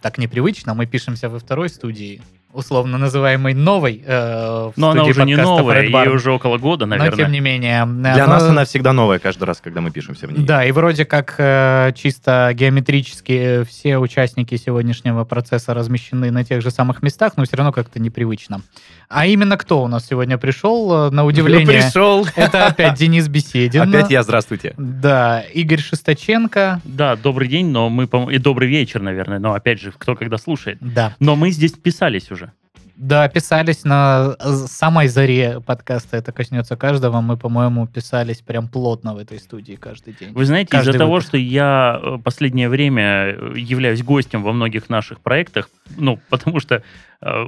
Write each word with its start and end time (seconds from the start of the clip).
Так 0.00 0.18
непривычно, 0.18 0.74
мы 0.74 0.86
пишемся 0.86 1.28
во 1.28 1.38
второй 1.38 1.68
студии, 1.68 2.20
условно 2.52 2.98
называемой 2.98 3.52
новой. 3.52 4.02
э, 4.06 4.70
в 4.70 4.72
Но 4.76 4.90
она 4.90 5.04
уже 5.04 5.24
не 5.24 5.36
новая, 5.36 5.82
ей 5.82 6.08
уже 6.08 6.32
около 6.32 6.56
года, 6.56 6.86
Но 6.86 6.96
наверное. 6.96 7.24
тем 7.24 7.32
не 7.32 7.40
менее. 7.40 7.84
Для 7.84 8.26
но- 8.26 8.32
нас 8.34 8.42
она 8.44 8.64
всегда 8.64 8.92
новая 8.92 9.18
каждый 9.18 9.44
раз, 9.44 9.60
когда 9.60 9.80
мы 9.80 9.90
пишемся 9.90 10.26
в 10.26 10.32
ней. 10.32 10.44
Да, 10.46 10.64
и 10.64 10.72
вроде 10.72 11.04
как 11.04 11.34
э, 11.38 11.92
чисто 11.94 12.50
геометрически 12.54 13.64
все 13.64 13.98
участники 13.98 14.56
сегодняшнего 14.56 15.24
процесса 15.24 15.74
размещены 15.74 16.30
на 16.30 16.44
тех 16.44 16.62
же 16.62 16.70
самых 16.70 17.02
местах, 17.02 17.32
но 17.36 17.44
все 17.44 17.56
равно 17.56 17.72
как-то 17.72 18.00
непривычно. 18.00 18.62
А 19.08 19.26
именно 19.26 19.56
кто 19.56 19.82
у 19.82 19.88
нас 19.88 20.06
сегодня 20.06 20.36
пришел, 20.36 21.06
э, 21.06 21.10
на 21.10 21.24
удивление? 21.24 21.66
Пришел. 21.66 22.26
Это 22.36 22.66
опять 22.66 22.98
Денис 22.98 23.26
Беседин. 23.28 23.82
Опять 23.82 24.10
я, 24.10 24.22
здравствуйте. 24.22 24.74
Да, 24.76 25.40
Игорь 25.54 25.80
Шесточенко. 25.80 26.80
Да, 26.84 27.16
добрый 27.16 27.48
день, 27.48 27.68
но 27.70 27.88
мы, 27.88 28.06
по- 28.06 28.30
и 28.30 28.36
добрый 28.38 28.68
вечер, 28.68 29.00
наверное, 29.00 29.38
но 29.38 29.54
опять 29.54 29.80
же, 29.80 29.92
кто 29.96 30.14
когда 30.14 30.36
слушает. 30.36 30.76
Да. 30.80 31.16
Но 31.20 31.36
мы 31.36 31.50
здесь 31.50 31.72
писались 31.72 32.30
уже. 32.30 32.52
Да, 32.98 33.28
писались 33.28 33.84
на 33.84 34.34
э, 34.40 34.52
самой 34.66 35.06
заре 35.06 35.60
подкаста 35.60 36.16
«Это 36.16 36.32
коснется 36.32 36.76
каждого». 36.76 37.20
Мы, 37.20 37.36
по-моему, 37.36 37.86
писались 37.86 38.38
прям 38.38 38.66
плотно 38.66 39.14
в 39.14 39.18
этой 39.18 39.38
студии 39.38 39.74
каждый 39.74 40.14
день. 40.14 40.32
Вы 40.32 40.44
знаете, 40.44 40.76
из-за 40.76 40.92
того, 40.94 41.20
что 41.20 41.36
я 41.36 42.00
э, 42.02 42.18
последнее 42.22 42.68
время 42.68 43.36
являюсь 43.54 44.02
гостем 44.02 44.42
во 44.42 44.52
многих 44.52 44.90
наших 44.90 45.20
проектах, 45.20 45.70
ну, 45.96 46.18
потому 46.28 46.60
что, 46.60 46.82
э, 47.20 47.44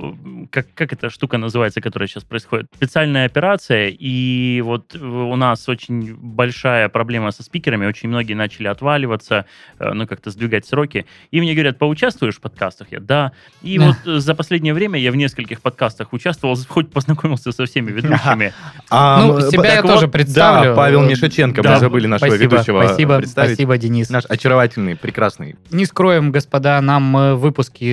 как, 0.50 0.66
как 0.74 0.92
эта 0.92 1.10
штука 1.10 1.38
называется, 1.38 1.80
которая 1.80 2.08
сейчас 2.08 2.24
происходит? 2.24 2.66
Специальная 2.74 3.27
операция, 3.27 3.88
и 3.88 4.60
вот 4.62 4.94
у 4.97 5.36
нас 5.36 5.69
очень 5.69 6.14
большая 6.16 6.88
проблема 6.88 7.30
со 7.30 7.42
спикерами, 7.42 7.86
очень 7.86 8.08
многие 8.08 8.34
начали 8.34 8.69
отваливаться, 8.69 9.44
э, 9.78 9.92
ну, 9.92 10.06
как-то 10.06 10.30
сдвигать 10.30 10.66
сроки, 10.66 11.06
и 11.30 11.41
мне 11.41 11.55
говорят, 11.55 11.78
поучаствуешь 11.78 12.36
в 12.36 12.41
подкастах? 12.41 12.88
Я, 12.91 13.00
да. 13.00 13.32
И 13.62 13.78
Да. 13.78 13.86
вот 13.86 13.97
э, 14.06 14.19
за 14.19 14.34
последнее 14.34 14.75
время 14.75 14.98
я 14.98 15.12
в 15.12 15.16
нескольких 15.16 15.60
подкастах 15.60 16.12
участвовал, 16.12 16.56
хоть 16.69 16.91
познакомился 16.91 17.52
со 17.52 17.66
всеми 17.66 17.91
ведущими. 17.91 18.52
А, 18.91 19.25
Ну, 19.25 19.41
себя 19.50 19.75
я 19.75 19.82
вот, 19.82 19.92
тоже 19.92 20.08
представлю. 20.08 20.70
Да, 20.70 20.77
Павел 20.77 21.02
Мишаченко, 21.02 21.62
Да, 21.62 21.75
мы 21.75 21.78
забыли 21.80 22.06
нашего 22.06 22.30
спасибо, 22.30 22.54
ведущего 22.54 22.84
спасибо, 22.86 23.19
представить. 23.19 23.50
спасибо, 23.52 23.78
Денис. 23.78 24.10
Наш 24.10 24.25
очаровательный, 24.28 24.97
прекрасный. 24.97 25.56
Не 25.70 25.84
скроем, 25.84 26.32
господа, 26.32 26.80
нам 26.80 27.36
выпуски 27.38 27.84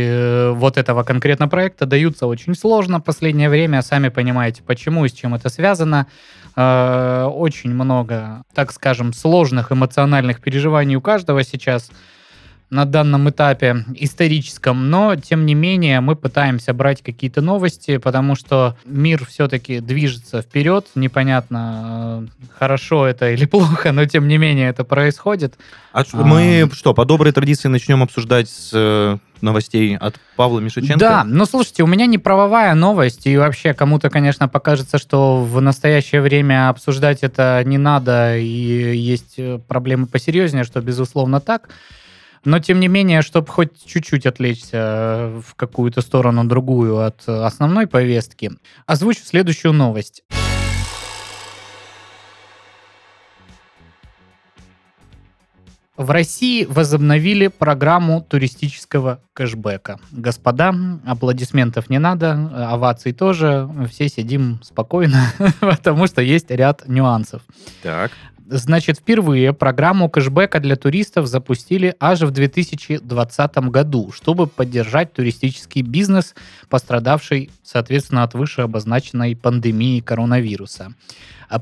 вот 0.56 0.78
этого 0.78 1.04
конкретно 1.04 1.48
проекта 1.48 1.86
даются 1.86 2.28
очень 2.28 2.56
сложно 2.56 3.00
в 3.00 3.04
последнее 3.04 3.50
время. 3.50 3.82
Сами 3.82 4.10
понимаете, 4.10 4.64
почему 4.64 5.06
и 5.06 5.10
с 5.10 5.14
чем 5.14 5.34
это 5.36 5.50
связано. 5.50 6.08
Э, 6.56 7.26
Очень 7.26 7.74
много, 7.74 8.44
так 8.54 8.72
скажем, 8.72 9.14
сложных 9.14 9.72
эмоциональных 9.72 10.42
переживаний 10.42 10.96
у 10.96 11.02
каждого 11.02 11.44
сейчас 11.44 11.90
на 12.70 12.84
данном 12.84 13.30
этапе 13.30 13.86
историческом, 13.96 14.90
но 14.90 15.16
тем 15.16 15.46
не 15.46 15.56
менее 15.56 16.02
мы 16.02 16.18
пытаемся 16.18 16.74
брать 16.74 17.02
какие-то 17.02 17.40
новости, 17.42 17.96
потому 17.96 18.36
что 18.36 18.76
мир 18.84 19.24
все-таки 19.26 19.80
движется 19.80 20.42
вперед, 20.42 20.86
непонятно, 20.96 22.28
э, 22.42 22.48
хорошо 22.58 23.06
это 23.08 23.32
или 23.32 23.46
плохо, 23.46 23.94
но 23.94 24.04
тем 24.06 24.28
не 24.28 24.38
менее 24.38 24.68
это 24.70 24.84
происходит. 24.84 25.54
А 25.94 26.04
ш- 26.04 26.10
А. 26.14 26.24
мы 26.26 26.70
что, 26.74 26.94
по 26.94 27.06
доброй 27.06 27.32
традиции 27.32 27.70
начнем 27.70 28.04
обсуждать 28.04 28.50
с 28.50 28.72
э, 28.74 29.18
новостей 29.42 29.98
от 29.98 30.16
Павла 30.36 30.60
Мишаченко? 30.60 31.00
Да, 31.00 31.24
но 31.24 31.46
слушайте, 31.46 31.84
у 31.84 31.88
меня 31.88 32.06
не 32.06 32.18
правовая 32.18 32.74
новость, 32.74 33.28
и 33.28 33.38
вообще 33.38 33.74
кому-то, 33.74 34.10
конечно, 34.10 34.48
покажется, 34.48 34.98
что 34.98 35.42
в 35.44 35.62
настоящее 35.62 36.22
время 36.22 36.70
обсуждать 36.70 37.20
это 37.24 37.62
не 37.66 37.78
надо, 37.78 38.38
и 38.38 38.46
есть 38.46 39.36
э, 39.38 39.60
проблемы 39.68 40.08
посерьезнее, 40.08 40.64
что 40.64 40.82
безусловно 40.82 41.40
так. 41.40 41.70
Но, 42.46 42.60
тем 42.60 42.80
не 42.80 42.88
менее, 42.88 43.22
чтобы 43.22 43.48
хоть 43.48 43.86
чуть-чуть 43.86 44.26
отвлечься 44.26 44.78
э, 44.78 45.42
в 45.46 45.56
какую-то 45.56 46.02
сторону 46.02 46.46
другую 46.46 47.00
от 47.00 47.24
э, 47.28 47.44
основной 47.44 47.88
повестки, 47.88 48.52
озвучу 48.86 49.22
следующую 49.24 49.74
новость. 49.74 50.24
В 55.98 56.12
России 56.12 56.66
возобновили 56.66 57.48
программу 57.48 58.22
туристического 58.22 59.20
кэшбэка. 59.34 60.00
Господа, 60.12 60.74
аплодисментов 61.06 61.90
не 61.90 61.98
надо, 61.98 62.34
оваций 62.72 63.14
тоже. 63.14 63.68
Все 63.90 64.08
сидим 64.08 64.60
спокойно, 64.62 65.34
потому 65.60 66.06
что 66.06 66.22
есть 66.22 66.52
ряд 66.52 66.88
нюансов. 66.88 67.42
Так. 67.82 68.12
Значит, 68.50 69.00
впервые 69.00 69.52
программу 69.52 70.10
кэшбэка 70.10 70.62
для 70.62 70.78
туристов 70.78 71.28
запустили 71.28 71.96
аж 72.00 72.22
в 72.22 72.32
2020 72.32 73.58
году, 73.58 74.14
чтобы 74.14 74.48
поддержать 74.48 75.12
туристический 75.12 75.82
бизнес, 75.82 76.34
пострадавший, 76.70 77.50
соответственно, 77.62 78.24
от 78.24 78.36
вышеобозначенной 78.36 79.36
пандемии 79.36 80.00
коронавируса. 80.00 80.94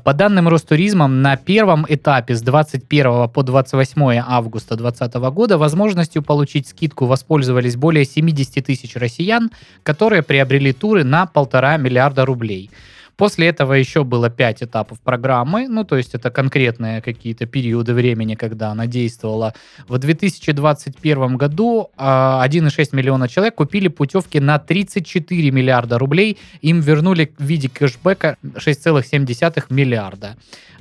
По 0.04 0.14
данным 0.14 0.46
Ростуризма, 0.46 1.08
на 1.08 1.36
первом 1.36 1.86
этапе 1.88 2.36
с 2.36 2.42
21 2.42 3.30
по 3.30 3.42
28 3.42 4.22
августа 4.24 4.76
2020 4.76 5.14
года 5.34 5.58
возможностью 5.58 6.22
получить 6.22 6.68
скидку 6.68 7.06
воспользовались 7.06 7.74
более 7.74 8.04
70 8.04 8.64
тысяч 8.64 8.94
россиян, 8.94 9.50
которые 9.82 10.22
приобрели 10.22 10.72
туры 10.72 11.02
на 11.02 11.26
полтора 11.26 11.78
миллиарда 11.78 12.24
рублей. 12.24 12.70
После 13.16 13.48
этого 13.48 13.72
еще 13.72 14.04
было 14.04 14.28
5 14.28 14.64
этапов 14.64 15.00
программы, 15.00 15.68
ну, 15.68 15.84
то 15.84 15.96
есть 15.96 16.14
это 16.14 16.30
конкретные 16.30 17.00
какие-то 17.00 17.46
периоды 17.46 17.94
времени, 17.94 18.34
когда 18.34 18.70
она 18.70 18.86
действовала. 18.86 19.54
В 19.88 19.96
2021 19.98 21.36
году 21.36 21.90
а, 21.96 22.46
1,6 22.46 22.88
миллиона 22.92 23.28
человек 23.28 23.54
купили 23.54 23.88
путевки 23.88 24.38
на 24.38 24.58
34 24.58 25.50
миллиарда 25.50 25.98
рублей, 25.98 26.36
им 26.60 26.80
вернули 26.80 27.32
в 27.38 27.42
виде 27.42 27.70
кэшбэка 27.70 28.36
6,7 28.42 29.64
миллиарда. 29.70 30.36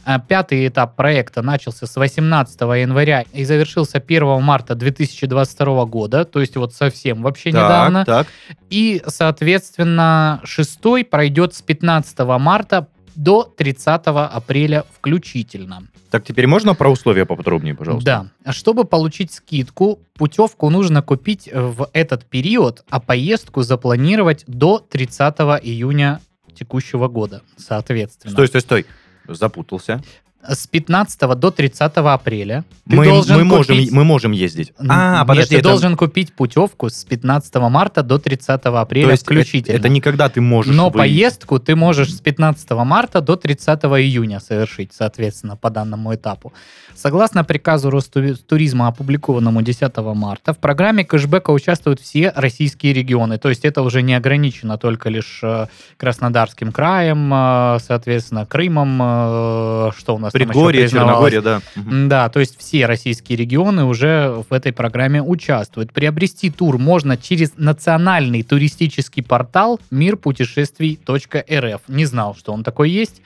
А 0.05 0.19
Пятый 0.19 0.67
этап 0.67 0.95
проекта 0.95 1.41
начался 1.41 1.87
с 1.87 1.95
18 1.95 2.61
января 2.61 3.25
и 3.33 3.43
завершился 3.43 3.97
1 3.97 4.41
марта 4.41 4.75
2022 4.75 5.85
года, 5.85 6.25
то 6.25 6.39
есть 6.39 6.55
вот 6.55 6.73
совсем 6.75 7.23
вообще 7.23 7.49
недавно. 7.49 8.05
Так, 8.05 8.27
так. 8.27 8.57
И, 8.69 9.01
соответственно, 9.07 10.41
шестой 10.43 11.03
пройдет 11.03 11.55
с 11.55 11.61
15 11.63 12.19
марта 12.39 12.87
до 13.15 13.43
30 13.43 14.01
апреля 14.05 14.83
включительно. 14.93 15.87
Так, 16.11 16.23
теперь 16.23 16.47
можно 16.47 16.75
про 16.75 16.91
условия 16.91 17.25
поподробнее, 17.25 17.73
пожалуйста? 17.73 18.29
Да. 18.45 18.53
Чтобы 18.53 18.85
получить 18.85 19.33
скидку, 19.33 19.99
путевку 20.13 20.69
нужно 20.69 21.01
купить 21.01 21.49
в 21.51 21.89
этот 21.93 22.25
период, 22.25 22.83
а 22.89 22.99
поездку 22.99 23.63
запланировать 23.63 24.43
до 24.47 24.79
30 24.79 25.35
июня 25.63 26.21
текущего 26.53 27.07
года, 27.07 27.41
соответственно. 27.57 28.31
Стой, 28.31 28.47
стой, 28.47 28.61
стой. 28.61 28.85
Запутался. 29.27 30.01
С 30.47 30.67
15 30.67 31.35
до 31.35 31.51
30 31.51 31.97
апреля 31.97 32.63
ты 32.87 32.95
Мы, 32.95 33.05
должен 33.05 33.37
мы, 33.37 33.43
можем, 33.43 33.75
купить- 33.75 33.91
мы 33.91 34.03
можем 34.03 34.31
ездить. 34.31 34.73
А, 34.77 35.19
Нет, 35.19 35.27
подожди, 35.27 35.55
ты 35.55 35.59
это- 35.59 35.69
должен 35.69 35.97
купить 35.97 36.33
путевку 36.33 36.89
с 36.89 37.03
15 37.03 37.69
марта 37.69 38.03
до 38.03 38.17
30 38.19 38.79
апреля 38.81 39.05
то 39.05 39.11
есть 39.11 39.23
включительно. 39.23 39.75
Это, 39.75 39.87
это 39.87 39.89
не 39.89 40.01
когда 40.01 40.29
ты 40.29 40.41
можешь 40.41 40.75
Но 40.75 40.85
выйти. 40.89 40.97
поездку 40.97 41.59
ты 41.59 41.75
можешь 41.75 42.13
с 42.13 42.19
15 42.21 42.85
марта 42.85 43.21
до 43.21 43.35
30 43.35 44.01
июня 44.01 44.39
совершить, 44.39 44.93
соответственно, 44.93 45.55
по 45.55 45.69
данному 45.69 46.13
этапу. 46.13 46.53
Согласно 46.95 47.43
приказу 47.43 47.89
Ростуризма, 47.89 48.87
опубликованному 48.87 49.61
10 49.61 50.13
марта, 50.13 50.53
в 50.53 50.59
программе 50.59 51.03
кэшбэка 51.03 51.51
участвуют 51.51 51.99
все 51.99 52.31
российские 52.35 52.93
регионы. 52.93 53.37
То 53.37 53.49
есть 53.49 53.65
это 53.65 53.81
уже 53.81 54.01
не 54.01 54.13
ограничено 54.13 54.77
только 54.77 55.09
лишь 55.09 55.39
э, 55.43 55.67
Краснодарским 55.97 56.71
краем, 56.71 57.31
э, 57.33 57.79
соответственно, 57.85 58.45
Крымом, 58.45 58.99
э, 59.01 59.91
что 59.97 60.15
у 60.15 60.19
нас 60.19 60.34
Предгорье? 60.35 60.87
Черногория, 60.89 61.41
да. 61.41 61.61
Мгм. 61.75 62.09
Да, 62.09 62.29
то 62.29 62.39
есть 62.39 62.57
все 62.57 62.85
российские 62.85 63.37
регионы 63.37 63.85
уже 63.85 64.43
в 64.49 64.53
этой 64.53 64.73
программе 64.73 65.23
участвуют. 65.23 65.93
Приобрести 65.93 66.49
тур 66.49 66.77
можно 66.77 67.15
через 67.15 67.53
национальный 67.57 68.43
туристический 68.43 69.23
портал 69.23 69.79
мирпутешествий.рф. 69.91 71.81
Не 71.87 72.05
знал, 72.05 72.35
что 72.35 72.51
он 72.51 72.63
такой 72.63 72.89
есть, 72.89 73.21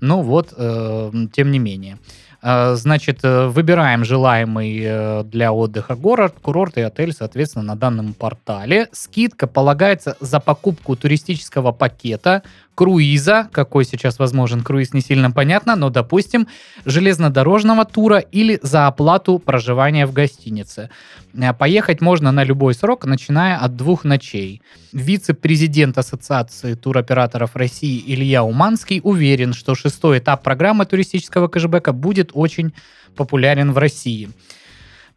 но 0.00 0.22
вот, 0.22 0.54
э, 0.56 1.10
тем 1.32 1.50
не 1.50 1.58
менее. 1.58 1.98
Э, 2.42 2.74
Значит, 2.74 3.20
э, 3.22 3.46
выбираем 3.46 4.04
желаемый 4.04 4.80
э, 4.82 5.24
для 5.24 5.52
отдыха 5.52 5.94
город, 5.94 6.34
курорт 6.42 6.76
и 6.76 6.80
отель, 6.80 7.12
соответственно, 7.12 7.64
на 7.64 7.76
данном 7.76 8.14
портале. 8.14 8.88
Скидка 8.92 9.46
полагается 9.46 10.16
за 10.20 10.40
покупку 10.40 10.96
туристического 10.96 11.72
пакета, 11.72 12.42
круиза, 12.74 13.48
какой 13.52 13.84
сейчас 13.84 14.18
возможен 14.18 14.62
круиз, 14.62 14.94
не 14.94 15.00
сильно 15.00 15.30
понятно, 15.30 15.76
но, 15.76 15.90
допустим, 15.90 16.48
железнодорожного 16.84 17.84
тура 17.84 18.18
или 18.18 18.58
за 18.62 18.86
оплату 18.86 19.38
проживания 19.38 20.06
в 20.06 20.12
гостинице. 20.12 20.90
Э, 21.34 21.52
Поехать 21.52 22.00
можно 22.00 22.32
на 22.32 22.44
любой 22.44 22.74
срок, 22.74 23.04
начиная 23.04 23.56
от 23.58 23.76
двух 23.76 24.04
ночей. 24.04 24.62
Вице-президент 24.92 25.98
Ассоциации 25.98 26.74
туроператоров 26.74 27.56
России 27.56 28.02
Илья 28.06 28.42
Уманский 28.42 29.00
уверен, 29.02 29.52
что 29.52 29.74
шестой 29.74 30.18
этап 30.18 30.42
программы 30.42 30.86
туристического 30.86 31.48
кэшбэка 31.48 31.92
будет 31.92 32.30
очень 32.32 32.72
популярен 33.16 33.72
в 33.72 33.78
России. 33.78 34.30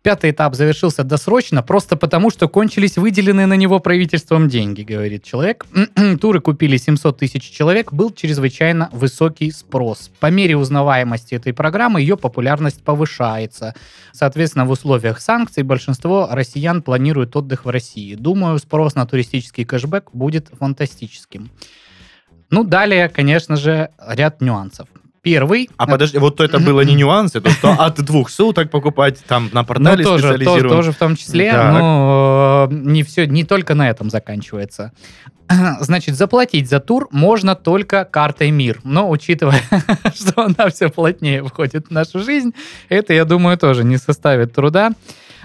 Пятый 0.06 0.30
этап 0.30 0.54
завершился 0.54 1.04
досрочно, 1.04 1.64
просто 1.64 1.96
потому, 1.96 2.30
что 2.30 2.48
кончились 2.48 2.96
выделенные 2.96 3.48
на 3.48 3.56
него 3.56 3.80
правительством 3.80 4.48
деньги, 4.48 4.84
говорит 4.84 5.24
человек. 5.24 5.66
Туры 6.22 6.42
купили 6.42 6.78
700 6.78 7.18
тысяч 7.18 7.42
человек, 7.50 7.92
был 7.92 8.12
чрезвычайно 8.12 8.90
высокий 8.92 9.50
спрос. 9.50 10.12
По 10.20 10.30
мере 10.30 10.58
узнаваемости 10.58 11.34
этой 11.34 11.54
программы 11.54 12.02
ее 12.02 12.18
популярность 12.18 12.84
повышается. 12.84 13.74
Соответственно, 14.12 14.66
в 14.66 14.70
условиях 14.70 15.20
санкций 15.20 15.64
большинство 15.64 16.30
россиян 16.32 16.84
планирует 16.84 17.36
отдых 17.36 17.66
в 17.66 17.70
России. 17.70 18.14
Думаю, 18.14 18.60
спрос 18.60 18.94
на 18.94 19.08
туристический 19.08 19.66
кэшбэк 19.66 20.12
будет 20.14 20.50
фантастическим. 20.50 21.50
Ну, 22.52 22.64
далее, 22.64 23.10
конечно 23.10 23.56
же, 23.56 23.90
ряд 23.98 24.40
нюансов. 24.40 24.88
Первый. 25.26 25.70
А 25.78 25.88
подожди, 25.88 26.20
вот 26.20 26.40
это 26.40 26.60
было 26.60 26.82
не 26.82 26.94
нюансы, 26.94 27.42
то 27.42 27.50
что 27.50 27.72
от 27.72 27.96
двух 28.06 28.30
суток 28.30 28.70
покупать 28.70 29.24
там 29.28 29.50
на 29.54 29.62
Ну, 29.62 29.66
портале 29.68 30.04
тоже, 30.04 30.22
тоже, 30.22 30.36
специализированном. 30.36 30.78
тоже 30.78 30.92
в 30.92 30.98
том 30.98 31.16
числе, 31.16 31.52
Так. 31.52 31.74
но 31.74 32.68
э, 32.72 32.74
не 32.76 33.02
все, 33.02 33.26
не 33.26 33.44
только 33.44 33.74
на 33.74 33.90
этом 33.90 34.12
заканчивается. 34.12 34.92
Значит, 35.80 36.16
заплатить 36.16 36.70
за 36.70 36.80
тур 36.80 37.08
можно 37.12 37.56
только 37.56 38.06
картой 38.06 38.52
МИР. 38.52 38.82
Но 38.84 39.10
учитывая, 39.10 39.62
что 40.16 40.44
она 40.46 40.70
все 40.70 40.90
плотнее 40.90 41.44
входит 41.44 41.88
в 41.88 41.92
нашу 41.92 42.20
жизнь, 42.20 42.54
это, 42.90 43.14
я 43.14 43.26
думаю, 43.26 43.58
тоже 43.58 43.84
не 43.84 43.98
составит 43.98 44.54
труда. 44.54 44.92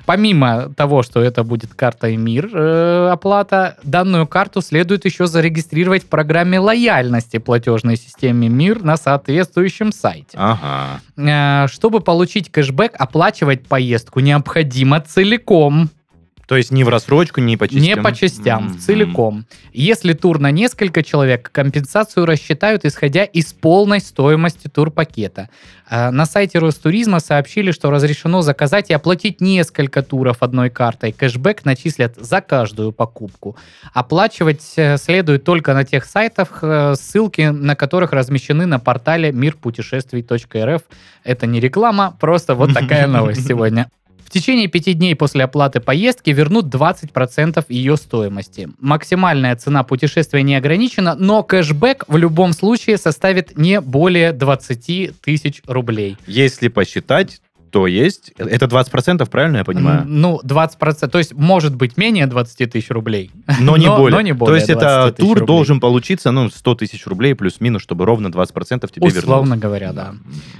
Помимо 0.07 0.73
того, 0.77 1.03
что 1.03 1.23
это 1.23 1.45
будет 1.45 1.75
картой 1.75 2.17
МИР 2.17 2.51
э, 2.53 3.09
оплата, 3.13 3.77
данную 3.83 4.27
карту 4.27 4.61
следует 4.61 5.05
еще 5.05 5.27
зарегистрировать 5.27 6.05
в 6.05 6.09
программе 6.09 6.59
лояльности 6.59 7.39
платежной 7.39 7.97
системе 7.97 8.49
МИР 8.49 8.83
на 8.83 8.97
соответствующем 8.97 9.93
сайте. 9.93 10.37
Ага. 10.37 11.01
Э, 11.17 11.69
Чтобы 11.69 12.01
получить 12.01 12.51
кэшбэк, 12.51 12.95
оплачивать 12.99 13.67
поездку 13.67 14.21
необходимо 14.21 15.01
целиком, 15.01 15.91
То 16.51 16.57
есть 16.57 16.73
не 16.73 16.83
в 16.83 16.89
рассрочку, 16.89 17.41
не 17.41 17.57
по 17.57 17.69
частям. 17.69 17.83
не 17.85 17.97
по 17.97 18.13
частям, 18.13 18.65
Мгм. 18.65 18.79
целиком. 18.81 19.47
Если 19.73 20.15
тур 20.15 20.41
на 20.41 20.51
несколько 20.51 21.05
человек, 21.05 21.49
компенсацию 21.53 22.27
рассчитают, 22.27 22.85
исходя 22.85 23.23
из 23.23 23.53
полной 23.53 24.01
стоимости 24.01 24.67
турпакета. 24.67 25.49
Э, 25.89 26.11
На 26.11 26.27
сайте 26.27 26.59
Ростуризма 26.59 27.21
сообщили, 27.21 27.71
что 27.71 27.91
разрешено 27.93 28.43
заказать 28.43 28.91
и 28.91 28.93
оплатить 28.95 29.41
несколько 29.41 30.03
туров 30.03 30.39
одной 30.41 30.71
картой. 30.71 31.13
Кэшбэк 31.13 31.65
начислят 31.65 32.17
за 32.17 32.41
каждую 32.41 32.91
покупку. 32.91 33.57
Оплачивать 33.95 34.73
э, 34.77 34.97
следует 34.99 35.45
только 35.45 35.73
на 35.73 35.85
тех 35.85 36.05
сайтах, 36.05 36.59
э, 36.63 36.95
ссылки 36.97 37.43
на 37.43 37.77
которых 37.77 38.13
размещены 38.13 38.67
на 38.67 38.81
портале 38.81 39.31
мирпутешествий.рф. 39.31 40.83
Это 41.23 41.47
не 41.47 41.61
реклама, 41.61 42.17
просто 42.19 42.57
вот 42.57 42.75
такая 42.75 43.07
новость 43.19 43.47
сегодня. 43.47 43.89
В 44.31 44.33
течение 44.33 44.69
пяти 44.69 44.93
дней 44.93 45.17
после 45.17 45.43
оплаты 45.43 45.81
поездки 45.81 46.31
вернут 46.31 46.67
20% 46.67 47.65
ее 47.69 47.97
стоимости. 47.97 48.69
Максимальная 48.79 49.57
цена 49.57 49.83
путешествия 49.83 50.45
не 50.45 50.55
ограничена, 50.55 51.17
но 51.17 51.43
кэшбэк 51.43 52.05
в 52.07 52.17
любом 52.17 52.53
случае 52.53 52.97
составит 52.97 53.59
не 53.59 53.81
более 53.81 54.33
20 54.33 55.21
тысяч 55.21 55.63
рублей. 55.67 56.17
Если 56.29 56.69
посчитать, 56.69 57.41
то 57.71 57.87
есть... 57.87 58.33
Это 58.37 58.67
20%, 58.67 59.29
правильно 59.29 59.59
я 59.59 59.65
понимаю? 59.65 60.05
Ну, 60.07 60.41
20%, 60.45 61.09
то 61.09 61.19
есть 61.19 61.33
может 61.35 61.75
быть 61.75 61.97
менее 61.97 62.27
20 62.27 62.71
тысяч 62.73 62.91
рублей. 62.91 63.31
Но 63.61 63.77
не 63.77 63.87
Но- 63.91 63.97
более. 63.97 64.17
но 64.17 64.21
не 64.23 64.33
То 64.33 64.39
более 64.39 64.57
есть 64.59 64.71
это 64.71 64.81
20 65.03 65.17
тысяч 65.17 65.27
тур 65.29 65.39
рублей. 65.39 65.47
должен 65.47 65.81
получиться, 65.81 66.31
ну, 66.31 66.51
100 66.51 66.75
тысяч 66.75 67.07
рублей 67.07 67.35
плюс-минус, 67.35 67.83
чтобы 67.83 68.05
ровно 68.07 68.29
20% 68.29 68.91
тебе 68.93 69.07
вернулось. 69.07 69.17
Условно 69.17 69.57
говоря, 69.57 69.93
да. 69.93 70.15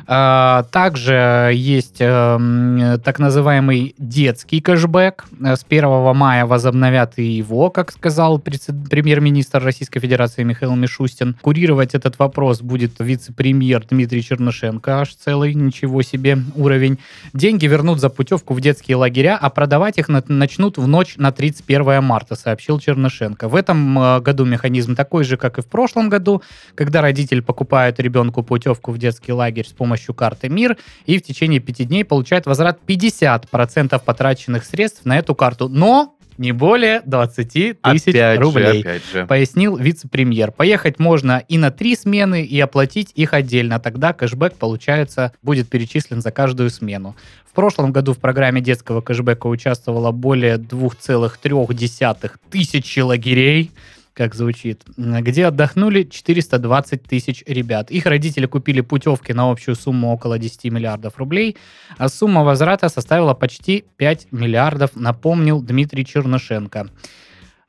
А, 0.07 0.65
Также 0.71 1.51
есть 1.55 1.97
эм, 2.01 3.01
так 3.05 3.19
называемый 3.19 3.95
детский 3.99 4.61
кэшбэк. 4.61 5.25
Э, 5.45 5.57
С 5.57 5.65
1 5.69 6.15
мая 6.17 6.47
возобновят 6.47 7.15
и 7.19 7.25
его, 7.25 7.71
как 7.71 7.93
сказал 7.93 8.39
премьер-министр 8.39 9.63
Российской 9.63 10.01
Федерации 10.01 10.43
Михаил 10.43 10.75
Мишустин. 10.77 11.37
Курировать 11.43 11.95
этот 11.95 12.19
вопрос 12.19 12.61
будет 12.63 12.93
вице-премьер 12.99 13.85
Дмитрий 13.91 14.23
Чернышенко, 14.23 15.01
аж 15.01 15.15
целый, 15.15 15.55
ничего 15.55 16.03
себе, 16.03 16.39
уровень. 16.55 16.99
Деньги 17.33 17.67
вернут 17.67 18.01
за 18.01 18.09
путевку 18.09 18.55
в 18.55 18.61
детские 18.61 18.97
лагеря, 18.97 19.39
а 19.41 19.51
продавать 19.51 19.99
их 19.99 20.09
на- 20.09 20.25
начнут 20.29 20.79
в 20.79 20.87
ночь 20.87 21.15
на 21.17 21.33
31 21.33 22.01
марта, 22.03 22.37
сообщил 22.37 22.79
Чернышенко. 22.79 23.49
В 23.49 23.55
этом 23.55 23.99
э, 23.99 24.21
году 24.21 24.45
механизм 24.45 24.95
такой 24.95 25.25
же, 25.25 25.37
как 25.37 25.59
и 25.59 25.63
в 25.63 25.67
прошлом 25.67 26.09
году, 26.09 26.43
когда 26.75 27.01
родитель 27.01 27.43
покупает 27.43 28.01
ребенку 28.01 28.43
путевку 28.43 28.93
в 28.93 28.99
детский 28.99 29.33
лагерь 29.33 29.67
с 29.67 29.73
помощью 29.73 30.15
карты 30.15 30.49
МИР 30.49 30.77
и 31.07 31.19
в 31.19 31.23
течение 31.23 31.61
пяти 31.61 31.85
дней 31.85 32.05
получает 32.05 32.47
возврат 32.47 32.79
50% 32.87 34.01
потраченных 34.05 34.65
средств 34.65 35.05
на 35.05 35.19
эту 35.19 35.35
карту, 35.35 35.69
но 35.69 36.15
не 36.41 36.53
более 36.53 37.03
20 37.05 37.53
тысяч 37.53 37.77
Опять 37.83 38.15
же, 38.15 38.41
рублей. 38.41 38.81
опять 38.81 39.03
же. 39.13 39.27
Пояснил 39.27 39.77
вице-премьер. 39.77 40.53
Поехать 40.53 40.99
можно 40.99 41.45
и 41.47 41.59
на 41.59 41.71
три 41.71 41.95
смены, 41.95 42.43
и 42.43 42.59
оплатить 42.59 43.13
их 43.15 43.35
отдельно. 43.35 43.79
Тогда 43.79 44.15
кэшбэк, 44.15 44.55
получается, 44.55 45.33
будет 45.43 45.69
перечислен 45.69 46.23
за 46.23 46.31
каждую 46.31 46.71
смену. 46.71 47.15
В 47.45 47.53
прошлом 47.53 47.93
году 47.93 48.15
в 48.15 48.19
программе 48.19 48.63
детского 48.63 49.03
кэшбэка 49.03 49.49
участвовало 49.49 50.13
более 50.13 50.57
2,3 50.57 52.31
тысячи 52.51 53.01
лагерей 53.01 53.71
как 54.15 54.35
звучит, 54.35 54.83
где 54.97 55.47
отдохнули 55.47 56.05
420 56.05 57.03
тысяч 57.03 57.43
ребят. 57.47 57.91
Их 57.91 58.07
родители 58.07 58.47
купили 58.47 58.81
путевки 58.81 59.33
на 59.33 59.51
общую 59.51 59.77
сумму 59.77 60.13
около 60.13 60.39
10 60.39 60.65
миллиардов 60.65 61.19
рублей, 61.19 61.57
а 61.97 62.09
сумма 62.09 62.43
возврата 62.43 62.89
составила 62.89 63.35
почти 63.35 63.85
5 63.97 64.29
миллиардов, 64.33 64.91
напомнил 64.95 65.63
Дмитрий 65.63 66.05
Чернышенко. 66.05 66.89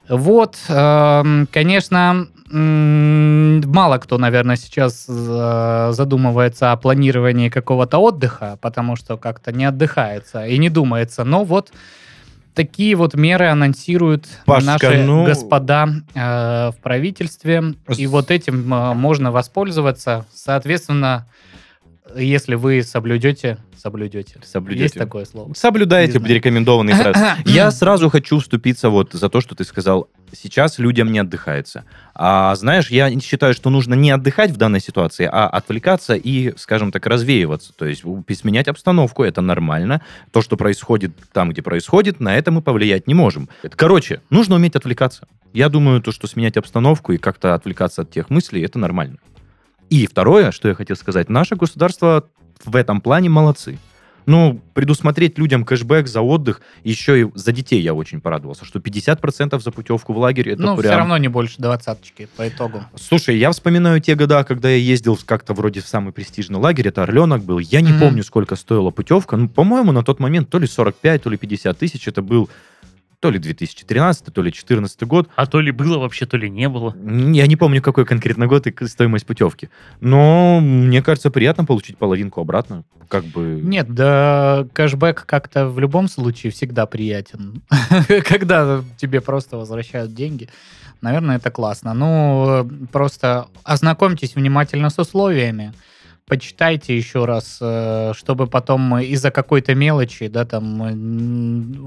Вот, 0.09 0.57
эм, 0.67 1.47
конечно, 1.51 2.27
мало 2.51 3.97
кто, 3.99 4.17
наверное, 4.17 4.57
сейчас 4.57 5.05
э, 5.07 5.91
задумывается 5.93 6.73
о 6.73 6.77
планировании 6.77 7.49
какого-то 7.49 7.97
отдыха, 7.99 8.57
потому 8.61 8.97
что 8.97 9.17
как-то 9.17 9.53
не 9.53 9.63
отдыхается 9.63 10.45
и 10.45 10.57
не 10.57 10.69
думается. 10.69 11.23
Но 11.23 11.45
вот 11.45 11.71
такие 12.53 12.95
вот 12.95 13.15
меры 13.15 13.47
анонсируют 13.47 14.27
Пашка, 14.45 14.65
наши 14.65 15.03
ну- 15.03 15.25
господа 15.25 15.89
э, 16.13 16.71
в 16.71 16.75
правительстве. 16.81 17.75
И 17.97 18.07
вот 18.07 18.31
этим 18.31 18.73
э, 18.73 18.93
можно 18.93 19.31
воспользоваться. 19.31 20.25
Соответственно, 20.33 21.27
если 22.15 22.55
вы 22.55 22.83
соблюдете, 22.83 23.57
соблюдете. 23.77 24.39
Соблюдете. 24.43 24.83
Есть 24.83 24.95
такое 24.95 25.25
слово? 25.25 25.53
Соблюдаете 25.53 26.19
рекомендованные 26.19 26.95
фразы. 26.95 27.19
Я 27.45 27.71
сразу 27.71 28.09
хочу 28.09 28.39
вступиться 28.39 28.89
вот 28.89 29.13
за 29.13 29.29
то, 29.29 29.41
что 29.41 29.55
ты 29.55 29.63
сказал. 29.63 30.09
Сейчас 30.33 30.79
людям 30.79 31.11
не 31.11 31.19
отдыхается. 31.19 31.85
А 32.13 32.55
знаешь, 32.55 32.89
я 32.89 33.09
считаю, 33.19 33.53
что 33.53 33.69
нужно 33.69 33.93
не 33.93 34.11
отдыхать 34.11 34.51
в 34.51 34.57
данной 34.57 34.79
ситуации, 34.79 35.29
а 35.31 35.47
отвлекаться 35.47 36.15
и, 36.15 36.53
скажем 36.57 36.91
так, 36.91 37.05
развеиваться. 37.05 37.73
То 37.73 37.85
есть 37.85 38.03
сменять 38.39 38.67
обстановку, 38.67 39.23
это 39.23 39.41
нормально. 39.41 40.01
То, 40.31 40.41
что 40.41 40.57
происходит 40.57 41.13
там, 41.33 41.49
где 41.49 41.61
происходит, 41.61 42.19
на 42.19 42.37
это 42.37 42.51
мы 42.51 42.61
повлиять 42.61 43.07
не 43.07 43.13
можем. 43.13 43.49
Короче, 43.75 44.21
нужно 44.29 44.55
уметь 44.55 44.75
отвлекаться. 44.75 45.27
Я 45.53 45.69
думаю, 45.69 46.01
то, 46.01 46.11
что 46.11 46.27
сменять 46.27 46.57
обстановку 46.57 47.11
и 47.11 47.17
как-то 47.17 47.53
отвлекаться 47.53 48.03
от 48.03 48.11
тех 48.11 48.29
мыслей, 48.29 48.61
это 48.61 48.79
нормально. 48.79 49.17
И 49.89 50.07
второе, 50.07 50.51
что 50.51 50.69
я 50.69 50.75
хотел 50.75 50.95
сказать, 50.95 51.29
наше 51.29 51.55
государство 51.55 52.25
в 52.63 52.75
этом 52.75 53.01
плане 53.01 53.29
молодцы. 53.29 53.77
Ну, 54.25 54.61
предусмотреть 54.73 55.37
людям 55.37 55.63
кэшбэк 55.65 56.07
за 56.07 56.21
отдых, 56.21 56.61
еще 56.83 57.21
и 57.21 57.27
за 57.35 57.51
детей 57.51 57.81
я 57.81 57.93
очень 57.93 58.21
порадовался, 58.21 58.65
что 58.65 58.79
50% 58.79 59.59
за 59.59 59.71
путевку 59.71 60.13
в 60.13 60.17
лагерь, 60.17 60.49
это 60.49 60.61
ну, 60.61 60.77
прям... 60.77 60.91
все 60.91 60.97
равно 60.97 61.17
не 61.17 61.27
больше 61.27 61.55
двадцаточки 61.57 62.27
по 62.37 62.47
итогу. 62.47 62.83
Слушай, 62.95 63.37
я 63.37 63.51
вспоминаю 63.51 63.99
те 64.01 64.15
года, 64.15 64.43
когда 64.43 64.69
я 64.69 64.77
ездил 64.77 65.17
как-то 65.25 65.53
вроде 65.53 65.81
в 65.81 65.87
самый 65.87 66.13
престижный 66.13 66.59
лагерь, 66.59 66.87
это 66.87 67.03
Орленок 67.03 67.43
был, 67.43 67.59
я 67.59 67.81
не 67.81 67.91
Мгм. 67.91 67.99
помню, 67.99 68.23
сколько 68.23 68.55
стоила 68.55 68.91
путевка, 68.91 69.37
ну, 69.37 69.49
по-моему, 69.49 69.91
на 69.91 70.03
тот 70.03 70.19
момент 70.19 70.49
то 70.49 70.59
ли 70.59 70.67
45, 70.67 71.23
то 71.23 71.29
ли 71.29 71.37
50 71.37 71.77
тысяч, 71.77 72.07
это 72.07 72.21
был 72.21 72.49
то 73.21 73.29
ли 73.29 73.37
2013, 73.37 74.33
то 74.33 74.41
ли 74.41 74.49
2014 74.49 75.03
год. 75.03 75.29
А 75.35 75.45
то 75.45 75.61
ли 75.61 75.71
было 75.71 75.99
вообще, 75.99 76.25
то 76.25 76.37
ли 76.37 76.49
не 76.49 76.67
было. 76.67 76.95
Я 77.33 77.45
не 77.45 77.55
помню, 77.55 77.81
какой 77.81 78.03
конкретно 78.05 78.47
год 78.47 78.65
и 78.65 78.87
стоимость 78.87 79.27
путевки. 79.27 79.69
Но 79.99 80.59
мне 80.59 81.03
кажется, 81.03 81.29
приятно 81.29 81.63
получить 81.63 81.97
половинку 81.97 82.41
обратно. 82.41 82.83
Как 83.07 83.23
бы... 83.25 83.61
Нет, 83.63 83.93
да 83.93 84.65
кэшбэк 84.73 85.25
как-то 85.27 85.67
в 85.67 85.79
любом 85.79 86.07
случае 86.07 86.51
всегда 86.51 86.87
приятен. 86.87 87.61
Когда 88.27 88.83
тебе 88.97 89.21
просто 89.21 89.57
возвращают 89.57 90.15
деньги. 90.15 90.49
Наверное, 91.01 91.37
это 91.37 91.51
классно. 91.51 91.93
Ну, 91.93 92.67
просто 92.91 93.47
ознакомьтесь 93.63 94.35
внимательно 94.35 94.89
с 94.89 94.97
условиями 94.97 95.73
почитайте 96.31 96.95
еще 96.95 97.25
раз, 97.25 97.57
э, 97.61 98.13
чтобы 98.15 98.47
потом 98.47 98.97
из-за 98.99 99.31
какой-то 99.31 99.75
мелочи, 99.75 100.29
да, 100.29 100.45
там, 100.45 100.79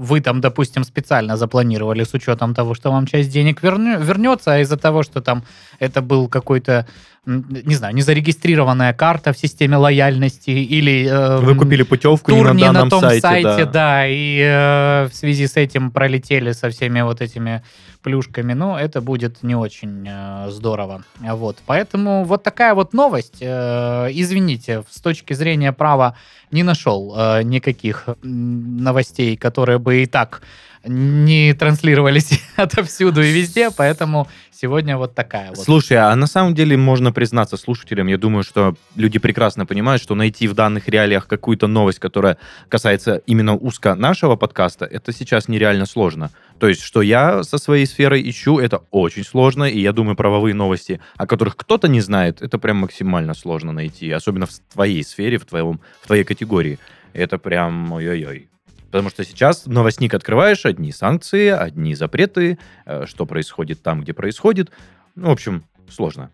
вы 0.05 0.21
там, 0.21 0.39
допустим, 0.39 0.83
специально 0.83 1.35
запланировали 1.35 2.03
с 2.03 2.13
учетом 2.13 2.53
того, 2.53 2.75
что 2.75 2.91
вам 2.91 3.07
часть 3.07 3.31
денег 3.31 3.63
вернется, 3.63 4.53
а 4.53 4.59
из-за 4.59 4.77
того, 4.77 5.01
что 5.01 5.21
там 5.21 5.43
это 5.79 6.03
был 6.03 6.27
какой-то 6.27 6.85
не 7.25 7.75
знаю, 7.75 7.95
незарегистрированная 7.95 8.93
карта 8.93 9.33
в 9.33 9.37
системе 9.37 9.77
лояльности 9.77 10.51
или... 10.51 11.07
Э, 11.09 11.39
Вы 11.39 11.55
купили 11.55 11.83
путевку 11.83 12.31
тур 12.31 12.53
не 12.53 12.61
на 12.61 12.73
данном 12.73 12.83
на 12.85 12.89
том 12.89 13.01
сайте, 13.01 13.21
сайте 13.21 13.65
да. 13.65 13.71
да, 13.71 14.07
и 14.07 14.39
э, 14.39 15.07
в 15.11 15.15
связи 15.15 15.47
с 15.47 15.57
этим 15.57 15.91
пролетели 15.91 16.51
со 16.51 16.69
всеми 16.69 17.01
вот 17.01 17.21
этими 17.21 17.63
плюшками, 18.05 18.53
ну, 18.53 18.77
это 18.77 19.01
будет 19.01 19.41
не 19.41 19.55
очень 19.55 20.05
э, 20.07 20.51
здорово. 20.51 21.03
Вот, 21.19 21.57
поэтому 21.65 22.23
вот 22.23 22.43
такая 22.43 22.75
вот 22.75 22.93
новость. 22.93 23.37
Э, 23.41 24.07
извините, 24.11 24.83
с 24.87 25.01
точки 25.01 25.33
зрения 25.33 25.73
права 25.73 26.15
не 26.51 26.61
нашел 26.61 27.15
э, 27.17 27.41
никаких 27.41 28.07
новостей, 28.21 29.35
которые 29.35 29.79
бы 29.79 30.03
и 30.03 30.05
так 30.05 30.43
не 30.87 31.53
транслировались 31.53 32.41
отовсюду 32.55 33.21
и 33.21 33.31
везде, 33.31 33.71
поэтому 33.71 34.27
сегодня 34.51 34.97
вот 34.97 35.15
такая 35.15 35.49
вот. 35.49 35.59
Слушай, 35.59 35.97
а 35.97 36.15
на 36.15 36.27
самом 36.27 36.55
деле 36.55 36.77
можно 36.77 37.11
признаться 37.11 37.57
слушателям, 37.57 38.07
я 38.07 38.17
думаю, 38.17 38.43
что 38.43 38.75
люди 38.95 39.19
прекрасно 39.19 39.65
понимают, 39.65 40.01
что 40.01 40.15
найти 40.15 40.47
в 40.47 40.53
данных 40.53 40.87
реалиях 40.87 41.27
какую-то 41.27 41.67
новость, 41.67 41.99
которая 41.99 42.37
касается 42.69 43.21
именно 43.25 43.55
узко 43.55 43.95
нашего 43.95 44.35
подкаста, 44.35 44.85
это 44.85 45.11
сейчас 45.11 45.47
нереально 45.47 45.85
сложно. 45.85 46.31
То 46.59 46.67
есть, 46.67 46.81
что 46.81 47.01
я 47.01 47.43
со 47.43 47.57
своей 47.57 47.85
сферой 47.85 48.27
ищу, 48.29 48.59
это 48.59 48.83
очень 48.91 49.23
сложно, 49.23 49.65
и 49.65 49.79
я 49.79 49.91
думаю, 49.91 50.15
правовые 50.15 50.53
новости, 50.53 51.01
о 51.17 51.27
которых 51.27 51.57
кто-то 51.57 51.87
не 51.87 52.01
знает, 52.01 52.41
это 52.41 52.57
прям 52.57 52.77
максимально 52.77 53.33
сложно 53.33 53.71
найти, 53.71 54.09
особенно 54.11 54.45
в 54.45 54.51
твоей 54.73 55.03
сфере, 55.03 55.37
в, 55.37 55.45
твоем, 55.45 55.81
в 56.01 56.07
твоей 56.07 56.23
категории. 56.23 56.79
Это 57.13 57.37
прям 57.37 57.91
ой-ой-ой. 57.91 58.49
Потому 58.87 59.09
что 59.09 59.23
сейчас 59.23 59.65
новостник 59.65 60.13
открываешь, 60.13 60.65
одни 60.65 60.91
санкции, 60.91 61.47
одни 61.47 61.95
запреты, 61.95 62.57
э, 62.85 63.05
что 63.05 63.25
происходит 63.25 63.81
там, 63.81 64.01
где 64.01 64.13
происходит. 64.13 64.71
Ну, 65.15 65.27
в 65.27 65.31
общем, 65.31 65.63
сложно. 65.89 66.31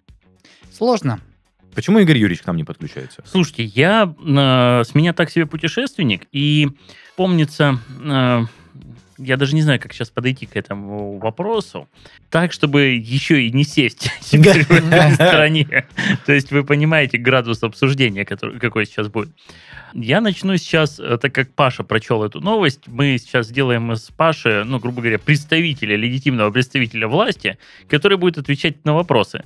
Сложно. 0.72 1.20
Почему 1.74 2.00
Игорь 2.00 2.18
Юрьевич 2.18 2.44
к 2.44 2.48
нам 2.48 2.58
не 2.58 2.64
подключается? 2.64 3.24
Слушайте, 3.26 3.64
я 3.64 4.04
э, 4.04 4.84
с 4.84 4.94
меня 4.94 5.14
так 5.14 5.30
себе 5.30 5.46
путешественник, 5.46 6.28
и 6.32 6.70
помнится, 7.16 7.80
э, 8.04 8.42
я 9.24 9.38
даже 9.38 9.56
не 9.56 9.62
знаю, 9.62 9.80
как 9.80 9.94
сейчас 9.94 10.10
подойти 10.10 10.46
к 10.46 10.56
этому 10.56 11.18
вопросу, 11.20 11.88
так, 12.30 12.52
чтобы 12.52 12.96
еще 12.96 13.44
и 13.44 13.52
не 13.52 13.64
сесть 13.64 14.10
в 14.22 14.34
этой 14.34 15.14
стороне. 15.14 15.86
То 16.26 16.34
есть 16.34 16.52
вы 16.52 16.64
понимаете 16.64 17.18
градус 17.18 17.64
обсуждения, 17.64 18.26
который, 18.26 18.60
какой 18.60 18.86
сейчас 18.86 19.08
будет. 19.08 19.30
Я 19.94 20.22
начну 20.22 20.56
сейчас, 20.58 21.00
э, 21.00 21.18
так 21.18 21.34
как 21.34 21.54
Паша 21.54 21.84
прочел 21.84 22.24
эту 22.24 22.40
новость, 22.40 22.88
мы 22.88 23.18
сейчас 23.18 23.48
сделаем 23.48 23.92
из 23.92 24.10
Паши, 24.12 24.64
ну, 24.66 24.80
грубо 24.80 25.02
говоря, 25.02 25.20
представителя, 25.20 25.96
легитимного 25.96 26.50
представителя 26.52 27.08
власти, 27.08 27.58
который 27.90 28.18
будет 28.18 28.38
отвечать 28.38 28.84
на 28.86 28.94
вопросы. 28.94 29.44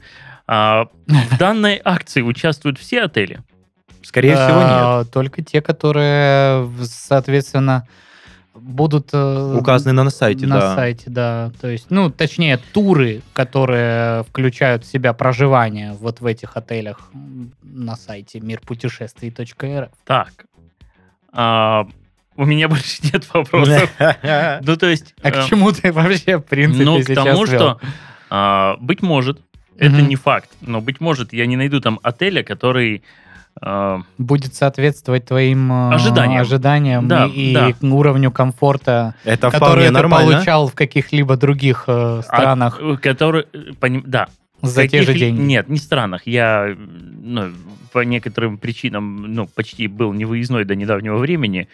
А, 0.48 0.88
в 1.08 1.38
данной 1.40 1.82
акции 1.84 2.22
участвуют 2.22 2.80
все 2.80 3.04
отели? 3.04 3.42
Скорее 4.04 4.36
всего, 4.36 4.60
а, 4.62 5.00
нет. 5.00 5.12
Только 5.12 5.44
те, 5.44 5.62
которые, 5.62 6.70
соответственно, 6.84 7.88
будут 8.56 9.10
э, 9.14 9.58
указаны 9.58 10.04
на 10.04 10.10
сайте, 10.10 10.48
на 10.48 10.60
да. 10.60 10.76
сайте, 10.76 11.10
да. 11.10 11.52
То 11.60 11.68
есть, 11.68 11.88
ну, 11.90 12.10
точнее, 12.10 12.58
туры, 12.58 13.22
которые 13.34 14.24
включают 14.24 14.84
в 14.84 14.92
себя 14.92 15.14
проживание 15.14 15.94
вот 15.94 16.22
в 16.22 16.26
этих 16.26 16.56
отелях 16.56 17.10
на 17.62 17.96
сайте 17.96 18.40
мирпутешествий.рф. 18.40 19.90
Так. 20.06 20.46
А, 21.32 21.88
у 22.36 22.46
меня 22.46 22.68
больше 22.70 23.02
нет 23.04 23.28
вопросов. 23.34 23.92
ну, 24.62 24.78
то 24.78 24.88
есть... 24.88 25.14
А 25.22 25.32
к 25.32 25.38
э, 25.38 25.48
чему 25.48 25.72
ты 25.72 25.92
вообще, 25.92 26.38
в 26.38 26.44
принципе, 26.44 26.86
Ну, 26.86 27.04
к 27.04 27.14
тому, 27.14 27.46
что, 27.46 27.80
а, 28.30 28.78
быть 28.80 29.02
может, 29.02 29.42
это 29.78 30.02
не 30.02 30.16
факт, 30.16 30.50
но, 30.62 30.80
быть 30.80 31.02
может, 31.02 31.34
я 31.34 31.46
не 31.46 31.58
найду 31.58 31.82
там 31.82 32.00
отеля, 32.02 32.44
который 32.44 33.04
будет 34.18 34.54
соответствовать 34.54 35.26
твоим 35.26 35.72
а, 35.72 35.96
ожиданиям, 35.96 36.42
ожиданиям 36.42 37.08
да, 37.08 37.26
и, 37.26 37.54
да. 37.54 37.74
уровню 37.82 38.30
комфорта, 38.30 39.16
Это 39.24 39.50
который 39.50 39.86
ты 39.86 39.92
нормально. 39.92 40.34
получал 40.34 40.68
в 40.68 40.76
каких-либо 40.76 41.38
других 41.38 41.86
э, 41.88 42.22
странах. 42.24 42.80
А, 42.82 42.98
который, 42.98 43.46
поним, 43.80 44.04
да. 44.06 44.28
За 44.62 44.84
каких, 44.84 45.06
те 45.06 45.06
же 45.06 45.18
деньги. 45.18 45.40
Нет, 45.40 45.70
не 45.70 45.78
странах. 45.78 46.24
Я 46.26 46.76
ну, 46.78 47.54
по 47.92 48.00
некоторым 48.00 48.58
причинам 48.58 49.34
ну, 49.34 49.48
почти 49.48 49.88
был 49.88 50.12
невыездной 50.12 50.66
до 50.66 50.76
недавнего 50.76 51.18
времени. 51.18 51.70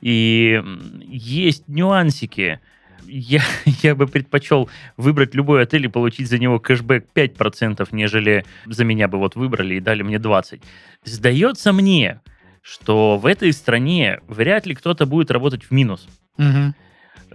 И 0.00 0.62
есть 1.06 1.68
нюансики 1.68 2.60
я, 3.06 3.42
я 3.82 3.94
бы 3.94 4.06
предпочел 4.06 4.68
выбрать 4.96 5.34
любой 5.34 5.62
отель 5.62 5.86
и 5.86 5.88
получить 5.88 6.28
за 6.28 6.38
него 6.38 6.58
кэшбэк 6.58 7.06
5%, 7.14 7.88
нежели 7.92 8.44
за 8.66 8.84
меня 8.84 9.08
бы 9.08 9.18
вот 9.18 9.36
выбрали 9.36 9.76
и 9.76 9.80
дали 9.80 10.02
мне 10.02 10.16
20%. 10.16 10.62
Сдается 11.04 11.72
мне, 11.72 12.20
что 12.62 13.16
в 13.16 13.26
этой 13.26 13.52
стране 13.52 14.20
вряд 14.26 14.66
ли 14.66 14.74
кто-то 14.74 15.06
будет 15.06 15.30
работать 15.30 15.64
в 15.64 15.70
минус. 15.70 16.08
Угу. 16.38 16.74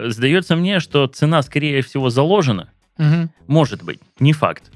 Сдается 0.10 0.56
мне, 0.56 0.80
что 0.80 1.08
цена, 1.08 1.42
скорее 1.42 1.82
всего, 1.82 2.10
заложена. 2.10 2.70
Угу. 2.98 3.30
Может 3.48 3.84
быть, 3.84 4.00
не 4.20 4.34
факт. 4.34 4.72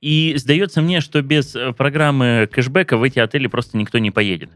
И 0.00 0.34
сдается 0.36 0.82
мне, 0.82 1.00
что 1.00 1.22
без 1.22 1.54
э, 1.54 1.72
программы 1.72 2.48
кэшбэка 2.50 2.96
в 2.96 3.02
эти 3.04 3.20
отели 3.20 3.46
просто 3.46 3.76
никто 3.76 3.98
не 3.98 4.10
поедет. 4.10 4.50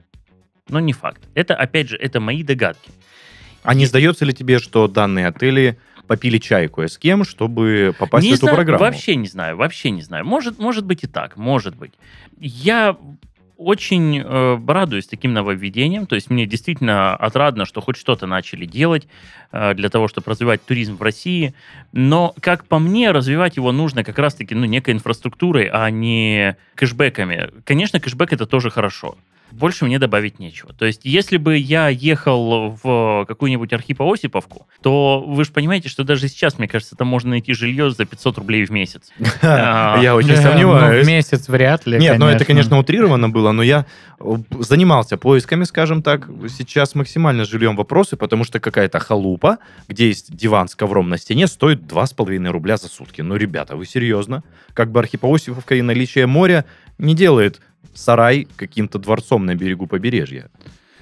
Но 0.68 0.80
не 0.80 0.92
факт. 0.92 1.22
Это, 1.34 1.54
опять 1.54 1.88
же, 1.88 1.96
это 1.96 2.18
мои 2.20 2.42
догадки. 2.42 2.90
А 3.66 3.74
не 3.74 3.86
сдается 3.86 4.24
ли 4.24 4.32
тебе, 4.32 4.58
что 4.58 4.88
данные 4.88 5.26
отели 5.26 5.78
попили 6.06 6.38
чай 6.38 6.68
кое 6.68 6.86
с 6.86 6.98
кем, 6.98 7.24
чтобы 7.24 7.94
попасть 7.98 8.24
не 8.24 8.32
в 8.32 8.34
эту 8.34 8.42
знаю, 8.42 8.56
программу? 8.56 8.84
Вообще 8.84 9.16
не 9.16 9.26
знаю, 9.26 9.56
вообще 9.56 9.90
не 9.90 10.02
знаю. 10.02 10.24
Может, 10.24 10.58
может 10.58 10.84
быть 10.84 11.02
и 11.02 11.06
так, 11.06 11.36
может 11.36 11.76
быть. 11.76 11.92
Я 12.38 12.96
очень 13.56 14.20
э, 14.20 14.60
радуюсь 14.66 15.06
таким 15.06 15.32
нововведением. 15.32 16.06
То 16.06 16.14
есть 16.14 16.30
мне 16.30 16.46
действительно 16.46 17.16
отрадно, 17.16 17.64
что 17.64 17.80
хоть 17.80 17.96
что-то 17.96 18.26
начали 18.26 18.66
делать 18.66 19.08
э, 19.50 19.74
для 19.74 19.88
того, 19.88 20.08
чтобы 20.08 20.30
развивать 20.30 20.64
туризм 20.64 20.96
в 20.96 21.02
России. 21.02 21.54
Но, 21.92 22.34
как 22.40 22.66
по 22.66 22.78
мне, 22.78 23.10
развивать 23.10 23.56
его 23.56 23.72
нужно 23.72 24.04
как 24.04 24.18
раз-таки 24.18 24.54
ну, 24.54 24.66
некой 24.66 24.94
инфраструктурой, 24.94 25.70
а 25.72 25.90
не 25.90 26.56
кэшбэками. 26.74 27.50
Конечно, 27.64 27.98
кэшбэк 27.98 28.32
это 28.32 28.46
тоже 28.46 28.70
хорошо 28.70 29.16
больше 29.52 29.84
мне 29.84 29.98
добавить 29.98 30.38
нечего. 30.38 30.72
То 30.72 30.84
есть, 30.84 31.00
если 31.04 31.36
бы 31.36 31.56
я 31.56 31.88
ехал 31.88 32.78
в 32.82 33.24
какую-нибудь 33.26 33.72
Архипо-Осиповку, 33.72 34.66
то 34.82 35.24
вы 35.26 35.44
же 35.44 35.52
понимаете, 35.52 35.88
что 35.88 36.04
даже 36.04 36.28
сейчас, 36.28 36.58
мне 36.58 36.68
кажется, 36.68 36.96
там 36.96 37.08
можно 37.08 37.30
найти 37.30 37.52
жилье 37.54 37.90
за 37.90 38.04
500 38.04 38.38
рублей 38.38 38.64
в 38.64 38.70
месяц. 38.70 39.10
А, 39.42 40.00
я 40.02 40.16
очень 40.16 40.36
сомневаюсь. 40.36 41.04
В 41.04 41.08
месяц 41.08 41.48
вряд 41.48 41.86
ли, 41.86 41.98
Нет, 41.98 42.18
ну 42.18 42.26
это, 42.26 42.44
конечно, 42.44 42.78
утрировано 42.78 43.28
было, 43.28 43.52
но 43.52 43.62
я 43.62 43.86
э, 44.18 44.36
занимался 44.58 45.16
поисками, 45.16 45.64
скажем 45.64 46.02
так. 46.02 46.28
Сейчас 46.48 46.94
максимально 46.94 47.44
с 47.44 47.48
жильем 47.48 47.76
вопросы, 47.76 48.16
потому 48.16 48.44
что 48.44 48.60
какая-то 48.60 48.98
халупа, 48.98 49.58
где 49.88 50.08
есть 50.08 50.34
диван 50.34 50.68
с 50.68 50.74
ковром 50.74 51.08
на 51.08 51.16
стене, 51.16 51.46
стоит 51.46 51.82
2,5 51.82 52.48
рубля 52.50 52.76
за 52.76 52.88
сутки. 52.88 53.22
Ну, 53.22 53.36
ребята, 53.36 53.76
вы 53.76 53.86
серьезно? 53.86 54.42
Как 54.74 54.90
бы 54.90 55.00
Архипо-Осиповка 55.00 55.76
и 55.76 55.82
наличие 55.82 56.26
моря 56.26 56.64
не 56.98 57.14
делает 57.14 57.60
сарай 57.96 58.46
каким-то 58.56 58.98
дворцом 58.98 59.46
на 59.46 59.54
берегу 59.54 59.86
побережья. 59.86 60.48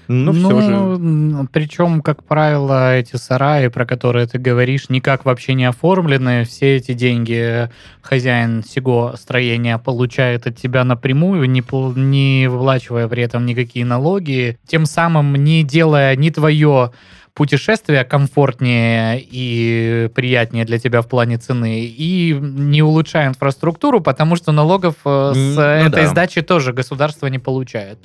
Но 0.08 0.32
ну, 0.32 0.48
все 0.48 0.60
же. 0.60 1.48
Причем, 1.52 2.02
как 2.02 2.24
правило, 2.24 2.94
эти 2.94 3.16
сараи, 3.16 3.68
про 3.68 3.86
которые 3.86 4.26
ты 4.26 4.38
говоришь, 4.38 4.90
никак 4.90 5.24
вообще 5.24 5.54
не 5.54 5.64
оформлены. 5.64 6.44
Все 6.44 6.76
эти 6.76 6.92
деньги 6.92 7.70
хозяин 8.02 8.62
всего 8.62 9.14
строения 9.16 9.78
получает 9.78 10.46
от 10.46 10.56
тебя 10.56 10.84
напрямую, 10.84 11.48
не, 11.48 11.62
не 11.98 12.48
выплачивая 12.48 13.08
при 13.08 13.22
этом 13.22 13.46
никакие 13.46 13.86
налоги, 13.86 14.58
тем 14.66 14.84
самым 14.84 15.34
не 15.36 15.62
делая 15.62 16.14
ни 16.16 16.30
твое 16.30 16.92
путешествие 17.34 18.04
комфортнее 18.04 19.20
и 19.20 20.08
приятнее 20.14 20.64
для 20.64 20.78
тебя 20.78 21.02
в 21.02 21.08
плане 21.08 21.36
цены, 21.36 21.84
и 21.84 22.32
не 22.32 22.82
улучшая 22.82 23.28
инфраструктуру, 23.28 24.00
потому 24.00 24.36
что 24.36 24.52
налогов 24.52 24.94
э, 25.04 25.32
с 25.34 25.56
ну, 25.56 25.60
этой 25.60 26.04
да. 26.04 26.06
сдачи 26.06 26.42
тоже 26.42 26.72
государство 26.72 27.26
не 27.26 27.40
получает. 27.40 27.98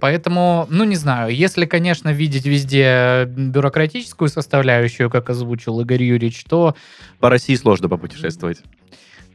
Поэтому, 0.00 0.66
ну, 0.70 0.84
не 0.84 0.96
знаю, 0.96 1.34
если, 1.34 1.64
конечно, 1.64 2.10
видеть 2.10 2.46
везде 2.46 3.24
бюрократическую 3.26 4.28
составляющую, 4.28 5.10
как 5.10 5.30
озвучил 5.30 5.80
Игорь 5.80 6.04
Юрьевич, 6.04 6.44
то 6.44 6.76
По 7.20 7.30
России 7.30 7.56
сложно 7.56 7.88
попутешествовать. 7.88 8.58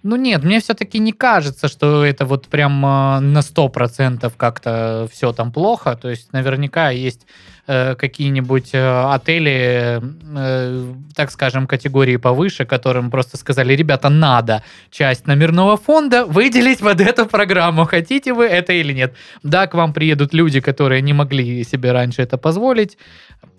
Ну 0.04 0.18
нет, 0.18 0.44
мне 0.44 0.60
все-таки 0.60 1.00
не 1.00 1.14
кажется, 1.14 1.70
что 1.70 2.04
это 2.06 2.26
вот 2.26 2.48
прям 2.48 2.86
э, 2.86 3.20
на 3.22 3.40
100% 3.40 4.34
как-то 4.36 5.08
все 5.10 5.32
там 5.32 5.54
плохо. 5.54 5.96
То 5.96 6.10
есть 6.10 6.34
наверняка 6.34 6.90
есть 6.90 7.26
э, 7.68 7.96
какие-нибудь 7.96 8.72
э, 8.74 9.14
отели, 9.14 10.02
э, 10.36 10.94
так 11.16 11.32
скажем, 11.32 11.68
категории 11.68 12.18
повыше, 12.18 12.66
которым 12.66 13.12
просто 13.12 13.38
сказали, 13.38 13.74
ребята, 13.76 14.10
надо 14.10 14.62
часть 14.92 15.26
номерного 15.26 15.78
фонда 15.78 16.26
выделить 16.26 16.80
под 16.80 17.00
эту 17.00 17.26
программу. 17.26 17.86
Хотите 17.86 18.34
вы 18.34 18.44
это 18.44 18.74
или 18.74 18.92
нет? 18.92 19.14
Да, 19.42 19.68
к 19.68 19.74
вам 19.74 19.94
приедут 19.94 20.34
люди, 20.34 20.60
которые 20.60 21.02
не 21.02 21.14
могли 21.14 21.64
себе 21.64 21.94
раньше 21.94 22.22
это 22.24 22.38
позволить. 22.38 22.98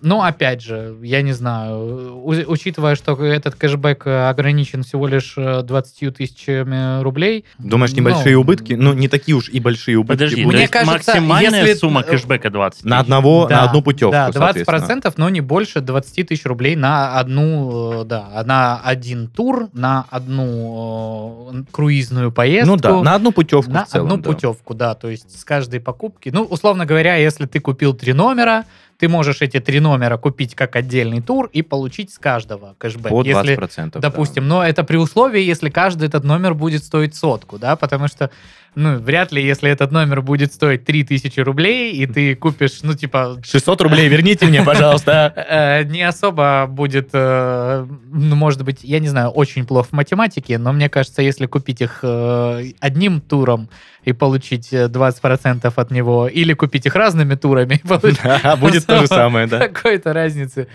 Но 0.01 0.23
опять 0.23 0.61
же, 0.61 0.99
я 1.03 1.23
не 1.23 1.33
знаю, 1.33 2.23
учитывая, 2.25 2.95
что 2.95 3.13
этот 3.25 3.55
кэшбэк 3.55 4.07
э, 4.07 4.29
ограничен 4.29 4.83
всего 4.83 5.07
лишь 5.07 5.33
э, 5.39 5.63
20 5.63 6.03
тысячами 6.35 7.03
рублей. 7.03 7.45
Думаешь, 7.59 7.93
небольшие 7.93 8.35
ну, 8.35 8.41
убытки? 8.43 8.73
Ну, 8.75 8.93
не 8.93 9.09
такие 9.09 9.37
уж 9.37 9.49
и 9.49 9.61
большие 9.61 9.97
убытки. 9.99 10.15
Подожди, 10.19 10.45
будут. 10.45 10.51
то 10.51 10.55
Мне 10.57 10.61
есть 10.63 10.73
кажется, 10.73 10.93
максимальная 11.15 11.61
если- 11.65 11.79
сумма 11.79 12.03
кэшбэка 12.03 12.51
20 12.51 12.85
на 12.85 12.97
тысяч. 12.97 13.03
одного, 13.03 13.47
Да, 13.49 13.57
на 13.57 13.63
одну 13.65 13.83
путевку, 13.83 14.13
Да, 14.13 14.29
20%, 14.31 14.65
соответственно. 14.65 15.13
но 15.17 15.29
не 15.31 15.41
больше 15.41 15.81
20 15.81 16.23
тысяч 16.25 16.45
рублей 16.45 16.77
на 16.77 17.19
одну, 17.19 18.03
э, 18.03 18.05
да, 18.05 18.43
на 18.47 18.81
один 18.85 19.29
тур, 19.29 19.69
на 19.73 20.07
одну 20.11 21.51
э, 21.53 21.63
круизную 21.71 22.33
поездку. 22.33 22.73
Ну 22.75 22.77
да, 22.77 23.03
на 23.03 23.15
одну 23.15 23.33
путевку 23.33 23.71
на 23.71 23.85
в 23.85 23.89
целом. 23.89 24.07
одну 24.07 24.23
да. 24.23 24.31
путевку, 24.31 24.75
да, 24.75 24.95
то 24.95 25.09
есть 25.09 25.39
с 25.39 25.45
каждой 25.45 25.81
покупки. 25.81 26.31
Ну, 26.33 26.43
условно 26.43 26.87
говоря, 26.87 27.17
если 27.17 27.47
ты 27.47 27.61
купил 27.61 27.95
три 27.95 28.13
номера, 28.13 28.65
ты 28.99 29.09
можешь 29.09 29.43
эти 29.43 29.61
три 29.61 29.81
номера 29.81 30.17
купить 30.17 30.55
как 30.55 30.77
отдельный 30.77 31.21
тур 31.21 31.51
и 31.53 31.63
получить 31.63 32.13
с 32.13 32.19
каждого 32.19 32.75
кэшбэк. 32.79 33.11
По 33.11 33.23
Если, 33.23 33.57
20%. 33.57 33.91
да. 33.93 34.01
допустим, 34.01 34.47
но 34.47 34.65
это 34.65 34.85
при 34.85 34.97
условии, 34.97 35.43
если 35.43 35.71
каждый 35.71 36.09
этот 36.09 36.25
номер 36.25 36.55
будет 36.55 36.85
стоить 36.85 37.15
сотку, 37.15 37.59
да, 37.59 37.77
потому 37.77 38.09
что, 38.09 38.31
ну, 38.75 38.99
вряд 38.99 39.33
ли, 39.33 39.45
если 39.45 39.71
этот 39.71 39.93
номер 39.93 40.23
будет 40.23 40.53
стоить 40.53 40.85
3000 40.85 41.41
рублей, 41.41 41.93
и 41.93 42.07
ты 42.07 42.35
купишь, 42.35 42.81
ну, 42.83 42.95
типа, 42.95 43.41
600 43.45 43.81
рублей 43.83 44.09
верните 44.09 44.47
мне, 44.47 44.63
пожалуйста. 44.63 45.33
э, 45.49 45.85
не 45.85 46.03
особо 46.03 46.67
будет, 46.69 47.11
э, 47.13 47.87
ну, 48.11 48.37
может 48.37 48.63
быть, 48.65 48.81
я 48.83 48.99
не 48.99 49.09
знаю, 49.09 49.31
очень 49.31 49.67
плохо 49.67 49.89
в 49.91 49.93
математике, 49.93 50.59
но 50.59 50.73
мне 50.73 50.89
кажется, 50.89 51.23
если 51.23 51.47
купить 51.47 51.81
их 51.83 52.01
э, 52.03 52.73
одним 52.81 53.21
туром 53.21 53.69
и 54.05 54.13
получить 54.13 54.73
э, 54.73 54.87
20% 54.87 55.73
от 55.75 55.91
него, 55.91 56.27
или 56.27 56.53
купить 56.55 56.87
их 56.87 56.95
разными 56.95 57.35
турами 57.35 57.81
Будет 58.61 58.87
то 58.87 59.01
же 59.01 59.07
самое, 59.07 59.47
да. 59.47 59.69
какой-то 59.69 60.13
разницы, 60.13 60.69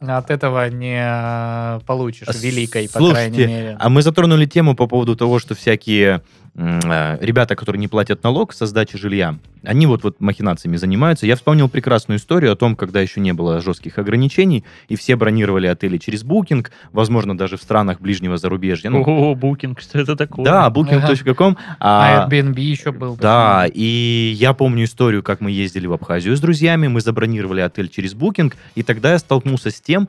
от 0.00 0.30
этого 0.30 0.68
не 0.68 1.00
э, 1.00 1.80
получишь 1.86 2.28
великой, 2.40 2.88
по 2.88 3.10
крайней 3.10 3.38
мере. 3.38 3.76
А 3.78 3.88
мы 3.88 4.02
затронули 4.02 4.44
тему 4.46 4.74
по 4.76 4.86
поводу 4.86 5.16
того, 5.16 5.38
что 5.38 5.54
всякие 5.54 6.20
э, 6.44 6.45
ребята, 6.56 7.54
которые 7.54 7.80
не 7.80 7.88
платят 7.88 8.22
налог 8.22 8.52
со 8.52 8.66
сдачи 8.66 8.96
жилья, 8.96 9.36
они 9.62 9.86
вот, 9.86 10.04
вот 10.04 10.20
махинациями 10.20 10.76
занимаются. 10.76 11.26
Я 11.26 11.36
вспомнил 11.36 11.68
прекрасную 11.68 12.18
историю 12.18 12.52
о 12.52 12.56
том, 12.56 12.76
когда 12.76 13.00
еще 13.00 13.20
не 13.20 13.32
было 13.32 13.60
жестких 13.60 13.98
ограничений, 13.98 14.64
и 14.88 14.96
все 14.96 15.16
бронировали 15.16 15.66
отели 15.66 15.98
через 15.98 16.24
Booking, 16.24 16.66
возможно, 16.92 17.36
даже 17.36 17.56
в 17.56 17.62
странах 17.62 18.00
ближнего 18.00 18.36
зарубежья. 18.36 18.90
Ну, 18.90 19.02
Ого, 19.02 19.34
букинг, 19.34 19.80
что 19.80 19.98
это 19.98 20.16
такое? 20.16 20.44
да, 20.44 20.68
booking.com. 20.68 21.56
А 21.80 22.24
а, 22.24 22.28
Airbnb 22.28 22.60
еще 22.60 22.92
был. 22.92 23.16
Да, 23.16 23.66
и 23.72 24.34
я 24.36 24.54
помню 24.54 24.84
историю, 24.84 25.22
как 25.22 25.40
мы 25.40 25.50
ездили 25.50 25.86
в 25.86 25.92
Абхазию 25.92 26.36
с 26.36 26.40
друзьями, 26.40 26.88
мы 26.88 27.00
забронировали 27.00 27.60
отель 27.60 27.88
через 27.88 28.14
Booking, 28.14 28.54
и 28.74 28.82
тогда 28.82 29.12
я 29.12 29.18
столкнулся 29.18 29.70
с 29.70 29.80
тем, 29.80 30.08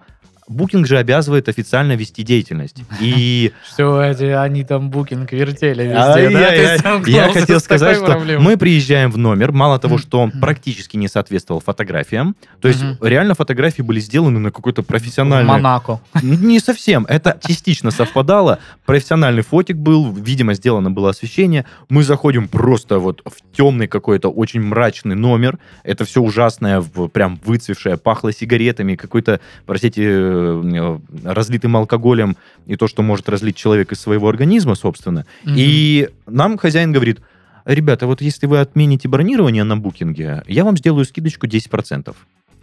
Booking 0.49 0.85
же 0.85 0.97
обязывает 0.97 1.49
официально 1.49 1.93
вести 1.93 2.23
деятельность. 2.23 2.77
И 3.01 3.51
Все 3.63 4.01
эти, 4.01 4.23
они 4.23 4.63
там 4.63 4.89
букинг 4.89 5.31
вертели 5.31 5.83
везде. 5.83 6.29
Ты 6.29 6.79
столкнулся 6.79 7.11
Я 7.11 7.33
хотел 7.33 7.59
сказать, 7.59 7.97
что 7.97 8.19
мы 8.39 8.57
приезжаем 8.57 9.11
в 9.11 9.17
номер, 9.17 9.51
мало 9.51 9.77
того, 9.79 9.97
что 9.97 10.19
он 10.19 10.31
практически 10.31 10.95
не 10.97 11.07
соответствовал 11.07 11.59
фотографиям, 11.59 12.35
то 12.61 12.67
есть 12.67 12.83
реально 13.01 13.35
фотографии 13.35 13.81
были 13.81 13.99
сделаны 13.99 14.39
на 14.39 14.51
какой-то 14.51 14.83
профессиональный... 14.83 15.47
Монако. 15.47 15.99
Не 16.21 16.59
совсем, 16.59 17.05
это 17.05 17.37
частично 17.45 17.91
совпадало. 17.91 18.59
Профессиональный 18.85 19.43
фотик 19.43 19.75
был, 19.75 20.11
видимо, 20.11 20.53
сделано 20.53 20.91
было 20.91 21.09
освещение. 21.09 21.65
Мы 21.89 22.03
заходим 22.03 22.47
просто 22.47 22.99
вот 22.99 23.21
в 23.25 23.55
темный 23.55 23.87
какой-то 23.87 24.29
очень 24.29 24.61
мрачный 24.61 25.15
номер. 25.15 25.59
Это 25.83 26.05
все 26.05 26.21
ужасное, 26.21 26.81
прям 27.11 27.39
выцвевшее, 27.43 27.97
пахло 27.97 28.31
сигаретами, 28.31 28.95
какой-то, 28.95 29.39
простите, 29.65 30.36
э, 30.37 30.99
разлитым 31.23 31.75
алкоголем 31.77 32.37
и 32.65 32.75
то, 32.75 32.87
что 32.87 33.01
может 33.01 33.29
разлить 33.29 33.55
человек 33.55 33.91
из 33.91 33.99
своего 33.99 34.29
организма, 34.29 34.75
собственно. 34.75 35.25
И 35.45 36.09
нам 36.25 36.57
хозяин 36.57 36.91
говорит, 36.91 37.19
ребята, 37.65 38.07
вот 38.07 38.21
если 38.21 38.45
вы 38.45 38.59
отмените 38.59 39.07
бронирование 39.07 39.63
на 39.63 39.77
букинге, 39.77 40.43
я 40.47 40.63
вам 40.63 40.77
сделаю 40.77 41.05
скидочку 41.05 41.47
10%. 41.47 42.15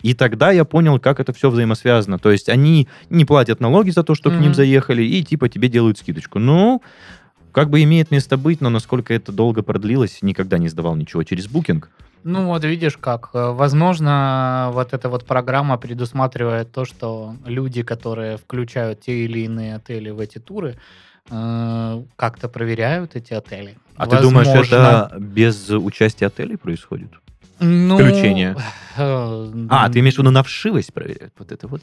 И 0.03 0.13
тогда 0.13 0.51
я 0.51 0.67
понял, 0.67 0.99
как 0.99 1.19
это 1.19 1.33
все 1.33 1.49
взаимосвязано. 1.49 2.19
То 2.19 2.31
есть 2.31 2.51
они 2.51 2.89
не 3.09 3.25
платят 3.25 3.61
налоги 3.61 3.89
за 3.89 4.03
то, 4.03 4.15
что 4.15 4.31
к 4.31 4.35
ним 4.35 4.53
заехали, 4.53 5.03
и 5.03 5.23
типа 5.23 5.49
тебе 5.49 5.69
делают 5.69 5.97
скидочку. 5.97 6.39
Ну, 6.39 6.83
как 7.53 7.71
бы 7.71 7.83
имеет 7.85 8.11
место 8.11 8.37
быть, 8.37 8.61
но 8.61 8.69
насколько 8.69 9.15
это 9.15 9.33
долго 9.33 9.63
продлилось, 9.63 10.19
никогда 10.21 10.59
не 10.59 10.69
сдавал 10.69 10.95
ничего 10.97 11.23
через 11.23 11.47
букинг. 11.47 11.89
Ну 12.25 12.47
вот 12.47 12.65
видишь 12.65 12.97
как. 12.97 13.31
Э, 13.35 13.51
Возможно, 13.53 14.71
вот 14.73 14.95
эта 14.95 15.11
вот 15.11 15.27
программа 15.27 15.77
предусматривает 15.77 16.73
то, 16.73 16.87
что 16.87 17.37
люди, 17.45 17.83
которые 17.83 18.39
включают 18.39 19.03
те 19.03 19.25
или 19.25 19.41
иные 19.41 19.77
отели 19.77 20.09
в 20.09 20.19
эти 20.19 20.39
туры, 20.39 20.79
э, 21.31 22.03
как-то 22.17 22.49
проверяют 22.49 23.15
эти 23.15 23.35
отели. 23.35 23.77
А 23.97 24.07
ты 24.07 24.21
думаешь, 24.23 24.47
Возможно. 24.47 25.09
это 25.13 25.19
без 25.21 25.69
участия 25.71 26.27
отелей 26.27 26.57
происходит? 26.57 27.11
Ну, 27.61 27.97
включение? 27.99 28.57
э, 28.97 29.67
А, 29.69 29.91
ты 29.91 29.99
имеешь 29.99 30.15
в 30.15 30.19
виду 30.19 30.31
на 30.31 30.43
вшивость 30.43 30.95
проверяют? 30.95 31.35
Вот 31.39 31.53
это 31.53 31.69
вот. 31.69 31.83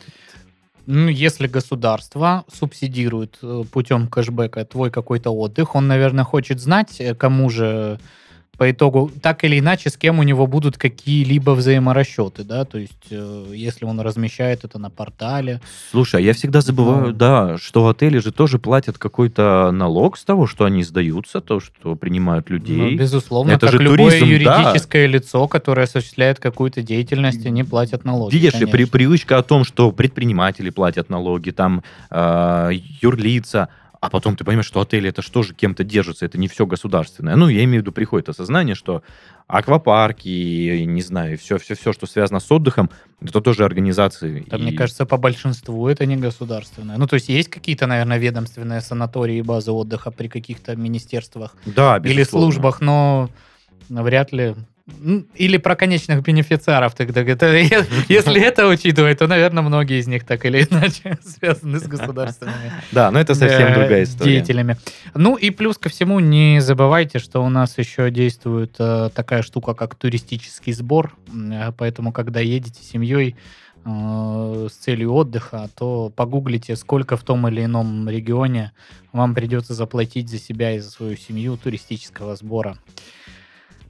Ну, 0.87 1.07
если 1.07 1.45
государство 1.45 2.43
субсидирует 2.51 3.39
путем 3.71 4.07
кэшбэка 4.07 4.65
твой 4.65 4.89
какой-то 4.89 5.29
отдых, 5.29 5.75
он, 5.75 5.87
наверное, 5.87 6.23
хочет 6.23 6.59
знать, 6.59 6.99
кому 7.19 7.51
же 7.51 7.99
по 8.61 8.69
итогу, 8.69 9.09
так 9.23 9.43
или 9.43 9.57
иначе, 9.57 9.89
с 9.89 9.97
кем 9.97 10.19
у 10.19 10.23
него 10.23 10.45
будут 10.45 10.77
какие-либо 10.77 11.49
взаиморасчеты, 11.55 12.43
да, 12.43 12.63
то 12.63 12.77
есть, 12.77 13.07
э, 13.09 13.45
если 13.55 13.85
он 13.85 13.99
размещает 13.99 14.63
это 14.63 14.77
на 14.77 14.91
портале. 14.91 15.59
Слушай, 15.89 16.17
а 16.17 16.23
я 16.23 16.33
всегда 16.33 16.61
забываю, 16.61 17.07
Ну. 17.07 17.11
да, 17.11 17.57
что 17.57 17.87
отели 17.87 18.19
же 18.19 18.31
тоже 18.31 18.59
платят 18.59 18.99
какой-то 18.99 19.71
налог 19.73 20.15
с 20.15 20.23
того, 20.23 20.45
что 20.45 20.65
они 20.65 20.83
сдаются, 20.83 21.41
то, 21.41 21.59
что 21.59 21.95
принимают 21.95 22.51
Ну, 22.51 22.57
людей. 22.57 22.95
безусловно, 22.95 23.49
Это 23.53 23.65
как 23.65 23.71
же 23.71 23.79
любое 23.79 24.19
туризм, 24.19 24.45
да. 24.45 24.59
юридическое 24.61 25.07
лицо, 25.07 25.47
которое 25.47 25.85
осуществляет 25.85 26.39
какую-то 26.39 26.83
деятельность, 26.83 27.43
они 27.47 27.63
платят 27.63 28.05
налоги. 28.05 28.35
Видишь, 28.35 28.53
и 28.53 28.65
при, 28.65 28.69
конечно. 28.69 28.91
привычка 28.91 29.37
о 29.39 29.41
том, 29.41 29.63
что 29.63 29.91
предприниматели 29.91 30.69
платят 30.69 31.09
налоги, 31.09 31.49
там 31.49 31.81
э, 32.11 32.69
юрлица, 33.01 33.69
а 34.01 34.09
потом 34.09 34.35
ты 34.35 34.43
понимаешь, 34.43 34.65
что 34.65 34.81
отели 34.81 35.09
это 35.09 35.21
что 35.21 35.43
же 35.43 35.53
кем-то 35.53 35.83
держится, 35.83 36.25
это 36.25 36.39
не 36.39 36.47
все 36.47 36.65
государственное. 36.65 37.35
Ну, 37.35 37.47
я 37.47 37.63
имею 37.63 37.81
в 37.81 37.83
виду, 37.83 37.91
приходит 37.91 38.29
осознание, 38.29 38.73
что 38.73 39.03
аквапарки, 39.45 40.83
не 40.85 41.01
знаю, 41.03 41.37
все, 41.37 41.59
все, 41.59 41.75
все, 41.75 41.93
что 41.93 42.07
связано 42.07 42.39
с 42.39 42.51
отдыхом, 42.51 42.89
это 43.21 43.41
тоже 43.41 43.63
организации. 43.63 44.43
Да, 44.47 44.57
И- 44.57 44.61
мне 44.61 44.71
кажется, 44.71 45.05
по 45.05 45.17
большинству 45.17 45.87
это 45.87 46.07
не 46.07 46.17
государственное. 46.17 46.97
Ну, 46.97 47.05
то 47.05 47.13
есть 47.13 47.29
есть 47.29 47.49
какие-то, 47.49 47.85
наверное, 47.85 48.17
ведомственные 48.17 48.81
санатории 48.81 49.37
и 49.37 49.41
базы 49.43 49.71
отдыха 49.71 50.09
при 50.09 50.27
каких-то 50.27 50.75
министерствах 50.75 51.55
да, 51.67 52.01
или 52.03 52.23
службах, 52.23 52.81
но 52.81 53.29
вряд 53.87 54.33
ли. 54.33 54.55
Или 55.35 55.57
про 55.57 55.75
конечных 55.75 56.21
бенефициаров 56.23 56.93
тогда. 56.95 57.21
Это, 57.21 57.47
если 58.09 58.41
это 58.41 58.67
учитывать, 58.67 59.17
то, 59.19 59.27
наверное, 59.27 59.63
многие 59.63 59.99
из 59.99 60.07
них 60.07 60.25
так 60.25 60.45
или 60.45 60.67
иначе 60.69 61.17
связаны 61.25 61.79
с 61.79 61.87
государственными 61.87 62.71
Да, 62.91 63.11
но 63.11 63.19
это 63.19 63.35
совсем 63.35 63.67
э, 63.67 63.75
другая 63.75 64.03
история. 64.03 64.31
деятелями. 64.31 64.77
Ну 65.13 65.35
и 65.35 65.49
плюс 65.49 65.77
ко 65.77 65.89
всему, 65.89 66.19
не 66.19 66.61
забывайте, 66.61 67.19
что 67.19 67.43
у 67.43 67.49
нас 67.49 67.77
еще 67.77 68.11
действует 68.11 68.75
э, 68.79 69.09
такая 69.13 69.41
штука, 69.41 69.73
как 69.73 69.95
туристический 69.95 70.73
сбор. 70.73 71.15
Э, 71.33 71.71
Поэтому, 71.77 72.11
когда 72.11 72.39
едете 72.39 72.83
семьей 72.83 73.35
с 73.83 74.73
целью 74.73 75.13
отдыха, 75.13 75.67
то 75.75 76.11
погуглите, 76.15 76.75
сколько 76.75 77.17
в 77.17 77.23
том 77.23 77.47
или 77.47 77.65
ином 77.65 78.07
регионе 78.07 78.73
вам 79.11 79.33
придется 79.33 79.73
заплатить 79.73 80.29
за 80.29 80.37
себя 80.37 80.75
и 80.75 80.79
за 80.79 80.91
свою 80.91 81.17
семью 81.17 81.57
туристического 81.57 82.35
сбора. 82.35 82.77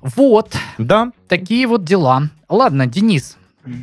Вот, 0.01 0.55
Да, 0.77 1.11
такие 1.27 1.67
вот 1.67 1.83
дела. 1.83 2.29
Ладно, 2.49 2.87
Денис, 2.87 3.37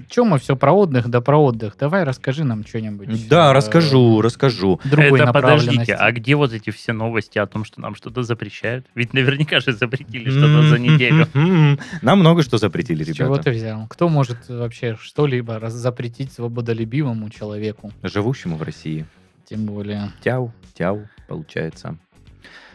Чем 0.09 0.29
мы 0.29 0.39
все 0.41 0.57
про 0.57 0.73
отдых, 0.73 1.09
да 1.09 1.21
про 1.21 1.37
отдых? 1.39 1.77
Давай 1.79 2.03
расскажи 2.03 2.43
нам 2.43 2.67
что-нибудь. 2.67 3.29
Да, 3.29 3.51
э, 3.51 3.53
расскажу, 3.53 4.21
расскажу. 4.21 4.81
Другой 4.85 5.21
Это 5.21 5.33
подождите, 5.33 5.95
а 5.95 6.11
где 6.11 6.35
вот 6.35 6.53
эти 6.53 6.71
все 6.71 6.93
новости 6.93 7.39
о 7.39 7.47
том, 7.47 7.65
что 7.65 7.81
нам 7.81 7.95
что-то 7.95 8.25
запрещают? 8.25 8.87
Ведь 8.97 9.15
наверняка 9.15 9.61
же 9.61 9.73
запретили 9.73 10.31
что-то 10.31 10.69
за 10.69 10.79
неделю. 10.81 11.29
Нам 12.03 12.19
много 12.19 12.43
что 12.43 12.59
запретили, 12.59 13.05
С 13.05 13.15
чего 13.15 13.35
ребята. 13.35 13.45
ты 13.45 13.57
взял? 13.57 13.87
Кто 13.89 14.09
может 14.09 14.49
вообще 14.49 14.97
что-либо 15.01 15.61
раз- 15.61 15.75
запретить 15.75 16.33
свободолюбивому 16.33 17.31
человеку? 17.31 17.93
Живущему 18.03 18.57
в 18.57 18.63
России. 18.63 19.07
Тем 19.49 19.65
более. 19.67 20.11
Тяу, 20.25 20.53
тяу, 20.75 21.09
получается. 21.29 21.97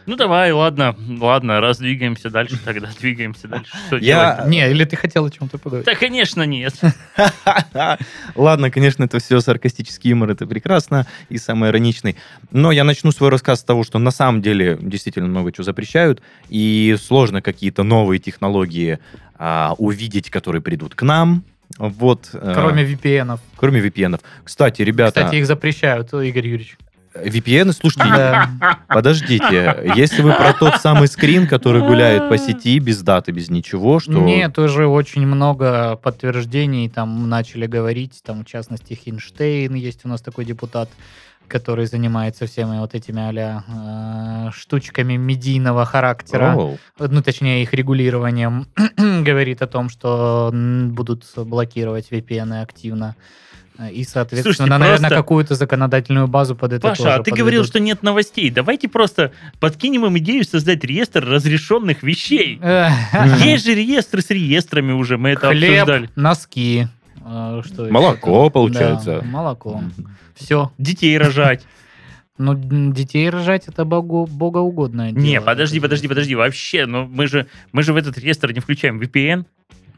Ну 0.06 0.16
давай, 0.16 0.52
ладно, 0.52 0.94
ладно, 1.20 1.60
раз 1.60 1.78
двигаемся 1.78 2.28
дальше, 2.30 2.58
тогда 2.62 2.88
двигаемся 3.00 3.48
дальше. 3.48 3.72
Что 3.86 3.96
Я- 3.96 4.34
делать? 4.36 4.50
Не, 4.50 4.70
или 4.70 4.84
ты 4.84 4.96
хотел 4.96 5.24
о 5.24 5.30
чем-то 5.30 5.58
поговорить? 5.58 5.86
Да, 5.86 5.94
конечно, 5.94 6.42
нет. 6.42 6.74
Ладно, 8.34 8.70
конечно, 8.70 9.04
это 9.04 9.18
все 9.18 9.40
саркастический 9.40 10.10
юмор, 10.10 10.30
это 10.30 10.46
прекрасно 10.46 11.06
и 11.28 11.38
самый 11.38 11.70
ироничный. 11.70 12.16
Но 12.50 12.72
я 12.72 12.84
начну 12.84 13.12
свой 13.12 13.30
рассказ 13.30 13.60
с 13.60 13.64
того, 13.64 13.84
что 13.84 13.98
на 13.98 14.10
самом 14.10 14.42
деле 14.42 14.78
действительно 14.80 15.28
много 15.28 15.52
чего 15.52 15.64
запрещают, 15.64 16.22
и 16.48 16.96
сложно 17.00 17.42
какие-то 17.42 17.82
новые 17.82 18.18
технологии 18.18 18.98
а, 19.36 19.74
увидеть, 19.78 20.30
которые 20.30 20.62
придут 20.62 20.94
к 20.94 21.02
нам. 21.02 21.44
Вот, 21.78 22.28
э, 22.34 22.52
Кроме 22.54 22.84
VPN-ов. 22.84 23.40
кроме 23.56 23.80
VPN. 23.80 24.20
Кстати, 24.44 24.82
ребята, 24.82 25.20
Кстати, 25.22 25.36
их 25.36 25.46
запрещают, 25.46 26.12
Игорь 26.12 26.46
Юрьевич. 26.46 26.76
VPN, 27.14 27.72
слушайте, 27.72 28.08
Да. 28.08 28.78
подождите, 28.88 29.92
если 29.94 30.22
вы 30.22 30.32
про 30.32 30.52
тот 30.52 30.76
самый 30.80 31.08
скрин, 31.08 31.46
который 31.46 31.82
гуляет 31.82 32.28
по 32.28 32.36
сети 32.38 32.78
без 32.78 33.02
даты, 33.02 33.32
без 33.32 33.50
ничего, 33.50 34.00
что... 34.00 34.12
Нет, 34.12 34.58
уже 34.58 34.86
очень 34.86 35.26
много 35.26 35.96
подтверждений 36.02 36.88
там 36.88 37.28
начали 37.28 37.66
говорить, 37.66 38.20
там 38.24 38.44
в 38.44 38.46
частности 38.46 38.94
Хинштейн 38.94 39.74
есть 39.74 40.04
у 40.04 40.08
нас 40.08 40.20
такой 40.20 40.44
депутат, 40.44 40.88
который 41.48 41.86
занимается 41.86 42.46
всеми 42.46 42.78
вот 42.78 42.94
этими 42.94 43.14
а 43.24 44.50
штучками 44.52 45.16
медийного 45.16 45.84
характера, 45.84 46.54
Оу. 46.56 46.78
ну 46.98 47.22
точнее 47.22 47.62
их 47.62 47.72
регулированием, 47.74 48.66
говорит 48.96 49.62
о 49.62 49.66
том, 49.66 49.88
что 49.88 50.50
будут 50.52 51.24
блокировать 51.36 52.10
VPN 52.10 52.62
активно. 52.62 53.14
И, 53.90 54.04
соответственно, 54.04 54.54
Слушайте, 54.54 54.70
наверное, 54.78 54.98
просто- 55.08 55.16
какую-то 55.16 55.54
законодательную 55.56 56.28
базу 56.28 56.54
под 56.54 56.74
это 56.74 56.88
Паша, 56.88 57.02
тоже 57.02 57.14
а 57.14 57.22
ты 57.24 57.30
говорил, 57.32 57.62
подведут. 57.62 57.66
что 57.66 57.80
нет 57.80 58.02
новостей. 58.04 58.48
Давайте 58.50 58.88
просто 58.88 59.32
подкинем 59.58 60.06
им 60.06 60.16
идею 60.18 60.44
создать 60.44 60.84
реестр 60.84 61.24
разрешенных 61.24 62.04
вещей. 62.04 62.60
Эх, 62.62 62.92
Есть 63.44 63.64
же 63.64 63.74
реестры 63.74 64.22
с 64.22 64.30
реестрами 64.30 64.92
уже, 64.92 65.18
мы 65.18 65.30
это 65.30 65.48
Хлеб, 65.48 65.72
обсуждали. 65.82 66.10
носки. 66.14 66.86
э, 67.24 67.62
Что 67.66 67.86
Молоко, 67.90 68.48
получается. 68.50 69.20
Да, 69.22 69.26
молоко. 69.26 69.82
Все. 70.36 70.70
Детей 70.78 71.18
рожать. 71.18 71.64
Ну, 72.36 72.54
детей 72.92 73.30
рожать 73.30 73.68
это 73.68 73.84
богу, 73.84 74.26
богоугодное 74.26 75.12
дело. 75.12 75.22
Не, 75.22 75.40
подожди, 75.40 75.78
подожди, 75.78 76.08
подожди. 76.08 76.34
Вообще, 76.34 76.84
ну 76.84 77.06
мы 77.06 77.28
же, 77.28 77.46
мы 77.70 77.84
же 77.84 77.92
в 77.92 77.96
этот 77.96 78.18
реестр 78.18 78.50
не 78.50 78.58
включаем 78.58 79.00
VPN. 79.00 79.44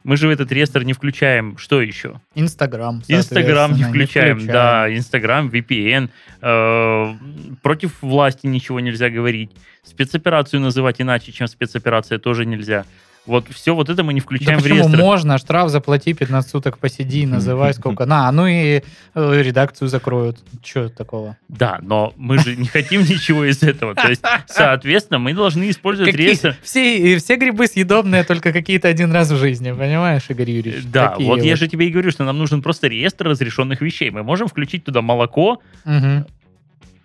Мы 0.07 0.17
же 0.17 0.29
в 0.29 0.31
этот 0.31 0.53
реестр 0.53 0.85
не 0.85 0.93
включаем, 0.93 1.59
что 1.59 1.83
еще? 1.83 2.21
Инстаграм. 2.37 3.03
Инстаграм 3.09 3.73
не 3.73 3.83
соответственно, 3.83 3.89
включаем, 3.89 4.47
да, 4.47 4.97
Инстаграм, 4.97 5.49
VPN. 5.49 6.11
э, 6.43 7.15
против 7.61 8.01
власти 8.03 8.47
ничего 8.47 8.79
нельзя 8.79 9.11
говорить. 9.11 9.51
Спецоперацию 9.83 10.61
называть 10.61 11.01
иначе, 11.01 11.33
чем 11.33 11.49
спецоперация, 11.49 12.21
тоже 12.21 12.47
нельзя. 12.47 12.85
Вот 13.27 13.49
все 13.51 13.75
вот 13.75 13.89
это 13.89 14.03
мы 14.03 14.15
не 14.15 14.21
Да 14.21 14.25
включаем 14.25 14.59
в 14.59 14.63
почему 14.63 14.79
реестр. 14.79 14.97
можно? 14.99 15.39
Штраф 15.39 15.71
заплати, 15.71 16.15
15 16.15 16.51
суток 16.51 16.79
посиди, 16.79 17.27
называй 17.27 17.75
сколько. 17.75 18.07
На, 18.07 18.31
ну 18.33 18.47
и 18.47 18.83
э, 19.15 19.43
редакцию 19.43 19.89
закроют. 19.89 20.39
Че 20.63 20.89
такого? 20.89 21.37
Да, 21.49 21.79
но 21.83 22.13
мы 22.17 22.39
же 22.39 22.57
не 22.57 22.67
хотим 22.67 23.03
ничего 23.03 23.45
из 23.45 23.63
этого. 23.63 23.95
То 23.95 24.09
есть, 24.09 24.23
соответственно, 24.47 25.19
мы 25.19 25.35
должны 25.35 25.69
использовать 25.71 26.15
реестр. 26.15 26.57
все, 26.63 27.19
все 27.19 27.37
грибы 27.37 27.67
съедобные 27.67 28.25
только 28.25 28.53
какие-то 28.53 28.89
один 28.89 29.13
раз 29.13 29.31
в 29.31 29.37
жизни, 29.37 29.73
понимаешь, 29.73 30.23
Игорь 30.29 30.51
Юрьевич? 30.51 30.85
Да, 30.85 31.17
вот 31.19 31.43
я 31.43 31.57
же 31.57 31.69
тебе 31.69 31.89
и 31.89 31.91
говорю, 31.91 32.11
что 32.11 32.25
нам 32.25 32.39
нужен 32.39 32.63
просто 32.63 32.87
реестр 32.87 33.29
разрешенных 33.29 33.81
вещей. 33.81 34.11
Мы 34.11 34.23
можем 34.23 34.49
включить 34.49 34.85
туда 34.85 35.03
молоко. 35.03 35.61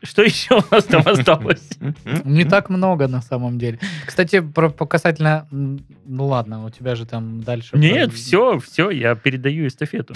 Что 0.04 0.24
еще 0.24 0.56
у 0.56 0.64
нас 0.74 0.86
там 0.86 1.04
осталось? 1.06 1.70
Не 2.26 2.44
так 2.46 2.70
много 2.70 3.08
на 3.08 3.22
самом 3.22 3.60
деле. 3.60 3.80
Кстати, 4.06 4.40
про, 4.40 4.70
по 4.70 4.86
касательно... 4.86 5.48
Ну 5.52 6.26
ладно, 6.26 6.66
у 6.66 6.70
тебя 6.70 6.96
же 6.96 7.06
там 7.06 7.44
дальше... 7.44 7.78
Нет, 7.78 8.10
про- 8.10 8.16
все, 8.16 8.60
все, 8.60 8.90
я 8.90 9.14
передаю 9.16 9.68
эстафету. 9.68 10.16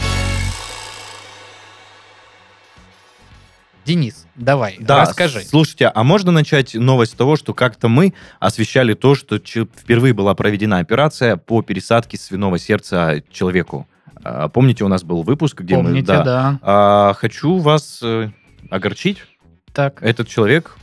Денис, 3.86 4.26
давай, 4.36 4.78
Да, 4.80 5.02
расскажи. 5.02 5.42
слушайте, 5.42 5.92
а 5.94 6.04
можно 6.04 6.32
начать 6.32 6.74
новость 6.74 7.12
с 7.12 7.16
того, 7.16 7.36
что 7.36 7.54
как-то 7.54 7.88
мы 7.88 8.16
освещали 8.40 8.96
то, 8.96 9.14
что 9.14 9.38
впервые 9.38 10.16
была 10.16 10.34
проведена 10.34 10.80
операция 10.80 11.38
по 11.38 11.62
пересадке 11.62 12.18
свиного 12.18 12.58
сердца 12.58 13.22
человеку. 13.32 13.88
А, 14.24 14.50
Помните, 14.50 14.84
у 14.84 14.88
нас 14.88 15.04
был 15.04 15.22
выпуск, 15.22 15.62
где 15.62 15.78
мы... 15.78 15.84
Помните, 15.84 16.08
да. 16.08 16.24
да. 16.24 16.60
А, 16.64 17.14
хочу 17.14 17.58
вас 17.58 18.00
э, 18.02 18.32
огорчить. 18.72 19.20
Так. 19.76 20.02
Этот 20.02 20.28
человек 20.28 20.78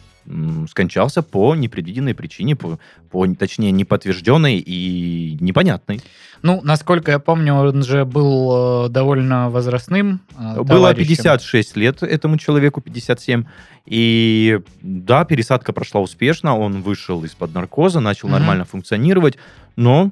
скончался 0.69 1.21
по 1.23 1.57
непредвиденной 1.57 2.15
причине, 2.15 2.55
по, 2.55 2.79
по, 3.11 3.27
точнее, 3.35 3.73
неподтвержденной 3.73 4.59
и 4.59 5.37
непонятной. 5.41 6.01
Ну, 6.43 6.61
насколько 6.63 7.11
я 7.11 7.19
помню, 7.19 7.55
он 7.55 7.83
же 7.83 8.05
был 8.05 8.87
э, 8.87 8.89
довольно 8.89 9.51
возрастным. 9.51 10.21
э, 10.39 10.55
Было 10.63 10.65
товарищем. 10.93 11.09
56 11.17 11.77
лет 11.77 12.03
этому 12.05 12.39
человеку, 12.39 12.81
57. 12.81 13.45
И 13.87 14.61
да, 14.81 15.25
пересадка 15.25 15.73
прошла 15.73 16.01
успешно, 16.01 16.57
он 16.57 16.83
вышел 16.83 17.25
из-под 17.25 17.53
наркоза, 17.53 17.99
начал 17.99 18.29
Мгм. 18.29 18.39
нормально 18.39 18.65
функционировать, 18.65 19.39
но 19.75 20.11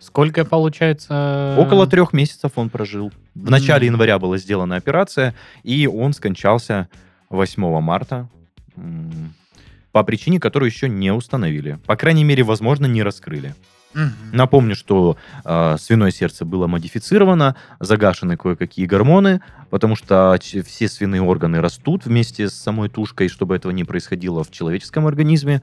Сколько 0.00 0.44
получается? 0.44 1.56
около 1.58 1.86
трех 1.86 2.12
месяцев 2.12 2.52
он 2.56 2.68
прожил. 2.68 3.10
В 3.34 3.50
начале 3.50 3.86
января 3.86 4.18
была 4.18 4.36
сделана 4.36 4.76
операция, 4.76 5.34
и 5.62 5.86
он 5.86 6.12
скончался 6.12 6.88
8 7.30 7.80
марта 7.80 8.28
по 9.92 10.04
причине, 10.04 10.38
которую 10.38 10.70
еще 10.70 10.88
не 10.88 11.12
установили. 11.12 11.78
По 11.86 11.96
крайней 11.96 12.24
мере, 12.24 12.42
возможно, 12.42 12.86
не 12.86 13.02
раскрыли. 13.02 13.54
Мгм. 13.94 14.12
Напомню, 14.32 14.76
что 14.76 15.16
э, 15.44 15.76
свиное 15.80 16.12
сердце 16.12 16.44
было 16.44 16.68
модифицировано, 16.68 17.56
загашены 17.80 18.36
кое-какие 18.36 18.86
гормоны, 18.86 19.40
потому 19.68 19.96
что 19.96 20.38
все 20.40 20.88
свиные 20.88 21.22
органы 21.22 21.60
растут 21.60 22.04
вместе 22.04 22.48
с 22.48 22.54
самой 22.54 22.88
тушкой, 22.88 23.28
чтобы 23.28 23.56
этого 23.56 23.72
не 23.72 23.82
происходило 23.82 24.44
в 24.44 24.50
человеческом 24.52 25.06
организме. 25.08 25.62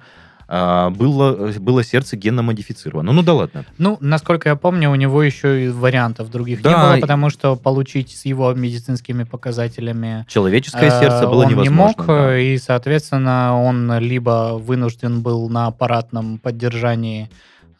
А, 0.50 0.90
было, 0.92 1.52
было 1.60 1.84
сердце 1.84 2.16
генно 2.16 2.42
модифицировано. 2.42 3.12
Ну 3.12 3.22
да 3.22 3.34
ладно. 3.34 3.66
Ну, 3.78 3.98
насколько 4.00 4.48
я 4.48 4.56
помню, 4.56 4.90
у 4.90 4.96
него 4.96 5.22
еще 5.22 5.66
и 5.66 5.68
вариантов 5.68 6.32
других 6.32 6.62
Да, 6.62 6.70
не 6.70 6.76
было, 6.76 7.02
потому 7.02 7.30
что 7.30 7.56
получить 7.58 8.16
с 8.16 8.24
его 8.26 8.54
медицинскими 8.54 9.24
показателями 9.24 10.26
Человеческое 10.30 10.88
э, 10.88 11.00
сердце 11.02 11.28
было 11.28 11.44
он 11.44 11.52
невозможно. 11.52 11.64
не 11.64 11.70
мог, 11.70 12.06
да. 12.08 12.38
э, 12.38 12.44
и, 12.44 12.58
соответственно, 12.58 13.62
он 13.62 14.00
либо 14.00 14.58
вынужден 14.58 15.22
был 15.22 15.50
на 15.50 15.68
аппаратном 15.68 16.38
поддержании 16.38 17.30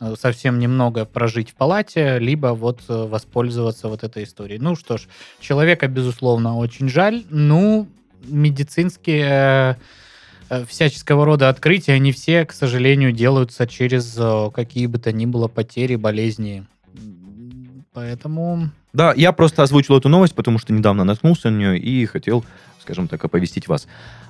э, 0.02 0.16
совсем 0.20 0.60
немного 0.60 1.06
прожить 1.06 1.52
в 1.52 1.56
палате, 1.56 2.20
либо 2.20 2.48
вот 2.48 2.82
воспользоваться 2.90 3.88
вот 3.88 4.04
этой 4.04 4.26
историей. 4.26 4.60
Ну 4.60 4.76
что 4.76 4.98
ж, 4.98 5.08
человека, 5.40 5.88
безусловно, 5.88 6.58
очень 6.58 6.90
жаль. 6.90 7.24
Ну, 7.30 7.88
медицинские 8.26 9.78
всяческого 10.68 11.26
рода 11.26 11.50
открытия, 11.50 11.94
они 11.94 12.12
все, 12.12 12.46
к 12.46 12.54
сожалению, 12.54 13.12
делаются 13.12 13.68
через 13.68 14.16
э, 14.18 14.50
какие 14.54 14.88
бы 14.88 14.98
то 14.98 15.12
ни 15.12 15.26
было 15.26 15.48
потери, 15.48 15.96
болезни. 15.96 16.66
Поэтому 17.94 18.70
Да, 18.94 19.14
я 19.16 19.32
просто 19.32 19.64
озвучил 19.64 19.98
эту 19.98 20.10
новость, 20.10 20.36
потому 20.36 20.60
что 20.60 20.72
недавно 20.74 21.04
наткнулся 21.04 21.50
на 21.50 21.58
нее 21.58 21.80
и 21.80 22.06
хотел, 22.06 22.46
скажем 22.88 23.10
так, 23.10 23.26
оповестить 23.26 23.68
вас. 23.68 23.86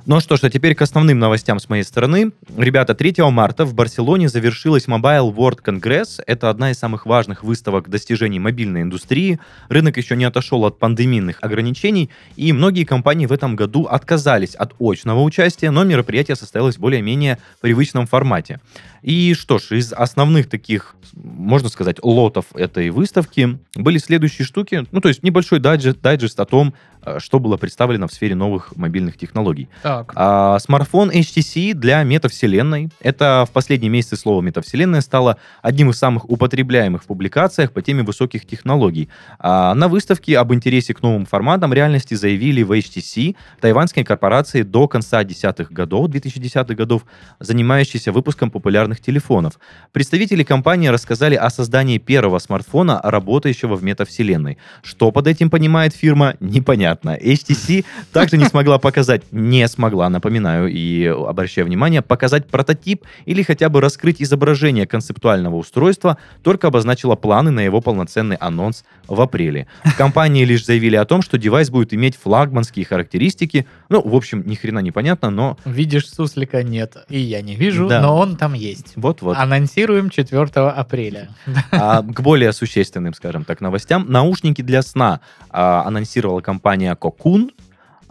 Ну 0.08 0.20
что 0.20 0.36
ж, 0.36 0.40
а 0.44 0.50
теперь 0.50 0.74
к 0.74 0.82
основным 0.82 1.20
новостям 1.20 1.60
с 1.60 1.70
моей 1.70 1.84
стороны. 1.84 2.32
Ребята, 2.58 2.96
3 2.96 3.14
марта 3.30 3.66
в 3.66 3.76
Барселоне 3.76 4.30
завершилась 4.30 4.88
Mobile 4.88 5.32
World 5.32 5.60
Congress. 5.64 6.20
Это 6.26 6.50
одна 6.50 6.72
из 6.72 6.80
самых 6.80 7.06
важных 7.06 7.44
выставок 7.44 7.88
достижений 7.88 8.40
мобильной 8.40 8.82
индустрии. 8.82 9.40
Рынок 9.70 9.98
еще 9.98 10.16
не 10.16 10.26
отошел 10.26 10.66
от 10.66 10.80
пандемийных 10.80 11.38
ограничений, 11.42 12.10
и 12.36 12.52
многие 12.52 12.84
компании 12.84 13.28
в 13.28 13.32
этом 13.32 13.56
году 13.56 13.84
отказались 13.84 14.56
от 14.56 14.74
очного 14.80 15.22
участия, 15.22 15.70
но 15.70 15.84
мероприятие 15.84 16.36
состоялось 16.36 16.78
в 16.78 16.80
более-менее 16.80 17.38
привычном 17.62 18.08
формате. 18.08 18.60
И 19.04 19.36
что 19.36 19.60
ж, 19.60 19.74
из 19.74 19.94
основных 19.94 20.50
таких, 20.50 20.96
можно 21.14 21.70
сказать, 21.70 21.98
лотов 22.02 22.46
этой 22.56 22.90
выставки 22.90 23.60
были 23.76 24.00
следующие 24.00 24.46
штуки. 24.46 24.86
Ну, 24.92 25.00
то 25.00 25.10
есть 25.10 25.22
небольшой 25.22 25.60
дайджест, 25.60 26.02
дайджест 26.02 26.40
о 26.40 26.46
том, 26.46 26.74
что 27.20 27.40
было 27.40 27.58
представлено 27.58 28.08
в 28.08 28.14
сфере 28.14 28.36
новых 28.36 28.76
мобильных 28.76 29.18
технологий. 29.18 29.70
Так. 29.84 30.14
А, 30.16 30.60
смартфон 30.60 31.10
HTC 31.12 31.74
для 31.74 32.04
метавселенной. 32.04 32.90
Это 33.00 33.46
в 33.48 33.52
последние 33.52 33.90
месяцы 33.90 34.18
слово 34.18 34.42
метавселенная 34.42 35.02
стало 35.02 35.38
одним 35.62 35.90
из 35.90 35.98
самых 35.98 36.30
употребляемых 36.30 37.04
в 37.04 37.08
публикациях 37.08 37.72
по 37.72 37.82
теме 37.82 38.04
высоких 38.04 38.46
технологий. 38.46 39.10
А, 39.40 39.74
на 39.74 39.88
выставке 39.88 40.38
об 40.38 40.54
интересе 40.54 40.94
к 40.94 41.02
новым 41.02 41.26
форматам 41.26 41.74
реальности 41.74 42.14
заявили 42.14 42.64
в 42.64 42.72
HTC, 42.72 43.36
тайваньской 43.62 44.04
корпорации 44.04 44.64
до 44.64 44.88
конца 44.88 45.24
десятых 45.24 45.72
годов, 45.72 46.10
2010-х 46.10 46.74
годов, 46.74 47.04
занимающейся 47.40 48.12
выпуском 48.12 48.52
популярных 48.52 49.00
телефонов. 49.02 49.60
Представители 49.92 50.44
компании 50.44 50.88
рассказали 50.88 51.36
о 51.36 51.50
создании 51.50 51.98
первого 51.98 52.40
смартфона, 52.40 53.00
работающего 53.04 53.76
в 53.76 53.84
метавселенной. 53.84 54.58
Что 54.82 55.12
под 55.12 55.28
этим 55.28 55.50
понимает 55.50 55.94
фирма, 55.94 56.36
непонятно. 56.40 56.97
HTC 57.06 57.86
также 58.14 58.38
не 58.38 58.46
смогла 58.46 58.80
показать, 58.80 59.24
не 59.32 59.68
смогла, 59.68 60.10
напоминаю 60.10 60.68
и 60.68 61.06
обращаю 61.06 61.68
внимание, 61.68 62.02
показать 62.02 62.48
прототип 62.48 63.04
или 63.26 63.44
хотя 63.44 63.70
бы 63.70 63.82
раскрыть 63.82 64.22
изображение 64.22 64.88
концептуального 64.88 65.56
устройства, 65.56 66.18
только 66.44 66.68
обозначила 66.68 67.16
планы 67.16 67.52
на 67.52 67.60
его 67.62 67.82
полноценный 67.82 68.36
анонс 68.38 68.84
в 69.08 69.20
апреле. 69.22 69.68
В 69.86 69.96
компании 69.98 70.44
лишь 70.46 70.66
заявили 70.66 70.96
о 70.96 71.06
том, 71.06 71.22
что 71.22 71.38
девайс 71.38 71.70
будет 71.70 71.94
иметь 71.94 72.16
флагманские 72.22 72.86
характеристики. 72.86 73.66
Ну, 73.90 74.02
в 74.02 74.16
общем, 74.16 74.44
ни 74.46 74.56
хрена 74.56 74.80
непонятно, 74.80 75.30
но 75.30 75.58
Видишь, 75.66 76.10
суслика 76.10 76.64
нет. 76.64 76.98
И 77.10 77.20
я 77.20 77.42
не 77.42 77.56
вижу, 77.56 77.88
Да. 77.88 78.02
но 78.02 78.18
он 78.18 78.36
там 78.36 78.54
есть. 78.54 78.94
вот-вот. 78.96 79.38
Анонсируем 79.38 80.10
4 80.10 80.44
апреля. 80.70 81.30
А, 81.72 82.02
к 82.02 82.22
более 82.22 82.52
существенным, 82.54 83.14
скажем 83.14 83.44
так, 83.44 83.62
новостям. 83.62 84.06
Наушники 84.10 84.62
для 84.62 84.82
сна 84.82 85.22
а, 85.50 85.84
анонсировала 85.86 86.42
компания 86.42 86.77
Cocoon. 86.86 87.52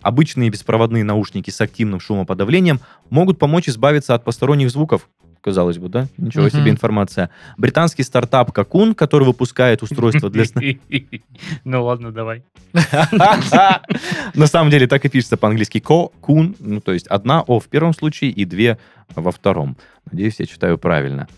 Обычные 0.02 0.50
беспроводные 0.50 1.04
наушники 1.04 1.50
с 1.50 1.60
активным 1.60 2.00
шумоподавлением 2.00 2.80
могут 3.10 3.38
помочь 3.38 3.68
избавиться 3.68 4.14
от 4.14 4.24
посторонних 4.24 4.70
звуков. 4.70 5.08
Казалось 5.40 5.78
бы, 5.78 5.88
да? 5.88 6.08
Ничего 6.16 6.48
себе 6.48 6.70
информация. 6.70 7.30
Британский 7.56 8.02
стартап 8.02 8.50
Cocoon, 8.50 8.94
который 8.94 9.24
выпускает 9.24 9.82
устройство 9.82 10.28
для 10.28 10.44
сна... 10.44 10.60
Ну 11.64 11.84
ладно, 11.84 12.10
давай. 12.10 12.42
На 14.34 14.46
самом 14.48 14.70
деле 14.70 14.88
так 14.88 15.04
и 15.04 15.08
пишется 15.08 15.36
по-английски 15.36 15.78
Cocoon. 15.78 16.56
Ну, 16.58 16.80
то 16.80 16.92
есть 16.92 17.06
одна 17.06 17.42
О 17.42 17.60
в 17.60 17.66
первом 17.68 17.94
случае 17.94 18.30
и 18.30 18.44
две 18.44 18.78
во 19.14 19.30
втором. 19.30 19.76
Надеюсь, 20.10 20.40
я 20.40 20.46
читаю 20.46 20.78
правильно. 20.78 21.28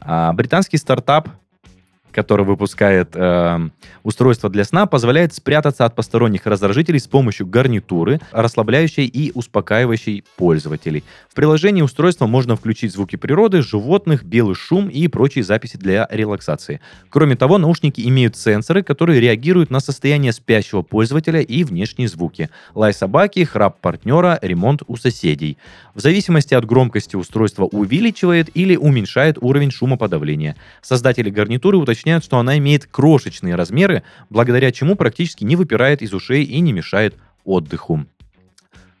А, 0.00 0.32
Британский 0.34 0.76
стартап 0.76 1.30
который 2.14 2.46
выпускает 2.46 3.10
э, 3.14 3.68
устройство 4.02 4.48
для 4.48 4.64
сна, 4.64 4.86
позволяет 4.86 5.34
спрятаться 5.34 5.84
от 5.84 5.94
посторонних 5.94 6.46
раздражителей 6.46 7.00
с 7.00 7.06
помощью 7.06 7.46
гарнитуры, 7.46 8.20
расслабляющей 8.30 9.04
и 9.04 9.32
успокаивающей 9.34 10.24
пользователей. 10.36 11.04
В 11.28 11.34
приложении 11.34 11.82
устройства 11.82 12.26
можно 12.26 12.56
включить 12.56 12.92
звуки 12.92 13.16
природы, 13.16 13.62
животных, 13.62 14.24
белый 14.24 14.54
шум 14.54 14.88
и 14.88 15.08
прочие 15.08 15.44
записи 15.44 15.76
для 15.76 16.06
релаксации. 16.10 16.80
Кроме 17.10 17.36
того, 17.36 17.58
наушники 17.58 18.00
имеют 18.00 18.36
сенсоры, 18.36 18.82
которые 18.82 19.20
реагируют 19.20 19.70
на 19.70 19.80
состояние 19.80 20.32
спящего 20.32 20.82
пользователя 20.82 21.40
и 21.40 21.64
внешние 21.64 22.08
звуки. 22.08 22.50
Лай 22.74 22.94
собаки, 22.94 23.44
храп 23.44 23.80
партнера, 23.80 24.38
ремонт 24.40 24.82
у 24.86 24.96
соседей. 24.96 25.58
В 25.94 26.00
зависимости 26.00 26.54
от 26.54 26.64
громкости 26.64 27.16
устройство 27.16 27.64
увеличивает 27.64 28.50
или 28.54 28.76
уменьшает 28.76 29.38
уровень 29.40 29.70
шумоподавления. 29.70 30.56
Создатели 30.80 31.30
гарнитуры 31.30 31.76
уточняют, 31.76 32.03
что 32.22 32.38
она 32.38 32.58
имеет 32.58 32.86
крошечные 32.86 33.54
размеры, 33.54 34.02
благодаря 34.30 34.70
чему 34.72 34.94
практически 34.94 35.44
не 35.44 35.56
выпирает 35.56 36.02
из 36.02 36.12
ушей 36.12 36.44
и 36.44 36.60
не 36.60 36.72
мешает 36.72 37.16
отдыху. 37.44 38.06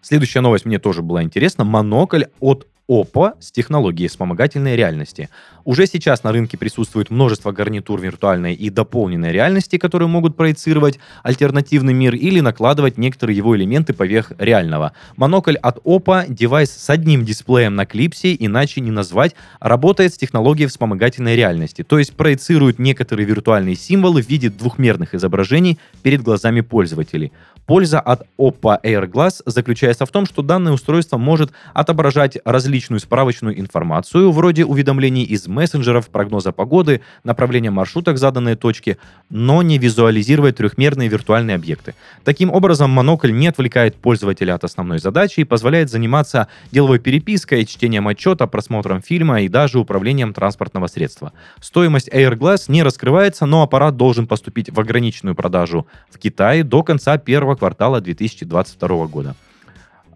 Следующая 0.00 0.40
новость 0.40 0.66
мне 0.66 0.78
тоже 0.78 1.02
была 1.02 1.22
интересна. 1.22 1.64
Монокль 1.64 2.24
от 2.40 2.66
Oppo 2.88 3.32
с 3.40 3.50
технологией 3.50 4.08
вспомогательной 4.08 4.76
реальности. 4.76 5.30
Уже 5.64 5.86
сейчас 5.86 6.22
на 6.22 6.32
рынке 6.32 6.58
присутствует 6.58 7.08
множество 7.08 7.50
гарнитур 7.50 7.98
виртуальной 7.98 8.52
и 8.52 8.68
дополненной 8.68 9.32
реальности, 9.32 9.78
которые 9.78 10.08
могут 10.08 10.36
проецировать 10.36 10.98
альтернативный 11.22 11.94
мир 11.94 12.14
или 12.14 12.40
накладывать 12.40 12.98
некоторые 12.98 13.38
его 13.38 13.56
элементы 13.56 13.94
поверх 13.94 14.32
реального. 14.38 14.92
Монокль 15.16 15.56
от 15.56 15.78
Oppo, 15.78 16.26
девайс 16.28 16.70
с 16.70 16.90
одним 16.90 17.24
дисплеем 17.24 17.74
на 17.74 17.86
клипсе, 17.86 18.36
иначе 18.38 18.82
не 18.82 18.90
назвать, 18.90 19.34
работает 19.60 20.12
с 20.12 20.18
технологией 20.18 20.68
вспомогательной 20.68 21.36
реальности, 21.36 21.82
то 21.82 21.98
есть 21.98 22.12
проецирует 22.12 22.78
некоторые 22.78 23.24
виртуальные 23.24 23.76
символы 23.76 24.22
в 24.22 24.28
виде 24.28 24.50
двухмерных 24.50 25.14
изображений 25.14 25.78
перед 26.02 26.22
глазами 26.22 26.60
пользователей. 26.60 27.32
Польза 27.66 27.98
от 27.98 28.26
Oppo 28.38 28.78
Air 28.82 29.10
Glass 29.10 29.40
заключается 29.46 30.04
в 30.04 30.10
том, 30.10 30.26
что 30.26 30.42
данное 30.42 30.72
устройство 30.72 31.16
может 31.16 31.52
отображать 31.72 32.36
различную 32.44 33.00
справочную 33.00 33.58
информацию, 33.58 34.30
вроде 34.32 34.66
уведомлений 34.66 35.22
из 35.22 35.48
мессенджеров, 35.48 36.08
прогноза 36.08 36.52
погоды, 36.52 37.00
направления 37.24 37.70
маршрута 37.70 38.12
к 38.12 38.18
заданной 38.18 38.56
точке, 38.56 38.98
но 39.30 39.62
не 39.62 39.78
визуализировать 39.78 40.56
трехмерные 40.56 41.08
виртуальные 41.08 41.56
объекты. 41.56 41.94
Таким 42.22 42.50
образом, 42.50 42.90
монокль 42.90 43.32
не 43.32 43.48
отвлекает 43.48 43.96
пользователя 43.96 44.54
от 44.54 44.64
основной 44.64 44.98
задачи 44.98 45.40
и 45.40 45.44
позволяет 45.44 45.90
заниматься 45.90 46.48
деловой 46.70 46.98
перепиской, 46.98 47.64
чтением 47.64 48.08
отчета, 48.08 48.46
просмотром 48.46 49.00
фильма 49.00 49.40
и 49.40 49.48
даже 49.48 49.78
управлением 49.78 50.34
транспортного 50.34 50.86
средства. 50.86 51.32
Стоимость 51.60 52.08
Air 52.08 52.36
Glass 52.36 52.64
не 52.68 52.82
раскрывается, 52.82 53.46
но 53.46 53.62
аппарат 53.62 53.96
должен 53.96 54.26
поступить 54.26 54.68
в 54.68 54.78
ограниченную 54.78 55.34
продажу 55.34 55.86
в 56.10 56.18
Китае 56.18 56.62
до 56.62 56.82
конца 56.82 57.16
первого 57.16 57.53
квартала 57.56 58.00
2022 58.00 59.06
года. 59.06 59.34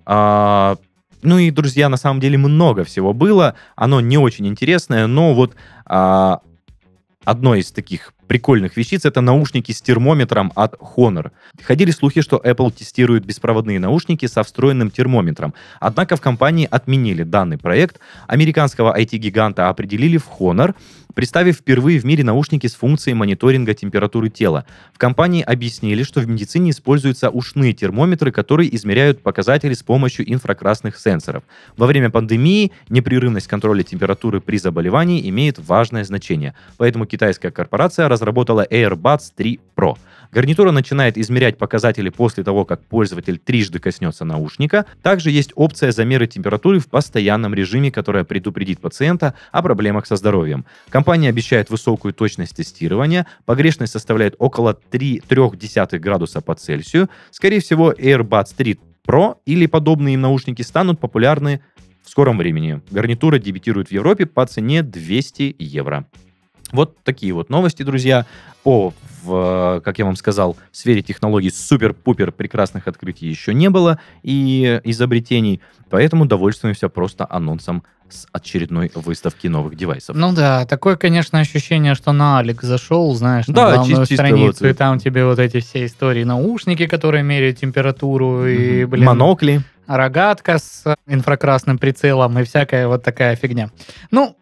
А, 0.07 0.77
ну 1.23 1.39
и, 1.39 1.51
друзья, 1.51 1.89
на 1.89 1.97
самом 1.97 2.21
деле 2.21 2.39
много 2.39 2.85
всего 2.85 3.13
было. 3.13 3.55
Оно 3.77 4.01
не 4.01 4.19
очень 4.19 4.47
интересное, 4.47 5.07
но 5.07 5.35
вот 5.35 5.55
а, 5.85 6.41
одно 7.25 7.55
из 7.55 7.71
таких 7.73 8.15
прикольных 8.29 8.77
вещиц 8.77 9.05
это 9.05 9.21
наушники 9.21 9.73
с 9.73 9.83
термометром 9.83 10.53
от 10.55 10.75
Honor. 10.75 11.33
Ходили 11.63 11.91
слухи, 11.91 12.21
что 12.21 12.37
Apple 12.37 12.71
тестирует 12.71 13.25
беспроводные 13.25 13.81
наушники 13.81 14.27
со 14.27 14.43
встроенным 14.43 14.91
термометром. 14.91 15.55
Однако 15.81 16.17
в 16.17 16.21
компании 16.21 16.69
отменили 16.71 17.25
данный 17.25 17.59
проект. 17.59 17.99
Американского 18.27 18.97
IT-гиганта 18.99 19.69
определили 19.69 20.19
в 20.19 20.29
Honor, 20.39 20.75
представив 21.19 21.57
впервые 21.57 21.99
в 21.99 22.05
мире 22.05 22.23
наушники 22.23 22.69
с 22.69 22.77
функцией 22.77 23.17
мониторинга 23.17 23.75
температуры 23.75 24.29
тела. 24.29 24.65
В 24.95 24.99
компании 24.99 25.43
объяснили, 25.43 26.05
что 26.05 26.21
в 26.21 26.29
медицине 26.29 26.71
используются 26.71 27.29
ушные 27.29 27.73
термометры, 27.73 28.31
которые 28.31 28.73
измеряют 28.77 29.21
показатели 29.21 29.75
с 29.75 29.83
помощью 29.83 30.33
инфракрасных 30.33 30.97
сенсоров. 30.97 31.43
Во 31.77 31.89
время 31.89 32.11
пандемии 32.11 32.71
непрерывность 32.89 33.49
контроля 33.49 33.83
температуры 33.83 34.41
при 34.41 34.59
заболевании 34.59 35.29
имеет 35.29 35.59
важное 35.59 36.05
значение. 36.05 36.55
Поэтому 36.77 37.05
китайская 37.05 37.51
корпорация 37.51 38.09
разработала 38.09 38.65
AirBuds 38.65 39.33
3 39.35 39.59
Pro. 39.75 39.97
Гарнитура 40.31 40.73
начинает 40.73 41.17
измерять 41.17 41.57
показатели 41.57 42.11
после 42.11 42.45
того, 42.45 42.65
как 42.65 42.85
пользователь 42.85 43.39
трижды 43.39 43.79
коснется 43.79 44.25
наушника. 44.25 44.85
Также 45.03 45.31
есть 45.31 45.53
опция 45.55 45.91
замеры 45.91 46.27
температуры 46.27 46.81
в 46.81 46.89
постоянном 46.89 47.55
режиме, 47.55 47.91
которая 47.91 48.25
предупредит 48.25 48.79
пациента 48.79 49.35
о 49.53 49.63
проблемах 49.63 50.07
со 50.07 50.17
здоровьем. 50.17 50.67
Компания 50.91 51.08
обещает 51.13 51.71
высокую 51.71 52.13
точность 52.13 52.57
тестирования. 52.57 53.27
Погрешность 53.45 53.93
составляет 53.93 54.35
около 54.39 54.79
3,3 54.91 55.99
градуса 55.99 56.41
по 56.41 56.55
Цельсию. 56.55 57.09
Скорее 57.31 57.61
всего, 57.61 57.93
AirBuds 57.93 58.55
3 58.57 58.79
Pro 59.07 59.37
или 59.47 59.67
подобные 59.67 60.15
им 60.15 60.21
наушники 60.21 60.63
станут 60.63 61.01
популярны 61.01 61.63
в 62.05 62.11
скором 62.11 62.37
времени. 62.39 62.83
Гарнитура 62.91 63.39
дебютирует 63.39 63.89
в 63.89 63.93
Европе 63.93 64.27
по 64.27 64.45
цене 64.47 64.83
200 64.83 65.57
евро. 65.59 66.07
Вот 66.73 66.99
такие 67.03 67.33
вот 67.33 67.49
новости, 67.49 67.83
друзья, 67.83 68.27
по, 68.63 68.93
в, 69.23 69.81
как 69.83 69.99
я 69.99 70.05
вам 70.05 70.17
сказал, 70.17 70.57
сфере 70.71 71.01
технологий 71.01 71.51
супер-пупер 71.51 72.33
прекрасных 72.33 72.87
открытий 72.87 73.27
еще 73.27 73.55
не 73.55 73.71
было 73.71 73.99
и 74.23 74.79
изобретений, 74.85 75.63
поэтому 75.89 76.27
довольствуемся 76.27 76.91
просто 76.91 77.27
анонсом 77.29 77.85
с 78.11 78.27
очередной 78.33 78.91
выставки 78.95 79.47
новых 79.49 79.77
девайсов. 79.77 80.17
Ну 80.17 80.33
да, 80.33 80.65
такое, 80.67 80.97
конечно, 80.97 81.39
ощущение, 81.41 81.95
что 81.95 82.13
на 82.13 82.39
Алик 82.39 82.63
зашел, 82.63 83.15
знаешь, 83.15 83.47
на 83.49 83.55
Да, 83.55 83.75
главную 83.75 84.03
чис- 84.05 84.15
страницу, 84.15 84.65
вот, 84.65 84.71
и 84.71 84.73
там 84.73 84.99
тебе 84.99 85.25
вот 85.25 85.39
эти 85.39 85.61
все 85.61 85.85
истории, 85.87 86.25
наушники, 86.25 86.87
которые 86.87 87.23
меряют 87.23 87.59
температуру, 87.59 88.47
и, 88.47 88.83
Мгм. 88.83 88.91
блин, 88.91 89.05
Монокли. 89.05 89.61
рогатка 89.87 90.59
с 90.59 90.85
инфракрасным 91.07 91.79
прицелом 91.79 92.39
и 92.39 92.45
всякая 92.45 92.89
вот 92.89 93.03
такая 93.03 93.37
фигня. 93.37 93.71
Ну, 94.11 94.37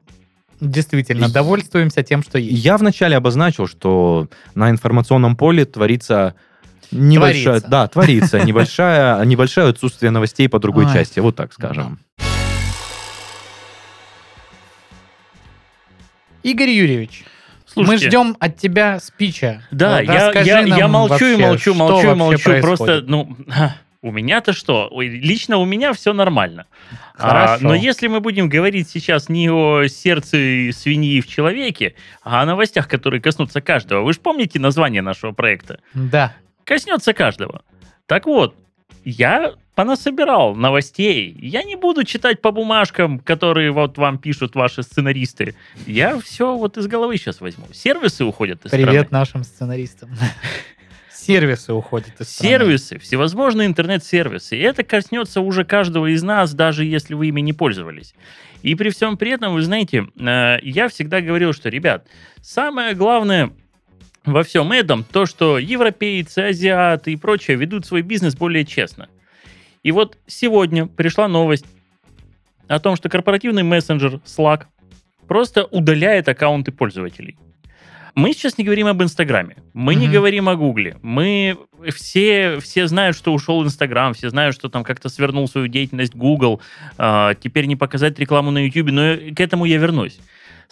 действительно, 0.61 1.27
И- 1.27 1.33
довольствуемся 1.33 2.03
тем, 2.03 2.23
что 2.23 2.39
есть. 2.39 2.65
Я 2.65 2.77
вначале 2.79 3.17
обозначил, 3.17 3.67
что 3.67 4.29
на 4.55 4.71
информационном 4.71 5.37
поле 5.37 5.65
творится 5.65 6.35
небольшая, 6.93 7.45
Творится. 7.61 7.69
да, 7.69 7.89
творится 7.89 8.41
небольшая, 8.45 9.25
небольшое 9.25 9.69
отсутствие 9.69 10.11
новостей 10.11 10.49
по 10.49 10.59
другой 10.59 10.87
Ой. 10.87 10.93
части, 10.93 11.19
вот 11.21 11.35
так 11.37 11.53
скажем. 11.53 11.99
Игорь 16.47 16.71
Юрьевич, 16.71 17.25
мы 17.75 17.85
Слушайте, 17.85 18.07
ждем 18.07 18.37
от 18.39 18.57
тебя 18.57 19.01
спича. 19.01 19.63
Да, 19.73 20.01
я, 20.01 20.31
я, 20.43 20.61
я 20.61 20.87
молчу 20.87 21.27
и 21.27 21.37
молчу, 21.37 21.75
молчу 21.75 22.13
и 22.13 22.15
молчу. 22.15 22.61
Просто, 22.61 23.03
ну, 23.05 23.37
у 24.03 24.13
меня-то 24.13 24.53
что? 24.53 24.89
Лично 24.97 25.57
у 25.57 25.65
меня 25.65 25.93
все 25.93 26.13
нормально. 26.13 26.67
А, 27.19 27.29
Хорошо. 27.29 27.65
но 27.65 27.75
если 27.75 28.07
мы 28.07 28.21
будем 28.21 28.49
говорить 28.49 28.89
сейчас 28.89 29.29
не 29.29 29.51
о 29.51 29.89
сердце 29.89 30.71
свиньи 30.73 31.21
в 31.21 31.27
человеке, 31.27 31.97
а 32.23 32.43
о 32.43 32.47
новостях, 32.47 32.87
которые 32.87 33.21
коснутся 33.21 33.61
каждого. 33.61 34.05
Вы 34.05 34.13
же 34.13 34.21
помните 34.21 34.61
название 34.61 35.03
нашего 35.03 35.33
проекта? 35.33 35.81
Да. 35.95 36.33
Коснется 36.63 37.13
каждого. 37.13 37.63
Так 38.07 38.27
вот, 38.27 38.55
я 39.07 39.55
понасобирал 39.77 40.57
новостей. 40.57 41.33
Я 41.41 41.63
не 41.63 41.77
буду 41.77 42.03
читать 42.03 42.43
по 42.43 42.51
бумажкам, 42.51 43.21
которые 43.21 43.71
вот 43.71 43.99
вам 43.99 44.19
пишут 44.19 44.57
ваши 44.57 44.83
сценаристы. 44.83 45.55
Я 45.87 46.19
все 46.19 46.57
вот 46.57 46.77
из 46.77 46.89
головы 46.89 47.17
сейчас 47.17 47.41
возьму. 47.41 47.67
Сервисы 47.73 48.25
уходят 48.25 48.65
из 48.65 48.71
страны. 48.71 48.87
Привет 48.87 49.13
нашим 49.13 49.45
сценаристам. 49.45 50.11
Сервисы 51.13 51.73
уходят 51.73 52.21
из 52.21 52.29
страны. 52.29 52.51
Сервисы, 52.51 52.99
всевозможные 52.99 53.69
интернет-сервисы. 53.69 54.57
И 54.57 54.61
это 54.61 54.83
коснется 54.83 55.41
уже 55.41 55.65
каждого 55.65 56.13
из 56.13 56.25
нас, 56.25 56.53
даже 56.53 56.85
если 56.85 57.15
вы 57.15 57.29
ими 57.29 57.41
не 57.41 57.53
пользовались. 57.53 58.15
И 58.63 58.75
при 58.75 58.91
всем 58.91 59.17
при 59.17 59.31
этом, 59.31 59.55
вы 59.55 59.63
знаете, 59.63 60.07
э, 60.19 60.57
я 60.63 60.89
всегда 60.89 61.21
говорил, 61.21 61.53
что, 61.53 61.69
ребят, 61.69 62.09
самое 62.41 62.95
главное 62.95 63.53
во 64.27 64.43
всем 64.43 64.73
этом 64.73 65.05
то, 65.05 65.25
что 65.27 65.59
европейцы, 65.59 66.41
азиаты 66.41 67.13
и 67.13 67.17
прочее 67.17 67.57
ведут 67.57 67.87
свой 67.87 68.03
бизнес 68.03 68.35
более 68.37 68.65
честно. 68.65 69.09
И 69.83 69.93
вот 69.93 70.19
сегодня 70.27 70.87
пришла 70.87 71.29
новость 71.29 71.65
о 72.69 72.81
том, 72.81 72.97
что 72.97 73.09
корпоративный 73.09 73.63
мессенджер 73.63 74.21
Slack 74.25 74.65
просто 75.29 75.65
удаляет 75.65 76.29
аккаунты 76.29 76.73
пользователей. 76.73 77.37
Мы 78.17 78.33
сейчас 78.33 78.57
не 78.57 78.65
говорим 78.65 78.87
об 78.87 79.03
Инстаграме, 79.03 79.57
мы 79.75 79.95
не 79.95 80.07
Мгм. 80.07 80.15
говорим 80.15 80.49
о 80.49 80.57
Гугле. 80.57 80.97
Мы 81.03 81.59
все, 81.95 82.59
все 82.61 82.87
знают, 82.87 83.15
что 83.15 83.33
ушел 83.35 83.63
Инстаграм, 83.63 84.15
все 84.15 84.31
знают, 84.31 84.57
что 84.57 84.71
там 84.71 84.85
как-то 84.85 85.11
свернул 85.11 85.47
свою 85.49 85.69
деятельность 85.69 86.15
Google, 86.15 86.63
а, 86.97 87.35
теперь 87.35 87.67
не 87.67 87.77
показать 87.77 88.19
рекламу 88.19 88.51
на 88.51 88.65
YouTube, 88.67 88.91
но 88.91 89.17
к 89.35 89.39
этому 89.39 89.67
я 89.67 89.77
вернусь. 89.77 90.19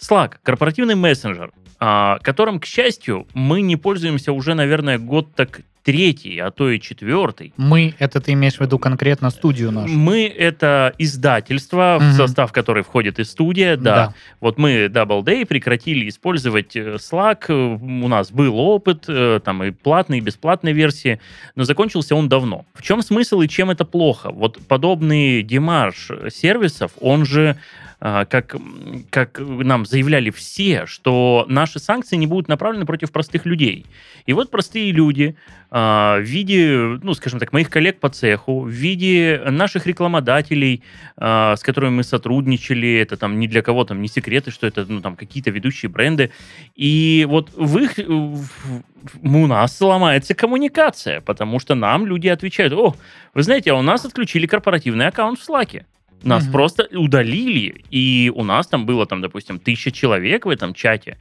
Slack, 0.01 0.37
корпоративный 0.41 0.95
мессенджер, 0.95 1.51
которым, 1.79 2.59
к 2.59 2.65
счастью, 2.65 3.27
мы 3.33 3.61
не 3.61 3.75
пользуемся 3.75 4.31
уже, 4.33 4.53
наверное, 4.53 4.97
год 4.97 5.33
так 5.35 5.61
третий, 5.85 6.39
а 6.39 6.49
то 6.49 6.71
и 6.71 6.81
четвертый. 6.81 7.53
Мы, 7.57 7.93
это 7.99 8.19
ты 8.19 8.33
имеешь 8.33 8.55
в 8.55 8.61
виду 8.61 8.79
конкретно 8.79 9.29
студию 9.29 9.71
нашу? 9.71 9.93
Мы 9.93 10.25
это 10.25 10.93
издательство, 10.97 11.97
в 11.99 12.03
Мгм. 12.03 12.13
состав 12.13 12.51
которой 12.51 12.83
входит 12.83 13.19
и 13.19 13.23
студия, 13.23 13.77
да. 13.77 14.13
Вот 14.41 14.57
мы 14.57 14.85
Double 14.87 15.23
Day 15.23 15.45
прекратили 15.45 16.09
использовать 16.09 16.75
э, 16.75 16.95
Slack. 16.95 17.51
У 17.51 18.07
нас 18.07 18.31
был 18.31 18.57
опыт, 18.57 19.05
э, 19.07 19.39
там 19.45 19.63
и 19.63 19.69
платной, 19.69 20.17
и 20.17 20.21
бесплатной 20.21 20.73
версии, 20.73 21.19
но 21.55 21.65
закончился 21.65 22.15
он 22.15 22.29
давно. 22.29 22.65
В 22.73 22.81
чем 22.81 23.03
смысл 23.03 23.41
и 23.41 23.47
чем 23.47 23.69
это 23.69 23.85
плохо? 23.85 24.31
Вот 24.31 24.57
подобный 24.67 25.43
демарш 25.43 26.09
сервисов, 26.31 26.93
он 26.99 27.25
же 27.25 27.57
а, 27.94 27.94
как, 28.25 28.53
м, 28.53 29.03
как 29.09 29.39
нам 29.39 29.85
заявляли 29.85 30.29
все, 30.29 30.85
что 30.85 31.45
наши 31.47 31.79
санкции 31.79 32.17
не 32.17 32.27
будут 32.27 32.47
направлены 32.47 32.85
против 32.85 33.11
простых 33.11 33.47
людей. 33.47 33.85
И 34.27 34.33
вот 34.33 34.51
простые 34.51 34.91
люди 34.91 35.35
а, 35.71 36.19
в 36.19 36.21
виде, 36.21 36.99
ну, 37.01 37.13
скажем 37.15 37.39
так, 37.39 37.51
моих 37.51 37.69
коллег 37.69 37.99
по 37.99 38.09
цеху, 38.09 38.61
в 38.61 38.69
виде 38.69 39.41
наших 39.49 39.87
рекламодателей, 39.87 40.83
а, 41.17 41.55
с 41.55 41.63
которыми 41.63 41.95
мы 41.95 42.03
сотрудничали, 42.03 42.93
это 42.93 43.17
там 43.17 43.39
ни 43.39 43.47
для 43.47 43.61
кого 43.61 43.83
там 43.83 44.01
не 44.01 44.07
секреты, 44.07 44.51
что 44.51 44.67
это, 44.67 44.85
ну, 44.87 45.01
там 45.01 45.15
какие-то 45.15 45.49
ведущие 45.49 45.89
бренды. 45.89 46.29
И 46.75 47.25
вот 47.27 47.51
в 47.55 47.77
их, 47.79 47.97
в- 47.97 48.83
у 49.23 49.47
нас 49.47 49.81
ломается 49.81 50.35
коммуникация, 50.35 51.21
потому 51.21 51.59
что 51.59 51.75
нам 51.75 52.05
люди 52.05 52.27
отвечают, 52.27 52.73
о, 52.73 52.95
вы 53.33 53.43
знаете, 53.43 53.71
а 53.71 53.75
у 53.75 53.81
нас 53.81 54.05
отключили 54.05 54.45
корпоративный 54.45 55.07
аккаунт 55.07 55.39
в 55.39 55.49
Slack. 55.49 55.83
Нас 56.25 56.43
Мгм. 56.45 56.51
просто 56.53 56.87
удалили, 56.91 57.83
и 57.91 58.31
у 58.35 58.43
нас 58.43 58.65
там 58.67 58.87
было, 58.87 59.05
там, 59.05 59.21
допустим, 59.21 59.59
тысяча 59.59 59.91
человек 59.91 60.45
в 60.47 60.49
этом 60.49 60.73
чате, 60.73 61.17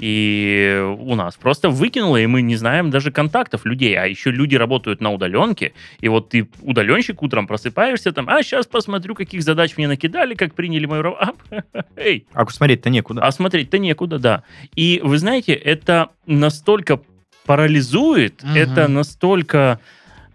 и 0.00 0.84
у 0.98 1.14
нас 1.14 1.36
просто 1.36 1.70
выкинуло, 1.70 2.16
и 2.16 2.26
мы 2.26 2.42
не 2.42 2.56
знаем 2.56 2.90
даже 2.90 3.12
контактов 3.12 3.64
людей, 3.64 3.94
а 3.96 4.06
еще 4.06 4.32
люди 4.32 4.56
работают 4.56 5.00
на 5.00 5.12
удаленке, 5.12 5.72
и 6.00 6.08
вот 6.08 6.30
ты 6.30 6.48
удаленщик 6.62 7.22
утром 7.22 7.46
просыпаешься, 7.46 8.10
там, 8.10 8.28
а 8.28 8.42
сейчас 8.42 8.66
посмотрю, 8.66 9.14
каких 9.14 9.42
задач 9.44 9.76
мне 9.76 9.86
накидали, 9.86 10.34
как 10.34 10.54
приняли 10.54 10.86
мою 10.86 11.02
работу. 11.02 11.36
Эй, 11.96 12.26
А 12.32 12.44
смотреть-то 12.48 12.90
некуда. 12.90 13.22
а 13.22 13.30
смотреть-то 13.30 13.78
некуда, 13.78 14.18
да. 14.18 14.42
И 14.74 15.00
вы 15.04 15.18
знаете, 15.18 15.52
это 15.52 16.08
настолько 16.26 17.00
парализует, 17.46 18.42
это 18.54 18.88
настолько, 18.88 19.58
а, 19.58 19.78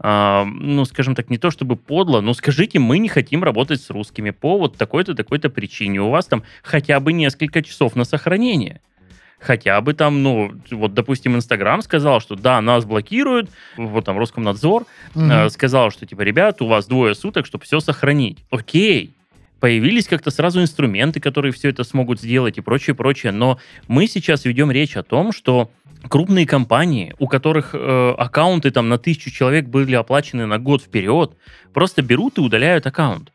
ну, 0.03 0.83
скажем 0.85 1.15
так, 1.15 1.29
не 1.29 1.37
то 1.37 1.49
чтобы 1.49 1.77
подло, 1.77 2.19
но 2.19 2.33
скажите, 2.33 2.77
мы 2.79 2.97
не 2.99 3.07
хотим 3.07 3.43
работать 3.43 3.81
с 3.81 3.89
русскими 3.89 4.31
по 4.31 4.57
вот 4.57 4.75
такой-то, 4.75 5.15
такой-то 5.15 5.49
причине. 5.49 6.01
У 6.01 6.09
вас 6.09 6.25
там 6.25 6.43
хотя 6.61 6.99
бы 6.99 7.13
несколько 7.13 7.61
часов 7.63 7.95
на 7.95 8.03
сохранение. 8.03 8.81
Хотя 9.39 9.79
бы 9.81 9.93
там, 9.93 10.23
ну, 10.23 10.53
вот, 10.71 10.93
допустим, 10.93 11.35
Инстаграм 11.35 11.81
сказал, 11.81 12.21
что 12.21 12.35
да, 12.35 12.61
нас 12.61 12.85
блокируют, 12.85 13.49
вот 13.77 14.05
там 14.05 14.17
Роскомнадзор, 14.17 14.85
Мгм. 15.15 15.31
э, 15.31 15.49
сказал, 15.49 15.91
что 15.91 16.05
типа, 16.05 16.21
ребят, 16.21 16.61
у 16.61 16.67
вас 16.67 16.85
двое 16.85 17.13
суток, 17.15 17.45
чтобы 17.45 17.63
все 17.65 17.79
сохранить. 17.79 18.39
Окей. 18.51 19.13
Появились 19.59 20.07
как-то 20.07 20.29
сразу 20.31 20.61
инструменты, 20.61 21.21
которые 21.21 21.53
все 21.53 21.69
это 21.69 21.85
смогут 21.85 22.19
сделать 22.19 22.57
и 22.57 22.61
прочее, 22.61 22.95
прочее. 22.95 23.31
Но 23.31 23.57
мы 23.87 24.07
сейчас 24.07 24.43
ведем 24.43 24.69
речь 24.71 24.97
о 24.97 25.03
том, 25.03 25.31
что 25.31 25.71
крупные 26.07 26.45
компании, 26.45 27.13
у 27.19 27.27
которых 27.27 27.73
э, 27.73 28.15
аккаунты 28.17 28.71
там 28.71 28.87
на 28.87 28.97
тысячу 28.97 29.29
человек 29.29 29.65
были 29.65 29.95
оплачены 29.95 30.45
на 30.45 30.59
год 30.59 30.81
вперед, 30.81 31.35
просто 31.73 32.01
берут 32.01 32.37
и 32.37 32.41
удаляют 32.41 32.87
аккаунт. 32.87 33.32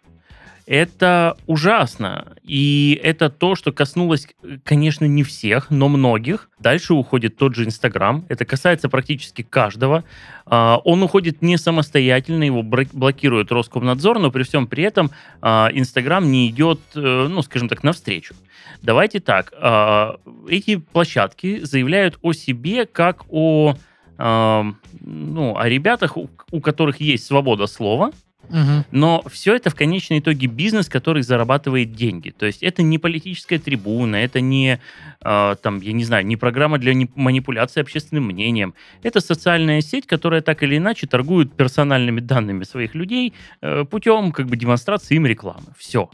Это 0.68 1.38
ужасно. 1.46 2.34
И 2.42 3.00
это 3.02 3.30
то, 3.30 3.54
что 3.54 3.72
коснулось, 3.72 4.28
конечно, 4.64 5.06
не 5.06 5.22
всех, 5.22 5.70
но 5.70 5.88
многих. 5.88 6.50
Дальше 6.58 6.92
уходит 6.92 7.38
тот 7.38 7.54
же 7.54 7.64
Инстаграм. 7.64 8.26
Это 8.28 8.44
касается 8.44 8.90
практически 8.90 9.40
каждого. 9.40 10.04
А, 10.44 10.78
Он 10.84 11.02
уходит 11.02 11.40
не 11.40 11.56
самостоятельно, 11.56 12.42
его 12.42 12.62
блокирует 12.62 13.50
Роскомнадзор, 13.50 14.18
но 14.18 14.30
при 14.30 14.42
всем 14.42 14.66
при 14.66 14.84
этом 14.84 15.10
а, 15.40 15.70
Инстаграм 15.72 16.30
не 16.30 16.50
идет, 16.50 16.80
э, 16.94 17.28
ну, 17.30 17.40
скажем 17.40 17.70
так, 17.70 17.82
навстречу. 17.82 18.34
Давайте 18.82 19.20
так. 19.20 19.54
а, 19.56 20.16
Эти 20.50 20.76
площадки 20.76 21.60
заявляют 21.60 22.18
о 22.20 22.34
себе 22.34 22.84
как 22.84 23.24
о, 23.30 23.74
ну, 24.18 25.56
о 25.56 25.68
ребятах, 25.68 26.18
у 26.18 26.28
у 26.50 26.60
которых 26.60 27.00
есть 27.00 27.26
свобода 27.26 27.66
слова, 27.66 28.12
Мгм. 28.48 28.84
но 28.90 29.22
все 29.30 29.54
это 29.54 29.70
в 29.70 29.74
конечном 29.74 30.18
итоге 30.18 30.46
бизнес, 30.46 30.88
который 30.88 31.22
зарабатывает 31.22 31.94
деньги. 31.94 32.30
То 32.30 32.46
есть 32.46 32.62
это 32.62 32.82
не 32.82 32.98
политическая 32.98 33.58
трибуна, 33.58 34.16
это 34.16 34.40
не, 34.40 34.78
э, 35.24 35.56
там, 35.62 35.80
я 35.80 35.92
не 35.92 36.04
знаю, 36.04 36.26
не 36.26 36.36
программа 36.36 36.78
для 36.78 36.94
ни- 36.94 37.10
манипуляции 37.14 37.80
общественным 37.80 38.24
мнением. 38.24 38.74
Это 39.02 39.20
социальная 39.20 39.80
сеть, 39.80 40.06
которая 40.06 40.40
так 40.40 40.62
или 40.62 40.76
иначе 40.76 41.06
торгует 41.06 41.52
персональными 41.52 42.20
данными 42.20 42.64
своих 42.64 42.94
людей 42.94 43.32
э, 43.60 43.84
путем 43.84 44.32
как 44.32 44.46
бы 44.46 44.56
демонстрации 44.56 45.16
им 45.16 45.26
рекламы. 45.26 45.66
Все. 45.76 46.10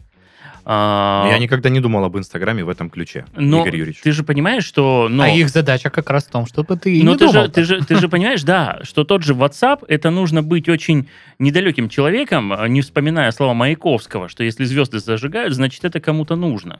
Я 0.65 1.37
никогда 1.39 1.69
не 1.69 1.79
думал 1.79 2.03
об 2.05 2.17
Инстаграме 2.17 2.63
в 2.63 2.69
этом 2.69 2.89
ключе, 2.89 3.25
но 3.35 3.61
Игорь 3.61 3.77
Юрьевич. 3.77 4.01
ты 4.01 4.11
же 4.11 4.23
понимаешь, 4.23 4.63
что... 4.65 5.07
но- 5.09 5.23
А 5.23 5.29
их 5.29 5.49
задача 5.49 5.89
как 5.89 6.09
раз 6.09 6.25
в 6.25 6.31
том, 6.31 6.47
чтобы 6.47 6.75
ты 6.77 7.03
но 7.03 7.11
не 7.11 7.17
ты 7.17 7.27
думал. 7.27 7.43
же, 7.43 7.49
ты, 7.49 7.63
же, 7.63 7.85
ты 7.85 7.95
же 7.95 8.09
понимаешь, 8.09 8.43
да, 8.43 8.79
что 8.83 9.03
тот 9.03 9.23
же 9.23 9.33
WhatsApp, 9.33 9.85
это 9.87 10.09
нужно 10.09 10.41
быть 10.41 10.67
очень 10.67 11.07
недалеким 11.39 11.87
человеком, 11.89 12.51
а, 12.51 12.67
не 12.67 12.81
вспоминая 12.81 13.31
слова 13.31 13.53
Маяковского, 13.53 14.27
что 14.27 14.43
если 14.43 14.63
звезды 14.65 14.99
зажигают, 14.99 15.53
значит, 15.53 15.85
это 15.85 15.99
кому-то 15.99 16.35
нужно. 16.35 16.79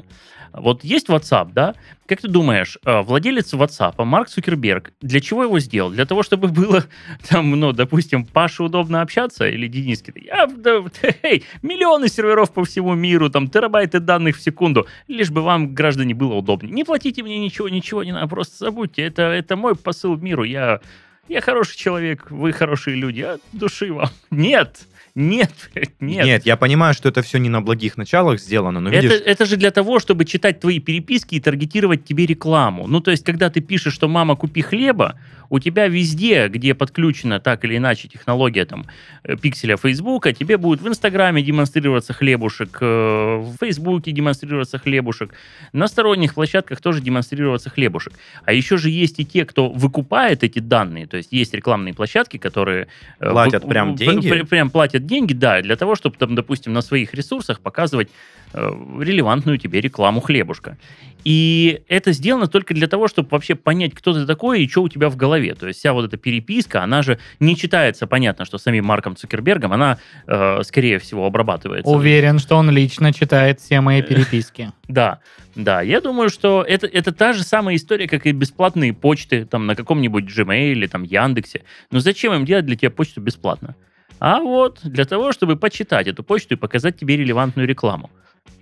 Вот 0.53 0.83
есть 0.85 1.09
WhatsApp, 1.09 1.49
да? 1.53 1.75
Как 2.07 2.21
ты 2.21 2.29
думаешь, 2.29 2.77
э, 2.85 3.01
владелец 3.01 3.53
WhatsApp, 3.53 4.01
Марк 4.05 4.29
Цукерберг, 4.29 4.93
для 5.01 5.19
чего 5.19 5.43
его 5.43 5.59
сделал? 5.59 5.89
Для 5.91 6.05
того, 6.05 6.23
чтобы 6.23 6.47
было 6.47 6.85
там, 7.29 7.51
ну, 7.59 7.73
допустим, 7.73 8.25
Паше 8.25 8.63
удобно 8.63 9.01
общаться 9.01 9.47
или 9.49 9.67
Дениске? 9.67 10.13
Я, 10.15 10.47
да, 10.47 10.81
эй, 11.23 11.43
миллионы 11.61 12.07
серверов 12.07 12.53
по 12.53 12.63
всему 12.63 12.93
миру, 12.93 13.29
там, 13.29 13.49
терабайты 13.75 13.99
данных 13.99 14.37
в 14.37 14.41
секунду, 14.41 14.87
лишь 15.07 15.31
бы 15.31 15.41
вам, 15.41 15.73
граждане, 15.73 16.13
было 16.13 16.35
удобнее. 16.35 16.73
Не 16.73 16.83
платите 16.83 17.23
мне 17.23 17.39
ничего, 17.39 17.69
ничего 17.69 18.03
не 18.03 18.13
надо, 18.13 18.27
просто 18.27 18.57
забудьте. 18.57 19.03
Это, 19.03 19.23
это 19.23 19.55
мой 19.55 19.75
посыл 19.75 20.17
миру. 20.17 20.43
Я, 20.43 20.79
я 21.27 21.41
хороший 21.41 21.77
человек, 21.77 22.31
вы 22.31 22.53
хорошие 22.53 22.95
люди, 22.95 23.21
от 23.21 23.41
души 23.51 23.91
вам. 23.91 24.09
Нет, 24.31 24.87
Нет, 25.15 25.51
нет. 26.01 26.25
Нет, 26.25 26.45
я 26.45 26.57
понимаю, 26.57 26.93
что 26.93 27.09
это 27.09 27.21
все 27.21 27.37
не 27.39 27.49
на 27.49 27.61
благих 27.61 27.97
началах 27.97 28.39
сделано, 28.39 28.79
но 28.81 28.89
Это, 28.89 29.01
видишь, 29.01 29.21
это 29.25 29.45
же 29.45 29.55
для 29.55 29.71
того, 29.71 29.99
чтобы 29.99 30.25
читать 30.25 30.59
твои 30.59 30.79
переписки 30.79 31.35
и 31.35 31.39
таргетировать 31.39 32.03
тебе 32.05 32.25
рекламу. 32.25 32.85
Ну, 32.87 32.99
то 32.99 33.11
есть, 33.11 33.23
когда 33.23 33.49
ты 33.49 33.61
пишешь, 33.61 33.93
что 33.93 34.07
«мама, 34.07 34.35
купи 34.35 34.61
хлеба», 34.61 35.17
у 35.49 35.59
тебя 35.59 35.87
везде, 35.87 36.47
где 36.47 36.73
подключена 36.73 37.39
так 37.39 37.63
или 37.65 37.77
иначе 37.77 38.07
технология 38.07 38.65
там 38.65 38.87
э, 39.23 39.37
пикселя 39.37 39.77
Фейсбука, 39.77 40.33
тебе 40.33 40.57
будет 40.57 40.81
в 40.81 40.87
Инстаграме 40.87 41.43
демонстрироваться 41.43 42.13
хлебушек, 42.13 42.79
э, 42.81 43.37
в 43.37 43.55
Фейсбуке 43.59 44.11
демонстрироваться 44.11 44.79
хлебушек, 44.79 45.33
на 45.71 45.87
сторонних 45.87 46.33
площадках 46.33 46.81
тоже 46.81 46.99
демонстрироваться 46.99 47.69
хлебушек. 47.69 48.13
А 48.43 48.53
еще 48.53 48.77
же 48.77 48.89
есть 48.89 49.19
и 49.19 49.25
те, 49.25 49.45
кто 49.45 49.69
выкупает 49.69 50.43
эти 50.43 50.57
данные, 50.57 51.05
то 51.05 51.15
есть 51.17 51.31
есть 51.31 51.53
рекламные 51.53 51.93
площадки, 51.93 52.37
которые... 52.37 52.87
э, 53.19 53.29
Платят 53.29 53.63
вы- 53.63 53.69
прям 53.69 53.95
деньги? 53.95 54.27
пр- 54.27 54.45
Прям 54.47 54.71
платят 54.71 55.04
деньги, 55.05 55.33
да, 55.33 55.61
для 55.61 55.75
того, 55.75 55.95
чтобы 55.95 56.17
там, 56.17 56.35
допустим, 56.35 56.73
на 56.73 56.81
своих 56.81 57.13
ресурсах 57.13 57.59
показывать 57.59 58.09
э, 58.53 58.71
релевантную 58.99 59.57
тебе 59.57 59.81
рекламу 59.81 60.21
хлебушка. 60.21 60.77
И 61.25 61.81
это 61.87 62.11
сделано 62.11 62.47
только 62.47 62.75
для 62.75 62.87
того, 62.87 63.07
чтобы 63.07 63.29
вообще 63.31 63.55
понять, 63.55 63.95
кто 63.95 64.13
ты 64.13 64.27
такой 64.27 64.63
и 64.63 64.69
что 64.69 64.83
у 64.83 64.89
тебя 64.89 65.09
в 65.09 65.15
голове. 65.15 65.55
То 65.55 65.67
есть 65.67 65.79
вся 65.79 65.91
вот 65.91 66.05
эта 66.05 66.17
переписка, 66.17 66.83
она 66.83 67.01
же 67.01 67.17
не 67.39 67.57
читается, 67.57 68.05
понятно, 68.05 68.45
что 68.45 68.59
самим 68.59 68.85
Марком 68.85 69.15
Цукербергом, 69.15 69.73
она, 69.73 69.97
э, 70.27 70.61
скорее 70.63 70.99
всего, 70.99 71.25
обрабатывается. 71.25 71.91
Уверен, 71.91 72.37
что 72.37 72.55
он 72.55 72.69
лично 72.69 73.11
читает 73.11 73.59
все 73.59 73.81
мои 73.81 74.01
переписки. 74.01 74.71
Да, 74.87 75.19
да. 75.55 75.81
Я 75.81 75.99
думаю, 75.99 76.29
что 76.29 76.61
это, 76.61 76.85
это 76.85 77.11
та 77.11 77.33
же 77.33 77.41
самая 77.41 77.75
история, 77.75 78.07
как 78.07 78.27
и 78.27 78.31
бесплатные 78.31 78.93
почты 78.93 79.45
там 79.45 79.65
на 79.65 79.75
каком-нибудь 79.75 80.25
Gmail 80.25 80.73
или 80.73 80.85
там 80.85 81.01
Яндексе. 81.01 81.63
Но 81.89 81.99
зачем 81.99 82.33
им 82.33 82.45
делать 82.45 82.67
для 82.67 82.75
тебя 82.75 82.91
почту 82.91 83.19
бесплатно? 83.19 83.75
А 84.19 84.39
вот 84.39 84.79
для 84.83 85.05
того, 85.05 85.31
чтобы 85.31 85.55
почитать 85.55 86.07
эту 86.07 86.23
почту 86.23 86.53
и 86.53 86.57
показать 86.57 86.97
тебе 86.97 87.17
релевантную 87.17 87.67
рекламу. 87.67 88.09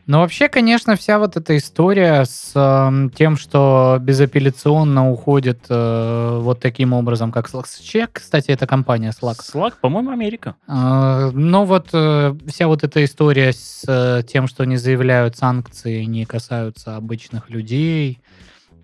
Но 0.05 0.19
вообще, 0.19 0.49
конечно, 0.49 0.97
вся 0.97 1.17
вот 1.17 1.37
эта 1.37 1.55
история 1.55 2.25
с 2.25 2.51
эм, 2.55 3.09
тем, 3.09 3.37
что 3.37 3.97
безапелляционно 4.01 5.09
уходит 5.09 5.65
э, 5.69 6.39
вот 6.41 6.59
таким 6.59 6.91
образом, 6.91 7.31
как 7.31 7.49
Slack. 7.49 7.67
Чья, 7.81 8.09
кстати, 8.11 8.51
это 8.51 8.67
компания 8.67 9.11
Slack? 9.11 9.37
Slack, 9.39 9.75
по-моему, 9.79 10.11
Америка. 10.11 10.55
Э, 10.67 11.31
Но 11.33 11.63
вот 11.63 11.89
э, 11.93 12.35
вся 12.47 12.67
вот 12.67 12.83
эта 12.83 13.05
история 13.05 13.53
с 13.53 13.83
э, 13.87 14.23
тем, 14.27 14.47
что 14.47 14.63
они 14.63 14.75
заявляют 14.75 15.37
санкции, 15.37 16.03
не 16.03 16.25
касаются 16.25 16.97
обычных 16.97 17.49
людей 17.49 18.19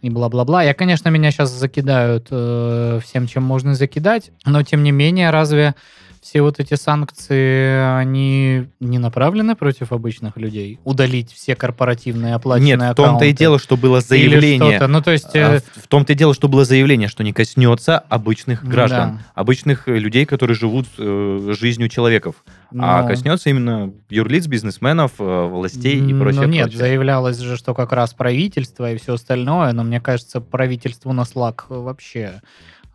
и 0.01 0.09
бла-бла-бла. 0.09 0.63
Я, 0.63 0.73
конечно, 0.73 1.09
меня 1.09 1.31
сейчас 1.31 1.49
закидают 1.49 2.27
э, 2.31 3.01
всем, 3.03 3.27
чем 3.27 3.43
можно 3.43 3.73
закидать, 3.73 4.31
но 4.45 4.63
тем 4.63 4.83
не 4.83 4.91
менее, 4.91 5.31
разве 5.31 5.75
все 6.21 6.41
вот 6.41 6.59
эти 6.59 6.75
санкции, 6.75 7.79
они 7.97 8.67
не 8.79 8.97
направлены 8.99 9.55
против 9.55 9.91
обычных 9.91 10.37
людей? 10.37 10.79
Удалить 10.83 11.31
все 11.31 11.55
корпоративные 11.55 12.35
оплаченные 12.35 12.77
нет, 12.77 12.91
в 12.91 12.95
том-то 12.95 13.25
и 13.25 13.33
дело, 13.33 13.59
что 13.59 13.77
было 13.77 14.01
заявление. 14.01 14.77
что-то. 14.77 14.87
Ну, 14.87 15.01
то 15.01 15.11
есть... 15.11 15.35
А, 15.35 15.55
э, 15.55 15.59
В 15.59 15.83
в 15.83 15.87
том-то 15.87 16.13
и 16.13 16.15
дело, 16.15 16.33
что 16.33 16.47
было 16.47 16.65
заявление, 16.65 17.07
что 17.07 17.23
не 17.23 17.33
коснется 17.33 17.97
обычных 17.97 18.63
Да. 18.63 18.69
граждан, 18.69 19.19
обычных 19.33 19.87
э, 19.87 19.97
людей, 19.97 20.25
которые 20.25 20.55
живут 20.55 20.85
э, 20.97 21.53
жизнью 21.59 21.89
человеков, 21.89 22.35
а 22.77 23.01
ну, 23.01 23.07
коснется 23.07 23.49
именно 23.49 23.91
юрлиц, 24.09 24.45
бизнесменов, 24.47 25.13
э, 25.19 25.47
властей 25.47 25.97
и 25.97 26.01
Ну, 26.13 26.21
прочее. 26.21 26.47
нет, 26.47 26.63
прочее. 26.65 26.77
заявлялось 26.77 27.39
же, 27.39 27.57
что 27.57 27.73
как 27.73 27.91
раз 27.91 28.13
правительство 28.13 28.91
и 28.91 28.97
все 28.97 29.15
остальное, 29.15 29.71
но 29.73 29.83
мне 29.83 29.99
кажется, 29.99 30.41
правительству 30.41 31.11
на 31.13 31.21
Slack 31.21 31.63
вообще 31.69 32.33
а, 32.35 32.41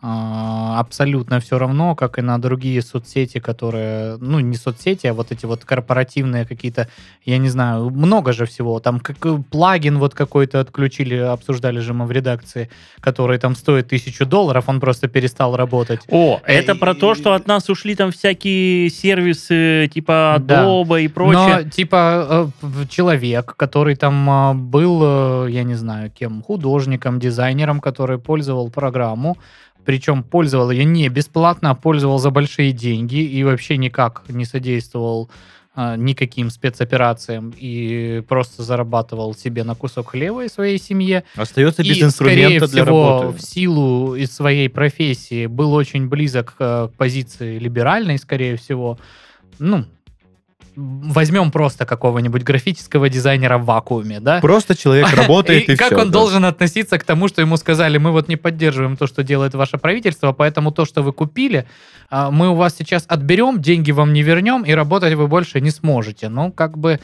абсолютно 0.07 1.41
все 1.41 1.59
равно, 1.59 1.95
как 1.95 2.19
и 2.19 2.23
на 2.23 2.39
другие 2.39 2.83
соцсети, 2.83 3.39
которые, 3.39 4.17
ну, 4.19 4.39
не 4.41 4.57
соцсети, 4.57 5.07
а 5.07 5.15
вот 5.15 5.33
эти 5.33 5.47
вот 5.47 5.65
корпоративные 5.65 6.45
какие-то, 6.45 6.89
я 7.25 7.39
не 7.39 7.49
знаю, 7.49 7.91
много 7.91 8.33
же 8.33 8.45
всего. 8.45 8.81
Там 8.81 9.01
как 9.01 9.17
э, 9.25 9.39
плагин 9.51 9.99
вот 9.99 10.15
какой-то 10.15 10.61
отключили, 10.61 11.17
обсуждали 11.17 11.81
же 11.81 11.95
мы 11.95 12.05
в 12.07 12.11
редакции, 12.13 12.69
который 13.01 13.39
там 13.39 13.55
стоит 13.55 13.89
тысячу 13.89 14.27
долларов, 14.27 14.65
он 14.69 14.81
просто 14.81 15.09
перестал 15.09 15.57
работать. 15.57 16.01
О, 16.11 16.41
это 16.45 16.73
Э, 16.73 16.75
про 16.75 16.95
то, 16.95 17.15
что 17.15 17.33
от 17.33 17.47
нас 17.47 17.71
ушли 17.71 17.95
там 17.95 18.11
всякие 18.11 18.91
сервисы 18.91 19.89
типа 19.93 20.37
Да. 20.41 20.65
Adobe 20.65 21.03
и 21.03 21.09
Но, 21.09 21.15
прочее. 21.15 21.71
типа, 21.71 22.51
э, 22.63 22.87
человек, 22.89 23.55
который 23.57 23.97
там 23.97 24.29
а, 24.31 24.55
был, 24.55 25.47
э, 25.47 25.51
я 25.51 25.63
не 25.63 25.75
знаю, 25.75 26.11
кем, 26.11 26.43
художником, 26.43 27.19
дизайнером, 27.19 27.81
который 27.81 28.19
пользовал 28.19 28.71
программу, 28.71 29.37
причем 29.85 30.23
пользовал 30.23 30.71
ее 30.71 30.85
не 30.85 31.09
бесплатно, 31.09 31.71
а 31.71 31.75
пользовал 31.75 32.19
за 32.19 32.31
большие 32.31 32.73
деньги 32.73 33.17
и 33.17 33.45
вообще 33.45 33.77
никак 33.77 34.23
не 34.29 34.45
содействовал 34.45 35.31
а, 35.77 35.97
никаким 35.97 36.51
спецоперациям 36.51 37.53
и 37.57 38.23
просто 38.29 38.63
зарабатывал 38.63 39.35
себе 39.35 39.65
на 39.65 39.75
кусок 39.75 40.11
хлеба 40.11 40.45
и 40.45 40.49
своей 40.49 40.79
семье. 40.79 41.25
Остается 41.35 41.83
без 41.83 41.97
И, 41.97 42.11
скорее 42.11 42.45
инструмента 42.45 42.69
для 42.69 42.85
всего, 42.85 43.21
работы. 43.23 43.39
в 43.39 43.43
силу 43.43 44.15
из 44.15 44.31
своей 44.31 44.69
профессии 44.69 45.47
был 45.47 45.75
очень 45.75 46.09
близок 46.09 46.55
э, 46.61 46.89
к 46.89 46.97
позиции 46.97 47.59
либеральной, 47.59 48.19
скорее 48.19 48.57
всего. 48.57 49.01
Ну, 49.59 49.85
возьмем 50.77 51.51
просто 51.51 51.87
какого-нибудь 51.87 52.43
графического 52.43 53.09
дизайнера 53.09 53.59
в 53.59 53.65
вакууме, 53.65 54.21
да? 54.21 54.41
Просто 54.41 54.77
человек 54.77 55.13
работает 55.17 55.69
и, 55.69 55.77
как 55.77 55.89
всё, 55.89 56.01
он 56.01 56.07
да. 56.07 56.13
должен 56.13 56.45
относиться 56.45 56.99
к 56.99 57.05
тому, 57.05 57.29
что 57.29 57.41
ему 57.41 57.57
сказали, 57.57 57.99
мы 57.99 58.11
вот 58.11 58.29
не 58.29 58.37
поддерживаем 58.37 58.97
то, 58.97 59.07
что 59.07 59.23
делает 59.23 59.55
ваше 59.55 59.79
правительство, 59.79 60.33
поэтому 60.33 60.73
то, 60.73 60.85
что 60.85 61.03
вы 61.03 61.13
купили, 61.13 61.67
а, 62.11 62.31
мы 62.31 62.49
у 62.49 62.55
вас 62.55 62.77
сейчас 62.77 63.05
отберем, 63.09 63.61
деньги 63.61 63.91
вам 63.91 64.13
не 64.13 64.23
вернем, 64.23 64.63
и 64.63 64.73
работать 64.73 65.15
вы 65.15 65.27
больше 65.27 65.61
не 65.61 65.71
сможете. 65.71 66.29
Ну, 66.29 66.53
как 66.53 66.79
бы 66.79 67.01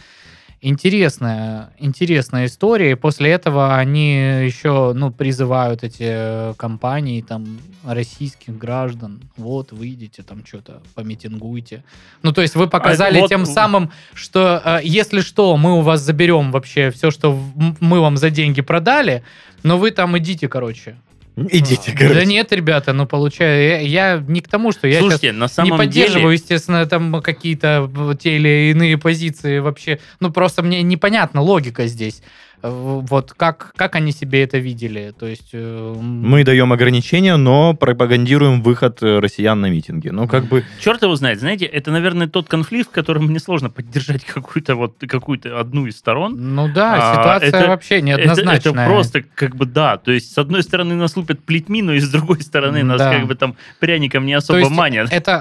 интересная, 0.63 1.71
интересная 1.79 2.47
история. 2.47 2.93
И 2.93 2.95
после 2.95 3.31
этого 3.31 3.77
они 3.77 4.15
еще, 4.45 4.93
ну, 4.95 5.11
призывают 5.11 5.83
эти 5.83 6.05
э, 6.07 6.55
компании, 6.57 7.23
там, 7.23 7.59
российских 7.85 8.59
граждан, 8.59 9.21
вот, 9.37 9.73
выйдите, 9.73 10.23
там, 10.23 10.45
что-то 10.45 10.83
помитингуйте. 10.95 11.83
Ну, 12.23 12.33
то 12.33 12.43
есть 12.43 12.55
вы 12.55 12.69
показали 12.69 13.19
А 13.19 13.21
вот- 13.23 13.29
тем 13.29 13.47
самым, 13.47 13.91
что 14.15 14.61
э, 14.65 14.81
если 14.85 15.21
что, 15.21 15.57
мы 15.57 15.79
у 15.79 15.81
вас 15.81 16.01
заберем 16.01 16.53
вообще 16.53 16.91
все, 16.91 17.11
что 17.11 17.39
мы 17.81 18.01
вам 18.01 18.17
за 18.17 18.31
деньги 18.31 18.61
продали, 18.61 19.23
но 19.63 19.79
вы 19.79 19.91
там 19.91 20.17
идите, 20.19 20.49
короче. 20.49 20.97
Идите, 21.51 21.93
Да 21.93 22.09
короче. 22.09 22.27
нет, 22.27 22.53
ребята, 22.53 22.93
ну 22.93 23.07
получаю. 23.07 23.63
Я, 23.63 23.79
я 24.17 24.25
не 24.27 24.41
к 24.41 24.49
тому, 24.49 24.73
что 24.73 24.87
я 24.87 24.95
сейчас 24.95 25.01
Слушайте, 25.03 25.33
на 25.33 25.45
не 25.45 25.49
самом 25.49 25.79
поддерживаю, 25.79 26.23
деле... 26.23 26.35
естественно, 26.35 26.87
там 26.87 27.23
какие-то 27.23 27.91
э, 27.95 28.15
те 28.21 28.37
или 28.37 28.71
иные 28.71 28.99
позиции 28.99 29.59
вообще. 29.59 29.99
Ну, 30.21 30.31
просто 30.31 30.63
мне 30.63 30.83
непонятна 30.83 31.41
логика 31.41 31.87
здесь. 31.87 32.23
Вот 32.63 33.33
как, 33.37 33.73
как 33.77 33.97
они 33.97 34.13
себе 34.13 34.43
это 34.43 34.59
видели? 34.59 35.13
То 35.19 35.27
есть... 35.27 35.51
э, 35.53 35.95
Мы 36.01 36.45
даем 36.45 36.73
ограничения, 36.73 37.37
но 37.37 37.75
пропагандируем 37.75 38.63
выход 38.63 39.03
э, 39.03 39.19
россиян 39.19 39.61
на 39.61 39.71
митинги. 39.71 40.09
Ну, 40.11 40.29
как 40.29 40.45
бы... 40.45 40.65
Черт 40.81 41.03
его 41.03 41.17
знает. 41.17 41.41
Знаете, 41.41 41.65
это, 41.65 41.91
наверное, 41.91 42.27
тот 42.29 42.49
конфликт, 42.49 42.91
в 42.91 42.93
котором 42.93 43.27
мне 43.27 43.39
сложно 43.41 43.71
поддержать 43.71 44.25
какую-то 44.35 44.75
вот 44.75 44.97
какую-то 45.09 45.59
одну 45.59 45.87
из 45.87 45.97
сторон. 45.97 46.55
Ну 46.55 46.69
да, 46.73 47.13
А, 47.13 47.15
ситуация 47.15 47.49
это- 47.61 47.69
вообще 47.69 47.97
Это, 47.97 48.05
неоднозначная. 48.07 48.57
это 48.57 48.87
просто 48.93 49.23
как 49.35 49.57
бы 49.57 49.65
да. 49.67 49.97
То 49.97 50.13
есть, 50.13 50.33
с 50.33 50.39
одной 50.39 50.63
стороны, 50.63 50.95
нас 50.95 51.17
лупят 51.17 51.43
плетьми, 51.43 51.81
но 51.83 51.95
и 51.95 52.01
с 52.01 52.11
другой 52.11 52.43
стороны, 52.43 52.83
нас 52.83 52.99
Да. 52.99 53.15
как 53.15 53.27
бы 53.27 53.35
там 53.37 53.57
пряником 53.79 54.27
не 54.27 54.33
То 54.35 54.39
особо 54.39 54.59
есть 54.59 54.71
манят. 54.71 55.13
Это 55.13 55.39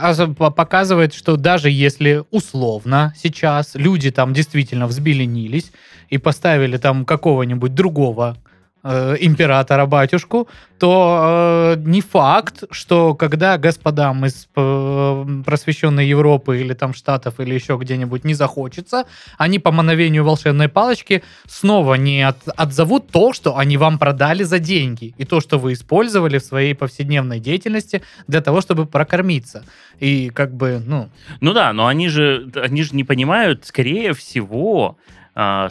показывает, 0.56 1.14
что 1.14 1.36
даже 1.36 1.70
если 1.70 2.24
условно 2.32 3.14
сейчас 3.22 3.76
люди 3.76 4.12
там 4.12 4.34
действительно 4.34 4.88
взбеленились 4.88 5.72
и 6.10 6.18
поставили 6.18 6.78
там 6.78 7.06
какого-нибудь 7.10 7.74
другого 7.74 8.36
э, 8.84 9.16
императора 9.20 9.86
батюшку, 9.86 10.48
то 10.78 11.76
э, 11.76 11.82
не 11.86 12.02
факт, 12.02 12.64
что 12.72 13.14
когда 13.16 13.58
господам 13.58 14.26
из 14.26 14.48
э, 14.56 15.26
просвещенной 15.46 16.08
Европы 16.08 16.62
или 16.62 16.74
там 16.74 16.94
Штатов 16.94 17.40
или 17.40 17.54
еще 17.56 17.78
где-нибудь 17.82 18.26
не 18.26 18.36
захочется, 18.36 19.04
они 19.38 19.60
по 19.60 19.72
мановению 19.72 20.24
волшебной 20.24 20.68
палочки 20.70 21.22
снова 21.48 21.96
не 21.96 22.22
от- 22.30 22.48
отзовут 22.56 23.10
то, 23.12 23.34
что 23.34 23.58
они 23.58 23.78
вам 23.78 24.00
продали 24.00 24.44
за 24.46 24.60
деньги, 24.60 25.14
и 25.22 25.26
то, 25.26 25.42
что 25.42 25.58
вы 25.58 25.74
использовали 25.74 26.38
в 26.38 26.44
своей 26.44 26.76
повседневной 26.76 27.40
деятельности 27.40 28.02
для 28.28 28.42
того, 28.42 28.62
чтобы 28.62 28.86
прокормиться. 28.86 29.64
И 30.00 30.30
как 30.30 30.54
бы, 30.54 30.82
ну, 30.86 31.10
Ну 31.42 31.54
да, 31.54 31.74
но 31.74 31.88
они 31.88 32.08
же, 32.10 32.50
они 32.64 32.84
же 32.84 32.96
не 32.96 33.04
понимают, 33.04 33.66
скорее 33.66 34.14
всего, 34.14 34.96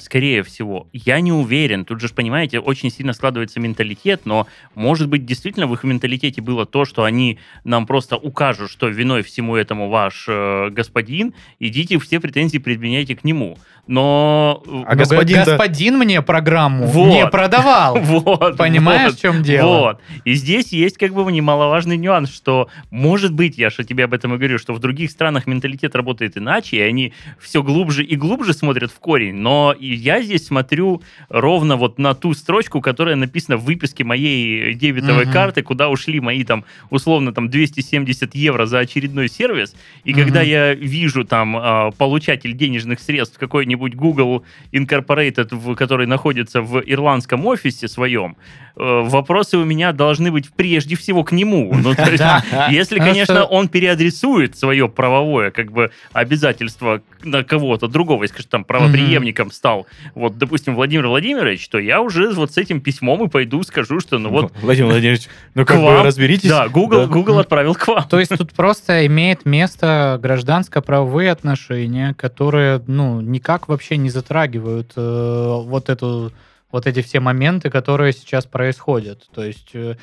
скорее 0.00 0.42
всего, 0.42 0.88
я 0.92 1.20
не 1.20 1.32
уверен. 1.32 1.84
Тут 1.84 2.00
же, 2.00 2.08
понимаете, 2.08 2.58
очень 2.58 2.90
сильно 2.90 3.12
складывается 3.12 3.60
менталитет, 3.60 4.22
но, 4.24 4.46
может 4.74 5.08
быть, 5.08 5.26
действительно 5.26 5.66
в 5.66 5.74
их 5.74 5.84
менталитете 5.84 6.40
было 6.40 6.64
то, 6.64 6.84
что 6.84 7.04
они 7.04 7.38
нам 7.64 7.86
просто 7.86 8.16
укажут, 8.16 8.70
что 8.70 8.88
виной 8.88 9.22
всему 9.22 9.56
этому 9.56 9.90
ваш 9.90 10.26
э, 10.28 10.70
господин, 10.70 11.34
идите 11.58 11.98
все 11.98 12.18
претензии 12.20 12.58
предъявляйте 12.58 13.14
к 13.16 13.24
нему. 13.24 13.58
Но... 13.88 14.62
А 14.86 14.92
Ну, 14.92 14.98
господин-то- 14.98 15.52
господин 15.52 15.98
мне 15.98 16.20
программу 16.22 16.86
Вот. 16.86 17.08
не 17.08 17.26
продавал. 17.26 17.98
Вот, 18.02 18.56
Понимаешь, 18.58 19.10
вот, 19.12 19.18
в 19.18 19.22
чем 19.22 19.42
дело? 19.42 19.66
Вот. 19.78 20.00
И 20.24 20.34
здесь 20.34 20.72
есть 20.72 20.98
как 20.98 21.14
бы 21.14 21.30
немаловажный 21.32 21.96
нюанс, 21.96 22.30
что, 22.32 22.68
может 22.90 23.32
быть, 23.32 23.56
я 23.56 23.70
же 23.70 23.82
тебе 23.84 24.04
об 24.04 24.12
этом 24.12 24.34
и 24.34 24.36
говорю, 24.36 24.58
что 24.58 24.74
в 24.74 24.78
других 24.78 25.10
странах 25.10 25.46
менталитет 25.46 25.96
работает 25.96 26.36
иначе, 26.36 26.76
и 26.76 26.80
они 26.80 27.14
все 27.40 27.62
глубже 27.62 28.04
и 28.04 28.14
глубже 28.14 28.52
смотрят 28.52 28.90
в 28.92 28.98
корень, 28.98 29.34
но 29.36 29.74
я 29.80 30.20
здесь 30.22 30.46
смотрю 30.46 31.02
ровно 31.30 31.76
вот 31.76 31.98
на 31.98 32.14
ту 32.14 32.34
строчку, 32.34 32.82
которая 32.82 33.16
написана 33.16 33.56
в 33.56 33.64
выписке 33.64 34.04
моей 34.04 34.74
дебетовой 34.74 35.24
Мгм. 35.24 35.32
карты, 35.32 35.62
куда 35.62 35.88
ушли 35.88 36.20
мои 36.20 36.44
там, 36.44 36.64
условно, 36.90 37.32
там 37.32 37.48
270 37.48 38.34
евро 38.34 38.66
за 38.66 38.80
очередной 38.80 39.28
сервис, 39.30 39.74
и 40.04 40.12
Мгм. 40.12 40.20
когда 40.24 40.42
я 40.42 40.74
вижу 40.74 41.24
там 41.24 41.56
а, 41.56 41.90
получатель 41.92 42.52
денежных 42.52 43.00
средств 43.00 43.38
какой-нибудь 43.38 43.77
Google 43.78 44.44
Incorporated, 44.72 45.54
в- 45.54 45.74
который 45.74 46.06
находится 46.06 46.60
в 46.62 46.80
ирландском 46.84 47.46
офисе 47.46 47.88
своем, 47.88 48.36
э, 48.76 49.00
вопросы 49.04 49.56
у 49.58 49.64
меня 49.64 49.92
должны 49.92 50.30
быть 50.30 50.50
прежде 50.52 50.96
всего 50.96 51.24
к 51.24 51.32
нему. 51.32 51.72
Ну, 51.88 51.94
то 51.94 52.10
есть, 52.10 52.22
если, 52.70 52.98
конечно, 52.98 53.44
он 53.44 53.68
переадресует 53.68 54.56
свое 54.58 54.88
правовое 54.88 55.50
как 55.50 55.72
бы 55.72 55.90
обязательство 56.12 57.00
на 57.22 57.42
кого-то 57.44 57.88
другого, 57.88 58.22
если, 58.24 58.34
скажем, 58.34 58.50
там, 58.50 58.64
правоприемником 58.64 59.50
стал, 59.50 59.86
вот, 60.14 60.38
допустим, 60.38 60.74
Владимир 60.74 61.06
Владимирович, 61.08 61.68
то 61.68 61.78
я 61.78 62.00
уже 62.00 62.30
вот 62.32 62.52
с 62.52 62.58
этим 62.58 62.80
письмом 62.80 63.24
и 63.24 63.28
пойду 63.28 63.62
скажу, 63.62 64.00
что 64.00 64.18
ну 64.18 64.28
вот, 64.30 64.52
Владимир 64.60 64.90
Владимирович, 64.90 65.28
ну 65.54 65.64
как 65.64 65.76
бы 65.78 65.84
вам. 65.84 66.04
разберитесь. 66.04 66.48
Да, 66.50 66.68
Google, 66.68 67.06
Да. 67.06 67.06
Google 67.06 67.38
отправил 67.38 67.74
к 67.74 67.86
вам. 67.88 68.04
То 68.08 68.18
есть 68.18 68.36
тут 68.36 68.52
просто 68.52 69.06
имеет 69.06 69.44
место 69.46 70.18
гражданско-правовые 70.22 71.30
отношения, 71.30 72.14
которые, 72.14 72.82
ну, 72.86 73.20
никак 73.20 73.67
вообще 73.68 73.96
не 73.96 74.10
затрагивают 74.10 74.92
э, 74.96 75.62
вот 75.64 75.88
эту 75.88 76.32
вот 76.72 76.86
эти 76.86 77.00
все 77.02 77.20
моменты, 77.20 77.70
которые 77.70 78.12
сейчас 78.12 78.44
происходят. 78.46 79.26
То 79.34 79.42
есть 79.44 79.70
э, 79.74 79.96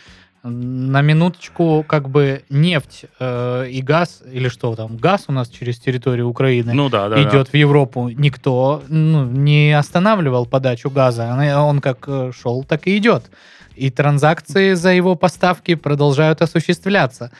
на 0.44 1.02
минуточку 1.02 1.84
как 1.88 2.10
бы 2.10 2.44
нефть 2.50 3.06
э, 3.20 3.68
и 3.70 3.82
газ, 3.82 4.24
или 4.32 4.48
что 4.48 4.76
там, 4.76 4.98
газ 4.98 5.26
у 5.28 5.32
нас 5.32 5.50
через 5.50 5.80
территорию 5.80 6.28
Украины 6.30 6.74
Ну 6.74 6.90
да, 6.90 7.10
да. 7.10 7.16
да. 7.16 7.24
идет 7.30 7.50
в 7.50 7.54
Европу, 7.56 8.10
никто 8.10 8.84
ну, 8.88 9.26
не 9.26 9.78
останавливал 9.78 10.46
подачу 10.46 10.90
газа. 10.90 11.32
Она- 11.32 11.66
Он 11.66 11.82
как 11.82 12.06
э, 12.08 12.32
шел, 12.40 12.64
так 12.64 12.88
и 12.88 12.98
идет. 12.98 13.30
И 13.76 13.90
транзакции 13.90 14.74
за 14.74 14.92
его 14.92 15.16
поставки 15.16 15.76
продолжают 15.76 16.42
осуществляться. 16.42 17.32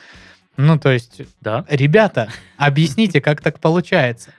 Ну, 0.58 0.78
то 0.78 0.90
есть, 0.90 1.20
Да. 1.40 1.64
ребята, 1.68 2.28
объясните, 2.56 3.20
как 3.20 3.40
так 3.40 3.58
получается. 3.60 4.30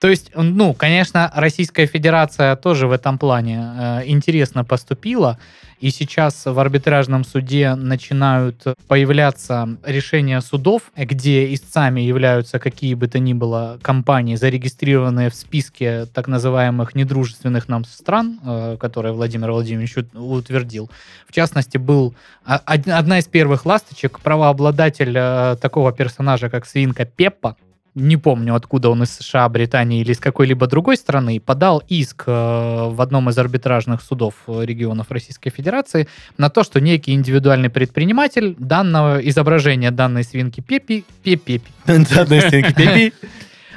То 0.00 0.08
есть, 0.08 0.30
ну, 0.34 0.74
конечно, 0.74 1.32
Российская 1.34 1.86
Федерация 1.86 2.54
тоже 2.54 2.86
в 2.86 2.92
этом 2.92 3.18
плане 3.18 3.58
э, 3.76 4.02
интересно 4.06 4.64
поступила, 4.64 5.38
и 5.80 5.90
сейчас 5.90 6.44
в 6.46 6.58
арбитражном 6.58 7.24
суде 7.24 7.74
начинают 7.74 8.62
появляться 8.86 9.76
решения 9.84 10.40
судов, 10.40 10.82
где 10.96 11.52
истцами 11.52 12.00
являются 12.00 12.58
какие 12.60 12.94
бы 12.94 13.08
то 13.08 13.18
ни 13.18 13.32
было 13.32 13.78
компании, 13.82 14.36
зарегистрированные 14.36 15.30
в 15.30 15.34
списке 15.34 16.06
так 16.06 16.28
называемых 16.28 16.94
недружественных 16.94 17.68
нам 17.68 17.84
стран, 17.84 18.38
э, 18.44 18.76
которые 18.78 19.12
Владимир 19.14 19.50
Владимирович 19.50 19.96
ут- 19.96 20.14
утвердил. 20.14 20.88
В 21.28 21.32
частности, 21.32 21.76
был 21.76 22.14
а- 22.44 22.60
од- 22.66 22.86
одна 22.86 23.18
из 23.18 23.26
первых 23.26 23.66
ласточек, 23.66 24.20
правообладатель 24.20 25.14
э, 25.16 25.56
такого 25.60 25.90
персонажа, 25.92 26.50
как 26.50 26.66
свинка 26.66 27.04
Пеппа, 27.04 27.56
не 27.98 28.16
помню, 28.16 28.54
откуда 28.54 28.90
он 28.90 29.02
из 29.02 29.10
США, 29.10 29.48
Британии 29.48 30.00
или 30.00 30.12
из 30.12 30.18
какой-либо 30.18 30.66
другой 30.66 30.96
страны, 30.96 31.40
подал 31.40 31.82
иск 31.88 32.24
э, 32.26 32.30
в 32.30 33.00
одном 33.00 33.28
из 33.28 33.38
арбитражных 33.38 34.02
судов 34.02 34.34
э, 34.46 34.64
регионов 34.64 35.10
Российской 35.10 35.50
Федерации 35.50 36.08
на 36.36 36.48
то, 36.48 36.62
что 36.62 36.80
некий 36.80 37.12
индивидуальный 37.12 37.70
предприниматель 37.70 38.54
данного 38.58 39.18
изображения 39.18 39.90
данной 39.90 40.24
свинки 40.24 40.60
Пеппи, 40.60 41.04
Пеппи, 41.22 41.60
Да, 41.86 42.24
на 42.24 42.40
стенке 42.40 42.74
пипи. 42.74 43.12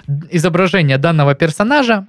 изображение 0.30 0.98
данного 0.98 1.36
персонажа 1.36 2.06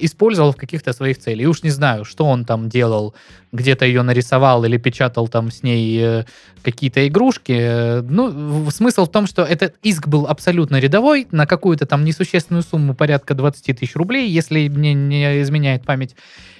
использовал 0.00 0.52
в 0.52 0.56
каких-то 0.56 0.92
своих 0.92 1.18
целях. 1.18 1.44
И 1.44 1.46
уж 1.46 1.62
не 1.62 1.70
знаю, 1.70 2.04
что 2.04 2.24
он 2.24 2.44
там 2.44 2.68
делал, 2.68 3.14
где-то 3.52 3.84
ее 3.84 4.02
нарисовал 4.02 4.64
или 4.64 4.76
печатал 4.76 5.28
там 5.28 5.50
с 5.50 5.62
ней 5.62 5.98
э, 6.02 6.24
какие-то 6.62 7.06
игрушки. 7.06 7.56
Э, 7.58 8.02
Ну, 8.02 8.70
смысл 8.70 9.04
в 9.04 9.10
том, 9.10 9.26
что 9.26 9.42
этот 9.42 9.74
иск 9.82 10.08
был 10.08 10.26
абсолютно 10.26 10.78
рядовой, 10.78 11.26
на 11.30 11.46
какую-то 11.46 11.86
там 11.86 12.04
несущественную 12.04 12.62
сумму, 12.62 12.94
порядка 12.94 13.34
20 13.34 13.78
тысяч 13.78 13.96
рублей, 13.96 14.28
если 14.28 14.68
мне 14.68 14.94
не 14.94 15.42
изменяет 15.42 15.84
память. 15.84 16.16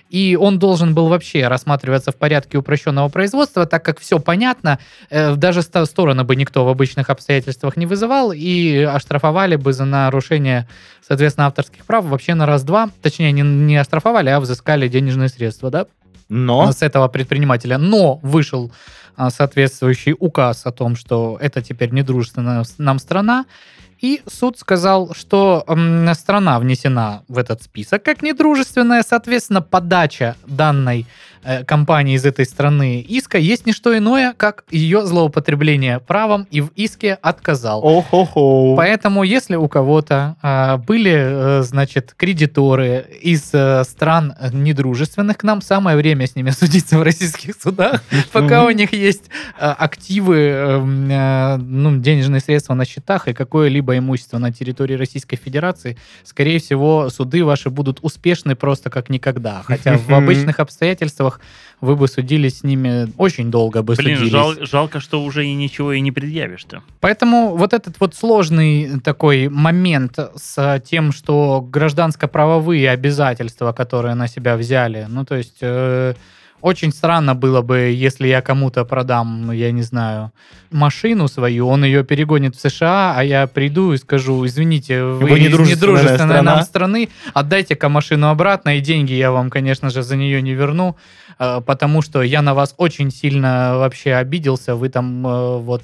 И 0.08 0.36
он 0.40 0.58
должен 0.58 0.94
был 0.94 1.08
вообще 1.08 1.48
рассматриваться 1.48 2.12
в 2.12 2.16
порядке 2.16 2.58
упрощенного 2.58 3.08
производства, 3.08 3.66
так 3.66 3.84
как 3.84 3.98
все 3.98 4.18
понятно, 4.18 4.78
э, 5.10 5.34
даже 5.34 5.62
стороны 5.62 6.24
бы 6.24 6.36
никто 6.36 6.64
в 6.64 6.68
обычных 6.68 7.10
обстоятельствах 7.10 7.76
не 7.76 7.86
вызывал 7.86 8.32
и 8.32 8.78
оштрафовали 8.78 9.56
бы 9.56 9.72
за 9.72 9.84
нарушение, 9.84 10.68
соответственно, 11.06 11.48
авторских 11.48 11.84
прав 11.84 12.04
вообще 12.04 12.34
на 12.34 12.46
раз-два. 12.46 12.90
Точнее, 13.02 13.32
не, 13.32 13.42
не 13.42 13.76
оштрафовали, 13.76 14.30
а 14.30 14.40
взыскали 14.40 14.88
денежные 14.88 15.28
средства, 15.28 15.70
да, 15.70 15.86
Но 16.28 16.72
с 16.72 16.82
этого 16.82 17.08
предпринимателя. 17.08 17.78
Но 17.78 18.16
вышел 18.22 18.72
а, 19.16 19.30
соответствующий 19.30 20.14
указ 20.18 20.66
о 20.66 20.72
том, 20.72 20.94
что 20.96 21.38
это 21.40 21.62
теперь 21.62 21.90
недружественная 21.90 22.64
нам 22.78 22.98
страна. 22.98 23.46
И 24.00 24.22
суд 24.26 24.58
сказал, 24.58 25.14
что 25.14 25.64
страна 26.14 26.58
внесена 26.58 27.22
в 27.28 27.38
этот 27.38 27.62
список 27.62 28.02
как 28.02 28.22
недружественная, 28.22 29.02
соответственно, 29.02 29.62
подача 29.62 30.36
данной 30.46 31.06
компании 31.66 32.14
из 32.14 32.24
этой 32.24 32.44
страны 32.44 33.00
иска 33.00 33.38
есть 33.38 33.66
не 33.66 33.72
что 33.72 33.96
иное, 33.96 34.34
как 34.36 34.64
ее 34.70 35.06
злоупотребление 35.06 36.00
правом 36.00 36.46
и 36.50 36.60
в 36.60 36.70
иске 36.76 37.18
отказал. 37.22 37.82
О-хо-хо. 37.84 38.74
Поэтому, 38.76 39.22
если 39.22 39.56
у 39.56 39.68
кого-то 39.68 40.36
а, 40.42 40.76
были, 40.78 41.14
э, 41.14 41.62
значит, 41.62 42.14
кредиторы 42.16 43.06
из 43.22 43.50
э, 43.52 43.84
стран 43.84 44.34
э, 44.38 44.50
недружественных 44.52 45.38
к 45.38 45.42
нам, 45.44 45.60
самое 45.60 45.96
время 45.96 46.26
с 46.26 46.36
ними 46.36 46.50
судиться 46.58 46.98
в 46.98 47.02
российских 47.02 47.54
судах, 47.60 48.02
пока 48.32 48.64
у 48.64 48.70
них 48.70 48.92
есть 48.92 49.24
э, 49.58 49.66
активы, 49.66 50.36
эм, 50.36 51.10
э, 51.10 51.56
ну, 51.56 51.96
денежные 51.98 52.40
средства 52.40 52.74
на 52.74 52.84
счетах 52.84 53.28
и 53.28 53.32
какое-либо 53.32 53.98
имущество 53.98 54.38
на 54.38 54.52
территории 54.52 54.94
Российской 54.94 55.36
Федерации, 55.36 55.96
скорее 56.24 56.58
всего, 56.58 57.10
суды 57.10 57.44
ваши 57.44 57.70
будут 57.70 57.98
успешны 58.02 58.56
просто 58.56 58.90
как 58.90 59.08
никогда. 59.10 59.62
Хотя 59.64 59.96
в 59.96 60.10
обычных 60.14 60.60
обстоятельствах 60.60 61.35
вы 61.80 61.94
бы 61.96 62.08
судились 62.08 62.58
с 62.60 62.64
ними 62.64 63.08
очень 63.18 63.50
долго 63.50 63.82
бы 63.82 63.94
Блин, 63.94 64.16
судились. 64.16 64.32
жал- 64.32 64.54
жалко, 64.64 65.00
что 65.00 65.22
уже 65.22 65.44
и 65.46 65.54
ничего 65.54 65.92
и 65.92 66.00
не 66.00 66.10
предъявишь-то. 66.12 66.82
Поэтому 67.00 67.56
вот 67.56 67.72
этот 67.72 68.00
вот 68.00 68.14
сложный 68.14 69.00
такой 69.00 69.48
момент 69.48 70.18
с 70.36 70.82
тем, 70.86 71.12
что 71.12 71.60
гражданско-правовые 71.60 72.88
обязательства, 72.90 73.72
которые 73.72 74.14
на 74.14 74.28
себя 74.28 74.56
взяли, 74.56 75.06
ну 75.08 75.24
то 75.24 75.34
есть 75.36 75.58
э, 75.60 76.14
очень 76.60 76.92
странно 76.92 77.34
было 77.34 77.62
бы, 77.62 77.78
если 77.78 78.26
я 78.28 78.40
кому-то 78.42 78.84
продам, 78.84 79.50
я 79.52 79.70
не 79.72 79.82
знаю, 79.82 80.32
машину 80.70 81.28
свою, 81.28 81.68
он 81.68 81.84
ее 81.84 82.02
перегонит 82.04 82.56
в 82.56 82.60
США, 82.60 83.14
а 83.16 83.22
я 83.22 83.46
приду 83.46 83.92
и 83.92 83.98
скажу, 83.98 84.44
извините, 84.46 85.04
вы, 85.04 85.26
Вы 85.28 85.38
из 85.38 85.44
недружественная 85.44 85.76
недружественной 85.94 86.34
нам 86.42 86.44
страна». 86.44 86.62
страны, 86.64 87.08
отдайте-ка 87.34 87.88
машину 87.88 88.28
обратно, 88.28 88.76
и 88.76 88.80
деньги 88.80 89.12
я 89.12 89.30
вам, 89.30 89.48
конечно 89.50 89.90
же, 89.90 90.02
за 90.02 90.16
нее 90.16 90.42
не 90.42 90.54
верну, 90.54 90.96
э, 91.38 91.60
потому 91.64 92.02
что 92.02 92.22
я 92.22 92.42
на 92.42 92.54
вас 92.54 92.74
очень 92.78 93.10
сильно 93.12 93.74
вообще 93.76 94.14
обиделся, 94.14 94.74
вы 94.74 94.88
там 94.88 95.24
э, 95.26 95.58
вот, 95.58 95.82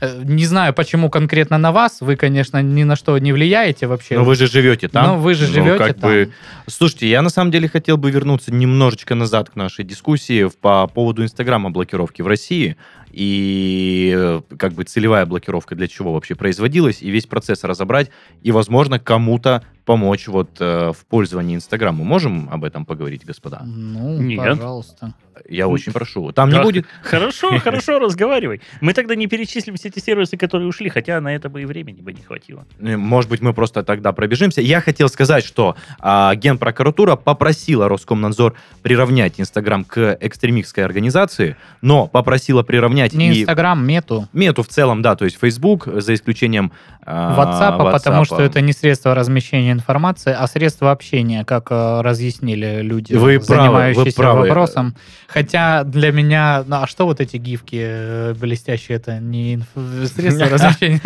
э, 0.00 0.22
не 0.22 0.44
знаю, 0.46 0.74
почему 0.74 1.10
конкретно 1.10 1.58
на 1.58 1.72
вас, 1.72 2.00
вы, 2.00 2.14
конечно, 2.14 2.62
ни 2.62 2.84
на 2.84 2.94
что 2.94 3.18
не 3.18 3.32
влияете 3.32 3.88
вообще. 3.88 4.16
Но 4.16 4.24
вы 4.24 4.36
же 4.36 4.46
живете 4.46 4.86
там. 4.88 5.04
Но 5.06 5.18
вы 5.18 5.34
же 5.34 5.48
Ну, 5.48 5.52
живете 5.54 5.78
как 5.78 5.94
там. 5.98 6.10
бы- 6.10 6.30
Слушайте, 6.68 7.08
я 7.10 7.20
на 7.22 7.30
самом 7.30 7.50
деле 7.50 7.68
хотел 7.68 7.96
бы 7.96 8.10
вернуться 8.12 8.52
немножечко 8.54 9.14
назад 9.16 9.50
к 9.50 9.56
нашей 9.56 9.84
дискуссии 9.84 10.09
в- 10.16 10.56
по 10.56 10.86
поводу 10.86 11.22
Инстаграма 11.22 11.70
блокировки 11.70 12.22
в 12.22 12.26
России 12.26 12.76
и 13.10 14.12
э, 14.16 14.40
как 14.56 14.72
бы 14.72 14.84
целевая 14.84 15.26
блокировка 15.26 15.74
для 15.74 15.88
чего 15.88 16.12
вообще 16.12 16.34
производилась, 16.34 17.02
и 17.02 17.10
весь 17.10 17.26
процесс 17.26 17.64
разобрать, 17.64 18.10
и, 18.42 18.52
возможно, 18.52 18.98
кому-то 18.98 19.62
помочь 19.84 20.28
вот 20.28 20.50
э, 20.60 20.92
в 20.92 21.06
пользовании 21.06 21.56
Инстаграмом. 21.56 22.06
Можем 22.06 22.48
об 22.50 22.64
этом 22.64 22.84
поговорить, 22.86 23.24
господа? 23.24 23.62
Ну, 23.64 24.20
Нет. 24.20 24.38
пожалуйста. 24.38 25.14
Я 25.48 25.68
очень 25.68 25.92
прошу. 25.92 26.32
Там 26.32 26.50
не 26.50 26.60
будет... 26.60 26.86
Хорошо, 27.02 27.58
хорошо, 27.64 27.98
разговаривай. 27.98 28.60
Мы 28.80 28.92
тогда 28.92 29.14
не 29.14 29.26
перечислим 29.26 29.76
все 29.76 29.88
эти 29.88 29.98
сервисы, 29.98 30.36
которые 30.36 30.68
ушли, 30.68 30.88
хотя 30.88 31.20
на 31.20 31.34
это 31.34 31.48
бы 31.48 31.62
и 31.62 31.64
времени 31.64 32.00
бы 32.00 32.12
не 32.12 32.22
хватило. 32.22 32.64
Э, 32.80 32.96
Может 32.96 33.30
быть, 33.30 33.40
мы 33.40 33.52
просто 33.52 33.82
тогда 33.82 34.12
пробежимся. 34.12 34.60
Я 34.60 34.80
хотел 34.80 35.08
сказать, 35.08 35.44
что 35.44 35.76
а, 35.98 36.34
Генпрокуратура 36.34 37.16
попросила 37.16 37.88
Роскомнадзор 37.88 38.54
приравнять 38.82 39.40
Инстаграм 39.40 39.84
к 39.84 40.16
экстремистской 40.20 40.84
организации, 40.84 41.56
но 41.82 42.06
попросила 42.06 42.62
приравнять 42.62 43.12
Не 43.12 43.32
и 43.32 43.40
Инстаграм, 43.42 43.84
мету. 43.84 44.28
Мету 44.32 44.62
в 44.62 44.68
целом, 44.68 45.02
да, 45.02 45.16
то 45.16 45.24
есть 45.24 45.38
Facebook, 45.40 45.88
за 45.92 46.14
исключением 46.14 46.72
а, 47.04 47.36
WhatsApp, 47.36 47.92
потому 47.92 48.22
WhatsApp. 48.22 48.24
что 48.26 48.42
это 48.42 48.60
не 48.60 48.72
средство 48.72 49.14
размещения 49.14 49.72
информации, 49.72 50.34
а 50.38 50.46
средства 50.46 50.90
общения, 50.90 51.44
как 51.44 51.70
э, 51.70 52.00
разъяснили 52.02 52.80
люди, 52.82 53.14
Вы 53.14 53.38
правы, 53.38 53.38
вы 53.38 53.44
занимающиеся 53.44 54.16
правы. 54.16 54.40
вопросом. 54.40 54.94
Хотя 55.32 55.84
для 55.84 56.10
меня, 56.10 56.64
ну 56.66 56.76
а 56.82 56.86
что 56.88 57.04
вот 57.06 57.20
эти 57.20 57.36
гифки 57.36 57.78
э, 57.80 58.34
блестящие, 58.34 58.96
это 58.96 59.20
не 59.20 59.56
инф- 59.56 60.06
средства 60.06 60.48
размещения? 60.50 61.00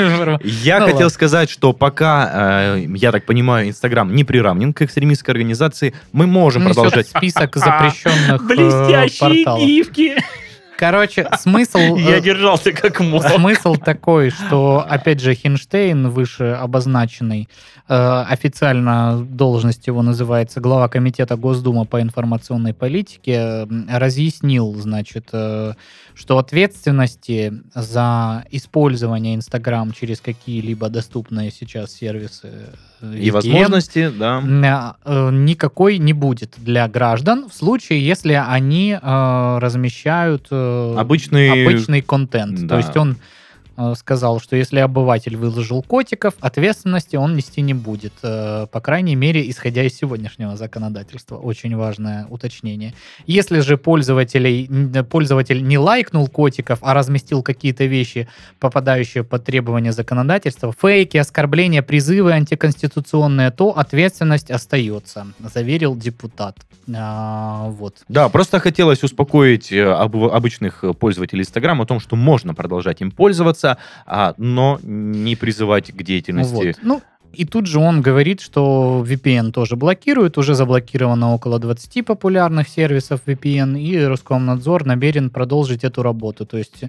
Я 0.63 0.79
Ну 0.79 0.85
хотел 0.87 0.97
ладно. 0.99 1.09
сказать, 1.11 1.51
что 1.51 1.75
пока, 1.75 2.77
э, 2.77 2.85
я 2.97 3.13
так 3.13 3.27
понимаю, 3.27 3.69
Инстаграм 3.69 4.15
не 4.15 4.25
приравнен 4.25 4.73
к 4.73 4.81
экстремистской 4.81 5.33
организации, 5.33 5.95
мы 6.13 6.27
можем 6.27 6.63
Несет 6.63 6.75
продолжать. 6.75 7.09
список 7.09 7.55
запрещенных 7.57 8.43
э, 8.43 8.47
Блестящие 8.47 9.45
порталов. 9.45 9.61
гифки. 9.67 10.17
Короче, 10.77 11.29
смысл... 11.39 11.79
э, 11.97 12.01
Я 12.01 12.21
держался 12.21 12.73
как 12.73 12.99
мог. 13.01 13.23
Смысл 13.29 13.77
такой, 13.77 14.31
что, 14.31 14.85
опять 14.89 15.21
же, 15.21 15.35
Хинштейн, 15.35 16.09
выше 16.09 16.57
обозначенный, 16.61 17.49
э, 17.84 17.84
официально 17.93 19.19
должность 19.23 19.87
его 19.87 20.03
называется 20.03 20.61
глава 20.61 20.89
комитета 20.89 21.37
Госдумы 21.37 21.85
по 21.85 22.01
информационной 22.01 22.73
политике, 22.73 23.33
э, 23.33 23.67
разъяснил, 23.91 24.75
значит, 24.77 25.29
э, 25.33 25.75
что 26.15 26.39
ответственности 26.39 27.53
за 27.75 28.45
использование 28.51 29.35
Инстаграм 29.35 29.93
через 29.93 30.21
какие-либо 30.21 30.89
доступные 30.89 31.51
сейчас 31.51 31.93
сервисы 31.93 32.51
э, 33.03 33.17
И 33.19 33.29
VPN, 33.29 33.33
возможности, 33.33 34.11
да. 34.19 34.97
Э, 35.05 35.31
никакой 35.31 35.99
не 35.99 36.15
будет 36.15 36.55
для 36.57 36.89
граждан 36.89 37.49
в 37.51 37.55
случае, 37.55 38.05
если 38.05 38.33
они 38.33 38.99
э, 39.01 39.59
размещают 39.61 40.47
э, 40.51 40.95
Обычный- 40.97 41.67
обычный 41.67 42.01
контент. 42.01 42.61
Да. 42.63 42.69
То 42.69 42.77
есть 42.79 42.97
он 42.97 43.13
э, 43.13 43.15
сказал, 43.97 44.41
что 44.41 44.57
если 44.57 44.79
обыватель 44.79 45.37
выложил 45.37 45.83
котиков, 45.83 46.35
ответственности 46.41 47.17
он 47.17 47.35
нести 47.37 47.61
не 47.61 47.75
будет. 47.75 48.13
Э, 48.23 48.67
по 48.71 48.81
крайней 48.81 49.17
мере, 49.17 49.49
исходя 49.51 49.83
из 49.83 49.97
сегодняшнего 49.97 50.57
законодательства. 50.57 51.37
Очень 51.37 51.77
важное 51.77 52.27
уточнение. 52.31 52.95
Если 53.27 53.61
же 53.61 53.77
пользователей, 53.77 54.67
н- 54.69 55.05
пользователь 55.05 55.67
не 55.67 55.79
лайкнул 55.79 56.29
котиков, 56.29 56.79
а 56.83 56.95
разместил 56.95 57.43
какие-то 57.43 57.85
вещи, 57.85 58.29
попадающие 58.61 59.25
под 59.25 59.45
требования 59.45 59.93
законодательства, 59.93 60.73
фейки, 60.73 61.17
оскорбления, 61.17 61.83
призывы 61.83 62.33
антиконституционные, 62.33 63.51
то 63.51 63.77
ответственность 63.77 64.51
остается, 64.51 65.27
заверил 65.55 65.97
депутат. 65.97 66.57
А, 66.95 67.69
вот. 67.71 67.97
Да, 68.09 68.29
просто 68.29 68.61
хотелось 68.61 69.03
успокоить 69.03 69.73
э, 69.73 69.83
об- 69.91 70.17
обычных 70.17 70.85
э, 70.85 70.93
пользователей 70.93 71.41
Инстаграма 71.43 71.85
о 71.85 71.87
том, 71.87 71.99
что 71.99 72.15
можно 72.17 72.55
продолжать 72.55 73.01
им 73.01 73.11
пользоваться, 73.11 73.64
а, 74.07 74.35
но 74.37 74.79
не 74.83 75.37
призывать 75.37 75.93
к 75.93 76.03
деятельности. 76.03 76.53
Вот. 76.53 76.77
Ну, 76.83 77.03
и 77.37 77.45
тут 77.45 77.67
же 77.67 77.79
он 77.79 78.01
говорит, 78.01 78.41
что 78.41 79.05
VPN 79.07 79.51
тоже 79.51 79.77
блокирует. 79.77 80.39
Уже 80.39 80.55
заблокировано 80.55 81.35
около 81.35 81.59
20 81.59 82.05
популярных 82.05 82.69
сервисов 82.69 83.21
VPN, 83.27 83.79
и 83.79 84.05
Роскомнадзор 84.05 84.85
намерен 84.85 85.31
продолжить 85.31 85.85
эту 85.85 86.03
работу. 86.03 86.47
То 86.47 86.59
есть 86.59 86.85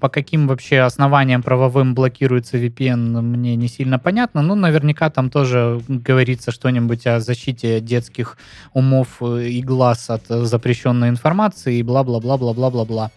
по 0.00 0.08
каким 0.08 0.48
вообще 0.48 0.80
основаниям 0.80 1.42
правовым 1.42 1.94
блокируется 1.94 2.56
VPN, 2.56 3.20
мне 3.20 3.56
не 3.56 3.68
сильно 3.68 3.98
понятно. 3.98 4.42
Но 4.42 4.54
наверняка 4.54 5.10
там 5.10 5.30
тоже 5.30 5.80
говорится 5.88 6.50
что-нибудь 6.50 7.06
о 7.06 7.20
защите 7.20 7.80
детских 7.80 8.38
умов 8.72 9.18
э, 9.20 9.48
и 9.48 9.62
глаз 9.62 10.10
от 10.10 10.22
э, 10.30 10.44
запрещенной 10.44 11.08
информации 11.08 11.76
и 11.76 11.82
бла-бла-бла-бла-бла-бла-бла. 11.82 13.10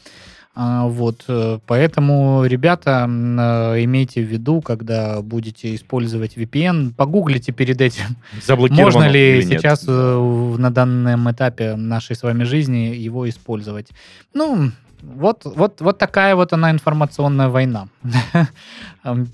А, 0.60 0.88
Вот, 0.88 1.26
э, 1.28 1.60
поэтому, 1.68 2.44
ребята, 2.44 3.06
э, 3.08 3.84
имейте 3.84 4.24
в 4.24 4.26
виду, 4.26 4.62
когда 4.62 5.22
будете 5.22 5.76
использовать 5.76 6.36
VPN, 6.36 6.94
погуглите 6.98 7.52
перед 7.52 7.80
этим, 7.80 8.18
можно 8.72 9.08
ли 9.08 9.38
или 9.38 9.46
нет. 9.46 9.60
сейчас 9.60 9.86
э, 9.88 10.56
на 10.58 10.72
данном 10.72 11.30
этапе 11.30 11.76
нашей 11.76 12.16
с 12.16 12.24
вами 12.24 12.44
жизни 12.44 12.96
его 12.96 13.30
использовать. 13.30 13.90
Ну, 14.34 14.72
вот, 15.16 15.46
вот, 15.46 15.82
вот 15.82 15.98
такая 15.98 16.36
вот 16.36 16.54
она 16.54 16.70
информационная 16.72 17.48
война. 17.48 17.88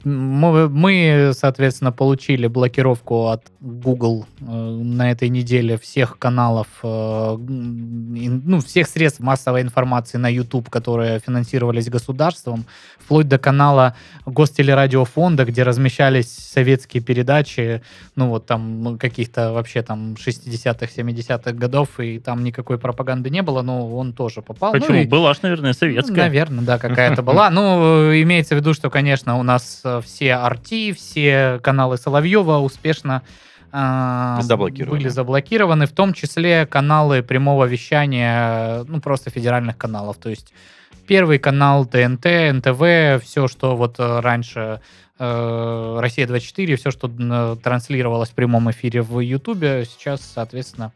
Мы, 0.03 0.69
мы, 0.69 1.31
соответственно, 1.33 1.91
получили 1.91 2.45
блокировку 2.45 3.29
от 3.29 3.41
Google 3.59 4.27
э, 4.39 4.45
на 4.45 5.09
этой 5.09 5.29
неделе 5.29 5.79
всех 5.79 6.19
каналов, 6.19 6.67
э, 6.83 7.35
ну, 7.39 8.59
всех 8.59 8.87
средств 8.87 9.19
массовой 9.21 9.61
информации 9.61 10.19
на 10.19 10.27
YouTube, 10.27 10.69
которые 10.69 11.19
финансировались 11.19 11.89
государством, 11.89 12.65
вплоть 12.99 13.27
до 13.27 13.39
канала 13.39 13.95
Гостелерадиофонда, 14.27 15.45
где 15.45 15.63
размещались 15.63 16.27
советские 16.31 17.01
передачи, 17.01 17.81
ну 18.15 18.29
вот 18.29 18.45
там 18.45 18.83
ну, 18.83 18.97
каких-то 18.99 19.53
вообще 19.53 19.81
там 19.81 20.13
60-х, 20.13 20.87
70-х 20.95 21.51
годов, 21.53 21.99
и 21.99 22.19
там 22.19 22.43
никакой 22.43 22.77
пропаганды 22.77 23.31
не 23.31 23.41
было, 23.41 23.63
но 23.63 23.89
он 23.97 24.13
тоже 24.13 24.41
попал. 24.43 24.73
Ну, 24.73 24.79
Почему? 24.79 24.97
и- 24.99 25.07
Была 25.07 25.33
ж, 25.33 25.41
наверное, 25.41 25.62
советская. 25.71 26.17
Наверное, 26.25 26.65
да, 26.65 26.77
какая-то 26.77 27.21
была. 27.23 27.49
Ну, 27.49 28.11
э, 28.11 28.21
имеется 28.23 28.55
в 28.55 28.57
виду, 28.57 28.73
что, 28.73 28.89
конечно, 28.89 29.37
у 29.39 29.43
нас 29.43 29.79
э, 29.85 30.01
все 30.03 30.31
RT, 30.31 30.93
все 30.93 31.59
каналы 31.63 31.97
Соловьева 31.97 32.57
успешно 32.57 33.21
Заблокированы. 33.71 34.97
были 34.99 35.07
заблокированы, 35.07 35.87
в 35.87 35.93
том 35.93 36.13
числе 36.13 36.67
каналы 36.67 37.23
прямого 37.23 37.63
вещания, 37.65 38.81
э, 38.81 38.85
ну, 38.87 38.99
просто 38.99 39.29
федеральных 39.29 39.77
каналов. 39.77 40.17
То 40.17 40.29
есть 40.29 40.53
Первый 41.07 41.37
канал, 41.37 41.85
ТНТ, 41.85 42.25
НТВ, 42.53 43.23
все, 43.23 43.47
что 43.49 43.75
вот 43.75 43.99
э, 43.99 44.19
раньше 44.21 44.79
э, 45.19 45.97
Россия-24, 45.99 46.75
все, 46.77 46.91
что 46.91 47.11
э, 47.19 47.57
транслировалось 47.61 48.29
в 48.29 48.33
прямом 48.33 48.71
эфире 48.71 49.01
в 49.01 49.19
Ютубе, 49.19 49.85
сейчас, 49.85 50.21
соответственно, 50.21 50.93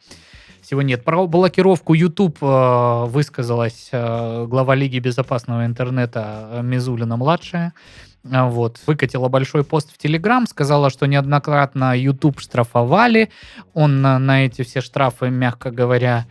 всего 0.67 0.81
нет. 0.81 1.05
Про 1.05 1.27
блокировку 1.27 1.93
YouTube 1.93 2.39
э, 2.41 3.05
высказалась 3.05 3.87
э, 3.93 4.45
глава 4.49 4.75
Лиги 4.75 4.99
безопасного 4.99 5.65
интернета 5.65 6.49
э, 6.51 6.61
Мизулина-младшая. 6.61 7.71
А, 8.29 8.49
Вот. 8.49 8.77
Выкатила 8.85 9.29
большой 9.29 9.63
пост 9.63 9.93
в 9.93 9.97
Телеграм, 9.97 10.45
сказала, 10.45 10.89
что 10.89 11.05
неоднократно 11.05 11.97
YouTube 11.97 12.41
штрафовали. 12.41 13.29
Он 13.73 14.01
на, 14.01 14.19
на 14.19 14.45
эти 14.45 14.63
все 14.63 14.81
штрафы, 14.81 15.29
мягко 15.29 15.71
говоря, 15.71 16.27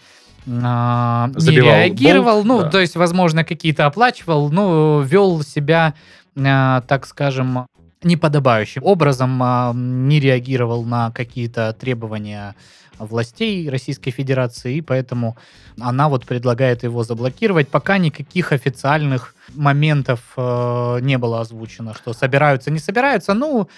а, 0.46 1.30
не 1.34 1.56
реагировал. 1.56 2.44
болт, 2.44 2.46
ну, 2.46 2.60
да. 2.60 2.68
то 2.68 2.78
есть, 2.78 2.94
возможно, 2.94 3.42
какие-то 3.42 3.86
оплачивал, 3.86 4.50
но 4.50 5.00
вел 5.00 5.40
себя, 5.44 5.94
а, 6.36 6.82
так 6.82 7.06
скажем, 7.06 7.66
неподобающим 8.02 8.84
образом, 8.84 9.42
а, 9.42 9.72
не 9.74 10.20
реагировал 10.20 10.84
на 10.84 11.10
какие-то 11.10 11.72
требования 11.72 12.54
властей 12.98 13.68
Российской 13.70 14.10
Федерации, 14.10 14.76
и 14.76 14.80
поэтому 14.80 15.36
она 15.80 16.08
вот 16.08 16.26
предлагает 16.26 16.84
его 16.84 17.04
заблокировать. 17.04 17.68
Пока 17.68 17.98
никаких 17.98 18.52
официальных 18.52 19.34
моментов 19.54 20.20
э, 20.36 20.98
не 21.02 21.18
было 21.18 21.40
озвучено, 21.40 21.94
что 21.94 22.12
собираются, 22.12 22.70
не 22.70 22.78
собираются. 22.78 23.34
Ну, 23.34 23.68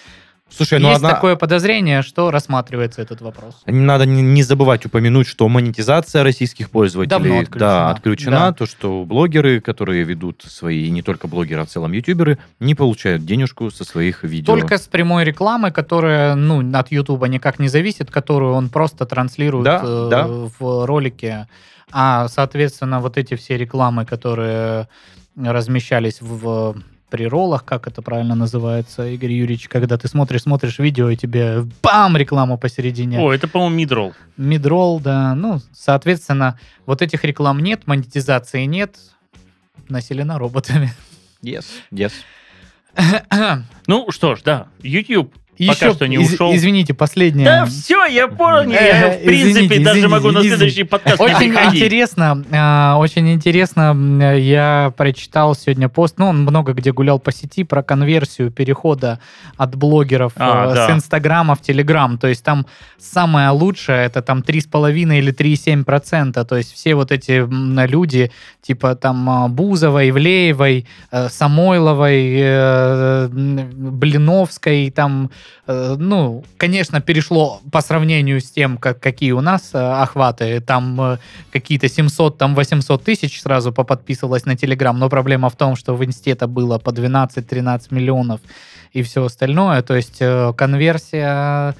Слушай, 0.49 0.79
ну 0.79 0.89
есть 0.89 0.97
одна... 0.97 1.11
такое 1.11 1.35
подозрение, 1.35 2.01
что 2.01 2.31
рассматривается 2.31 3.01
этот 3.01 3.21
вопрос. 3.21 3.61
Надо 3.65 4.05
не 4.05 4.21
не 4.21 4.43
забывать 4.43 4.85
упомянуть, 4.85 5.27
что 5.27 5.47
монетизация 5.47 6.23
российских 6.23 6.69
пользователей 6.69 7.09
Давно 7.09 7.39
отключена. 7.39 7.59
Да, 7.59 7.89
отключена. 7.91 8.39
Да. 8.39 8.53
То, 8.53 8.65
что 8.65 9.05
блогеры, 9.05 9.61
которые 9.61 10.03
ведут 10.03 10.43
свои, 10.47 10.85
и 10.85 10.89
не 10.89 11.01
только 11.01 11.27
блогеры, 11.27 11.61
а 11.61 11.65
в 11.65 11.69
целом 11.69 11.91
ютуберы, 11.91 12.37
не 12.59 12.75
получают 12.75 13.25
денежку 13.25 13.69
со 13.71 13.83
своих 13.83 14.23
видео. 14.23 14.53
Только 14.53 14.77
с 14.77 14.87
прямой 14.87 15.23
рекламы, 15.23 15.71
которая 15.71 16.35
ну, 16.35 16.77
от 16.77 16.91
Ютуба 16.91 17.27
никак 17.27 17.59
не 17.59 17.67
зависит, 17.67 18.11
которую 18.11 18.53
он 18.53 18.69
просто 18.69 19.05
транслирует 19.05 19.65
Да, 19.65 19.81
э, 19.83 20.07
да. 20.09 20.27
в 20.27 20.85
ролике. 20.85 21.47
А, 21.91 22.27
соответственно, 22.27 22.99
вот 22.99 23.17
эти 23.17 23.35
все 23.35 23.57
рекламы, 23.57 24.05
которые 24.05 24.87
размещались 25.35 26.21
в, 26.21 26.73
в 26.73 26.75
приролах, 27.09 27.65
как 27.65 27.87
это 27.87 28.01
правильно 28.01 28.35
называется, 28.35 29.07
Игорь 29.07 29.31
Юрьевич, 29.31 29.67
когда 29.67 29.97
ты 29.97 30.07
смотришь, 30.07 30.43
смотришь 30.43 30.79
видео, 30.79 31.09
и 31.09 31.15
тебе 31.15 31.65
бам, 31.81 32.15
рекламу 32.17 32.57
посередине. 32.57 33.19
О, 33.19 33.33
это, 33.33 33.47
по-моему, 33.47 33.75
мидрол. 33.75 34.13
Мидрол, 34.37 34.99
да. 34.99 35.35
Ну, 35.35 35.59
соответственно, 35.73 36.59
вот 36.85 37.01
этих 37.01 37.23
реклам 37.23 37.59
нет, 37.59 37.87
монетизации 37.87 38.65
нет, 38.65 38.97
населена 39.87 40.37
роботами. 40.37 40.93
Yes, 41.41 41.65
yes. 41.91 42.11
Ну 43.87 44.11
что 44.11 44.35
ж, 44.35 44.41
да, 44.43 44.67
YouTube 44.81 45.33
Еще, 45.59 45.73
Пока 45.73 45.91
что 45.93 46.07
не 46.07 46.15
из- 46.15 46.33
ушел. 46.33 46.55
Извините, 46.55 46.93
последнее. 46.93 47.45
Да 47.45 47.65
все, 47.65 48.05
я 48.05 48.29
понял. 48.29 48.71
Я, 48.71 48.79
Э, 49.13 49.19
в 49.19 49.23
принципе, 49.25 49.51
извините, 49.51 49.79
даже 49.83 49.99
извините, 49.99 50.07
могу 50.07 50.31
на 50.31 50.41
следующий 50.41 50.83
подкаст 50.83 51.19
не 51.19 51.25
Очень 51.25 51.53
интересно, 51.75 52.45
а, 52.51 52.95
очень 52.97 53.29
интересно, 53.33 54.33
я 54.37 54.93
прочитал 54.95 55.55
сегодня 55.55 55.89
пост, 55.89 56.15
ну, 56.17 56.27
он 56.29 56.43
много 56.43 56.71
где 56.71 56.93
гулял 56.93 57.19
по 57.19 57.33
сети 57.33 57.65
про 57.65 57.83
конверсию 57.83 58.51
перехода 58.51 59.19
от 59.57 59.75
блогеров 59.75 60.31
А, 60.37 60.71
э, 60.71 60.75
да. 60.75 60.87
с 60.87 60.91
Инстаграма 60.91 61.55
в 61.55 61.61
Телеграм. 61.61 62.17
То 62.17 62.27
есть 62.27 62.43
там 62.43 62.65
самое 62.97 63.49
лучшее, 63.49 64.05
это 64.05 64.21
там 64.21 64.41
3,5 64.41 65.17
или 65.19 65.33
3,7%. 65.33 66.45
То 66.45 66.55
есть 66.55 66.73
все 66.73 66.95
вот 66.95 67.11
эти 67.11 67.45
люди, 67.85 68.31
типа 68.61 68.95
там 68.95 69.29
а, 69.29 69.47
Бузовой, 69.49 70.09
Ивлеевой, 70.09 70.85
э, 71.11 71.27
Самойловой, 71.29 72.33
э, 72.39 73.27
Блиновской, 73.29 74.89
там 74.91 75.29
ну, 75.99 76.43
конечно, 76.57 77.01
перешло 77.01 77.61
по 77.71 77.81
сравнению 77.81 78.41
с 78.41 78.49
тем, 78.49 78.77
как, 78.77 78.99
какие 78.99 79.31
у 79.33 79.41
нас 79.41 79.71
э, 79.73 79.77
охваты. 79.77 80.61
Там 80.61 80.99
э, 80.99 81.17
какие-то 81.51 81.87
700, 81.87 82.37
там 82.37 82.55
800 82.55 83.03
тысяч 83.03 83.41
сразу 83.41 83.71
поподписывалось 83.71 84.45
на 84.45 84.55
Телеграм. 84.55 84.97
Но 84.97 85.09
проблема 85.09 85.49
в 85.49 85.55
том, 85.55 85.75
что 85.75 85.95
в 85.95 86.03
Инсте 86.03 86.31
это 86.31 86.47
было 86.47 86.79
по 86.79 86.89
12-13 86.89 87.87
миллионов 87.91 88.41
и 88.93 89.03
все 89.03 89.23
остальное. 89.23 89.81
То 89.81 89.95
есть 89.95 90.17
э, 90.19 90.53
конверсия 90.57 91.75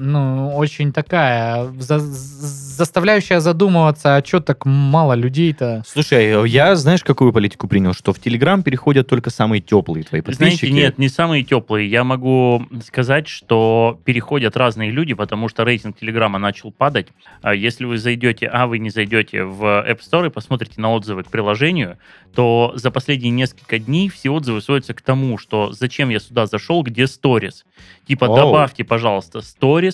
ну, 0.00 0.56
очень 0.56 0.92
такая, 0.92 1.70
за- 1.78 1.98
заставляющая 2.00 3.40
задумываться, 3.40 4.16
а 4.16 4.24
что 4.24 4.40
так 4.40 4.64
мало 4.64 5.12
людей-то? 5.12 5.82
Слушай, 5.86 6.48
я 6.48 6.74
знаешь, 6.74 7.04
какую 7.04 7.34
политику 7.34 7.68
принял? 7.68 7.92
Что 7.92 8.14
в 8.14 8.18
Телеграм 8.18 8.62
переходят 8.62 9.06
только 9.06 9.28
самые 9.28 9.60
теплые 9.60 10.04
твои 10.04 10.22
подписчики. 10.22 10.66
Знаете, 10.66 10.72
нет, 10.72 10.98
не 10.98 11.10
самые 11.10 11.44
теплые. 11.44 11.90
Я 11.90 12.04
могу 12.04 12.66
сказать, 12.86 13.28
что 13.28 14.00
переходят 14.04 14.56
разные 14.56 14.90
люди, 14.90 15.12
потому 15.12 15.48
что 15.48 15.64
рейтинг 15.64 15.98
Телеграма 15.98 16.38
начал 16.38 16.72
падать. 16.72 17.08
А 17.42 17.54
Если 17.54 17.84
вы 17.84 17.98
зайдете, 17.98 18.46
а 18.46 18.66
вы 18.66 18.78
не 18.78 18.88
зайдете 18.88 19.44
в 19.44 19.62
App 19.62 20.00
Store 20.00 20.28
и 20.28 20.30
посмотрите 20.30 20.80
на 20.80 20.94
отзывы 20.94 21.24
к 21.24 21.28
приложению, 21.28 21.98
то 22.34 22.72
за 22.74 22.90
последние 22.90 23.32
несколько 23.32 23.78
дней 23.78 24.08
все 24.08 24.30
отзывы 24.30 24.62
сводятся 24.62 24.94
к 24.94 25.02
тому, 25.02 25.36
что 25.36 25.72
зачем 25.72 26.08
я 26.08 26.20
сюда 26.20 26.46
зашел, 26.46 26.82
где 26.82 27.06
сторис. 27.06 27.66
Типа, 28.06 28.24
Оу. 28.26 28.36
добавьте, 28.36 28.84
пожалуйста, 28.84 29.40
сторис. 29.40 29.89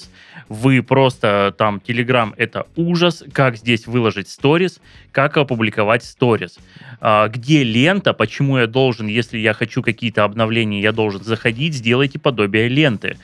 Вы 0.48 0.82
просто 0.82 1.54
там, 1.56 1.80
Telegram 1.86 2.32
это 2.36 2.66
ужас, 2.76 3.24
как 3.32 3.56
здесь 3.56 3.86
выложить 3.86 4.28
сторис, 4.28 4.80
как 5.12 5.36
опубликовать 5.36 6.04
сторис. 6.04 6.58
А, 7.00 7.28
где 7.28 7.64
лента, 7.64 8.12
почему 8.12 8.58
я 8.58 8.66
должен, 8.66 9.06
если 9.06 9.38
я 9.38 9.52
хочу 9.52 9.82
какие-то 9.82 10.24
обновления, 10.24 10.80
я 10.80 10.92
должен 10.92 11.22
заходить, 11.22 11.74
сделайте 11.74 12.18
подобие 12.18 12.68
ленты. 12.68 13.16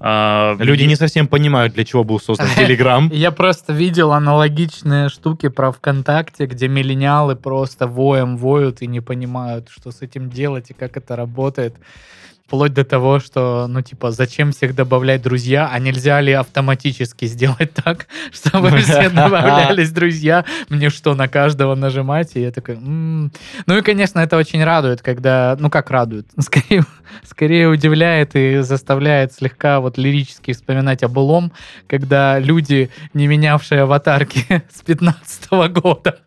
А, 0.00 0.56
Люди 0.58 0.84
не 0.84 0.96
совсем 0.96 1.26
понимают, 1.28 1.74
для 1.74 1.84
чего 1.84 2.04
был 2.04 2.20
создан 2.20 2.48
Телеграм. 2.56 3.08
Я 3.12 3.30
просто 3.30 3.72
видел 3.72 4.12
аналогичные 4.12 5.08
штуки 5.08 5.48
про 5.48 5.72
ВКонтакте, 5.72 6.46
где 6.46 6.68
миллениалы 6.68 7.36
просто 7.36 7.86
воем 7.86 8.36
воют 8.36 8.82
и 8.82 8.86
не 8.86 9.00
понимают, 9.00 9.68
что 9.70 9.92
с 9.92 10.02
этим 10.02 10.28
делать 10.28 10.70
и 10.70 10.74
как 10.74 10.96
это 10.96 11.16
работает. 11.16 11.74
Вплоть 12.46 12.74
до 12.74 12.84
того, 12.84 13.20
что, 13.20 13.66
ну, 13.68 13.80
типа, 13.80 14.10
зачем 14.10 14.52
всех 14.52 14.74
добавлять 14.74 15.22
друзья, 15.22 15.70
а 15.72 15.78
нельзя 15.78 16.20
ли 16.20 16.32
автоматически 16.32 17.24
сделать 17.24 17.72
так, 17.72 18.06
чтобы 18.32 18.76
все 18.78 19.08
добавлялись 19.08 19.90
друзья? 19.90 20.44
Мне 20.68 20.90
что, 20.90 21.14
на 21.14 21.26
каждого 21.26 21.74
нажимать? 21.74 22.36
И 22.36 22.42
я 22.42 22.50
такой, 22.50 22.74
«М». 22.74 23.32
Ну 23.64 23.78
и, 23.78 23.80
конечно, 23.80 24.20
это 24.20 24.36
очень 24.36 24.62
радует, 24.62 25.00
когда, 25.00 25.56
ну 25.58 25.70
как 25.70 25.90
радует, 25.90 26.26
скорее, 26.38 26.84
скорее 27.22 27.68
удивляет 27.68 28.36
и 28.36 28.58
заставляет 28.58 29.32
слегка 29.32 29.80
вот 29.80 29.96
лирически 29.96 30.52
вспоминать 30.52 31.02
о 31.02 31.08
былом, 31.08 31.50
когда 31.86 32.38
люди, 32.38 32.90
не 33.14 33.26
менявшие 33.26 33.82
аватарки 33.82 34.62
с 34.70 34.82
15 34.82 35.50
года 35.70 36.18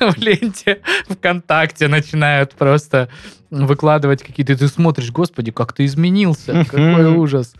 в 0.00 0.16
ленте 0.16 0.80
ВКонтакте, 1.10 1.88
начинают 1.88 2.54
просто 2.54 3.10
выкладывать 3.50 4.22
какие-то... 4.22 4.56
Ты 4.56 4.68
смотришь, 4.68 5.10
господи, 5.10 5.50
как 5.50 5.72
ты 5.72 5.84
изменился, 5.84 6.64
какой 6.64 7.06
ужас. 7.06 7.54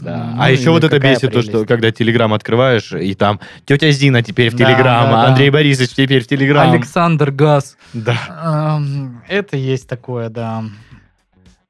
Да. 0.00 0.34
А 0.38 0.46
Ну, 0.46 0.52
еще 0.52 0.70
вот 0.70 0.84
это 0.84 0.98
бесит, 1.00 1.32
то, 1.32 1.42
что 1.42 1.50
прелесть. 1.50 1.68
когда 1.68 1.90
Телеграм 1.90 2.32
открываешь, 2.32 2.92
и 2.92 3.14
там 3.14 3.40
тетя 3.64 3.90
Зина 3.90 4.22
теперь 4.22 4.50
в 4.50 4.54
Да, 4.54 4.64
Телеграм, 4.64 5.10
да, 5.10 5.20
а 5.22 5.24
да. 5.24 5.28
Андрей 5.30 5.50
Борисович 5.50 5.90
теперь 5.90 6.22
в 6.22 6.28
Телеграм. 6.28 6.70
Александр 6.70 7.32
Газ. 7.32 7.76
Да. 7.92 8.76
Эм, 8.78 9.22
Это 9.28 9.56
есть 9.56 9.88
такое, 9.88 10.28
да. 10.28 10.64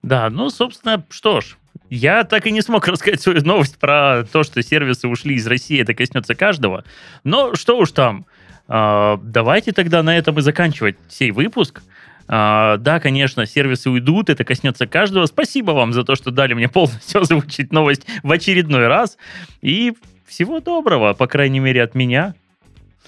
Да, 0.02 0.28
ну, 0.30 0.50
собственно, 0.50 1.04
что 1.08 1.40
ж, 1.40 1.56
я 1.90 2.24
так 2.24 2.46
и 2.46 2.50
не 2.52 2.60
смог 2.60 2.86
рассказать 2.88 3.20
свою 3.22 3.42
новость 3.42 3.78
про 3.78 4.24
то, 4.30 4.42
что 4.42 4.62
сервисы 4.62 5.08
ушли 5.08 5.34
из 5.36 5.46
России, 5.46 5.80
это 5.80 5.94
коснется 5.94 6.34
каждого. 6.34 6.84
Но 7.24 7.54
что 7.54 7.78
уж 7.78 7.92
там, 7.92 8.26
А, 8.70 9.18
давайте 9.22 9.72
тогда 9.72 10.02
на 10.02 10.14
этом 10.18 10.38
и 10.38 10.42
заканчивать 10.42 10.96
сей 11.08 11.30
выпуск. 11.30 11.80
А, 12.28 12.76
да, 12.76 13.00
конечно, 13.00 13.46
сервисы 13.46 13.88
уйдут, 13.88 14.28
это 14.28 14.44
коснется 14.44 14.86
каждого. 14.86 15.24
Спасибо 15.26 15.70
вам 15.72 15.92
за 15.94 16.04
то, 16.04 16.14
что 16.14 16.30
дали 16.30 16.52
мне 16.54 16.68
полностью 16.68 17.20
озвучить 17.22 17.72
новость 17.72 18.02
в 18.22 18.30
очередной 18.30 18.86
раз. 18.86 19.16
И 19.62 19.94
всего 20.26 20.60
доброго, 20.60 21.14
по 21.14 21.26
крайней 21.26 21.60
мере, 21.60 21.82
от 21.82 21.94
меня. 21.94 22.34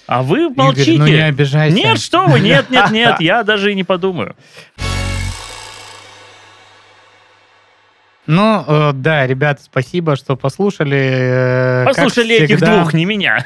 А 0.06 0.22
вы 0.22 0.48
молчите. 0.48 0.94
Игорь, 0.94 1.06
ну 1.06 1.12
не 1.14 1.24
обижайся. 1.24 1.76
Нет, 1.76 2.00
что 2.00 2.26
вы, 2.26 2.40
нет, 2.40 2.70
нет, 2.70 2.90
нет, 2.90 3.16
я 3.20 3.44
даже 3.44 3.70
и 3.70 3.74
не 3.74 3.84
подумаю. 3.84 4.34
Ну, 8.26 8.64
э, 8.66 8.92
да, 8.94 9.26
ребят, 9.26 9.60
спасибо, 9.60 10.16
что 10.16 10.36
послушали. 10.36 11.82
Э, 11.82 11.84
Послушали 11.84 12.36
этих 12.36 12.56
всегда- 12.58 12.76
двух, 12.78 12.94
не 12.94 13.04
меня. 13.04 13.44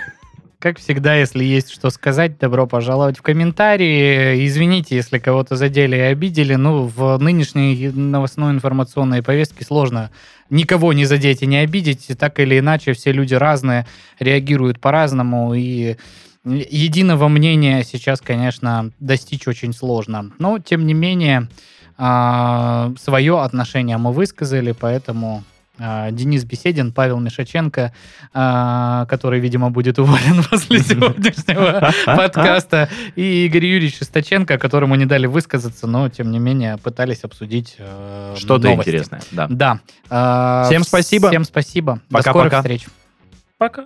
Как 0.64 0.78
всегда, 0.78 1.14
если 1.14 1.44
есть 1.44 1.70
что 1.70 1.90
сказать, 1.90 2.38
добро 2.38 2.66
пожаловать 2.66 3.18
в 3.18 3.20
комментарии. 3.20 4.46
Извините, 4.46 4.96
если 4.96 5.18
кого-то 5.18 5.56
задели 5.56 5.94
и 5.94 6.00
обидели. 6.00 6.54
Ну, 6.54 6.86
в 6.86 7.18
нынешней 7.18 7.88
новостной 7.88 8.52
информационной 8.52 9.22
повестке 9.22 9.62
сложно 9.62 10.10
никого 10.48 10.94
не 10.94 11.04
задеть 11.04 11.42
и 11.42 11.46
не 11.46 11.58
обидеть. 11.58 12.08
Так 12.18 12.40
или 12.40 12.60
иначе, 12.60 12.94
все 12.94 13.12
люди 13.12 13.34
разные, 13.34 13.86
реагируют 14.18 14.80
по-разному. 14.80 15.52
И 15.52 15.96
единого 16.46 17.28
мнения 17.28 17.84
сейчас, 17.84 18.22
конечно, 18.22 18.90
достичь 19.00 19.46
очень 19.46 19.74
сложно. 19.74 20.30
Но, 20.38 20.60
тем 20.60 20.86
не 20.86 20.94
менее, 20.94 21.48
свое 21.98 23.42
отношение 23.42 23.98
мы 23.98 24.12
высказали, 24.12 24.72
поэтому 24.72 25.44
а, 25.46 25.53
Денис 25.76 26.44
Беседин, 26.44 26.92
Павел 26.92 27.18
Мишаченко, 27.18 27.92
а, 28.32 29.06
который, 29.06 29.40
видимо, 29.40 29.70
будет 29.70 29.98
уволен 29.98 30.44
после 30.50 30.78
сегодняшнего 30.78 31.92
подкаста, 32.06 32.88
и 33.16 33.46
Игорь 33.46 33.66
Юрьевич 33.66 33.98
Шестаченко, 33.98 34.58
которому 34.58 34.94
не 34.94 35.06
дали 35.06 35.26
высказаться, 35.26 35.86
но, 35.86 36.08
тем 36.08 36.30
не 36.30 36.38
менее, 36.38 36.78
пытались 36.78 37.24
обсудить 37.24 37.74
э, 37.78 38.34
Что-то 38.38 38.72
интересное. 38.72 39.20
Да. 39.32 39.46
Да. 39.50 39.80
А, 40.10 40.64
Всем 40.66 40.84
спасибо. 40.84 41.28
Всем 41.28 41.44
спасибо. 41.44 42.00
До 42.08 42.22
скорых 42.22 42.54
встреч. 42.54 42.86
Пока. 43.58 43.84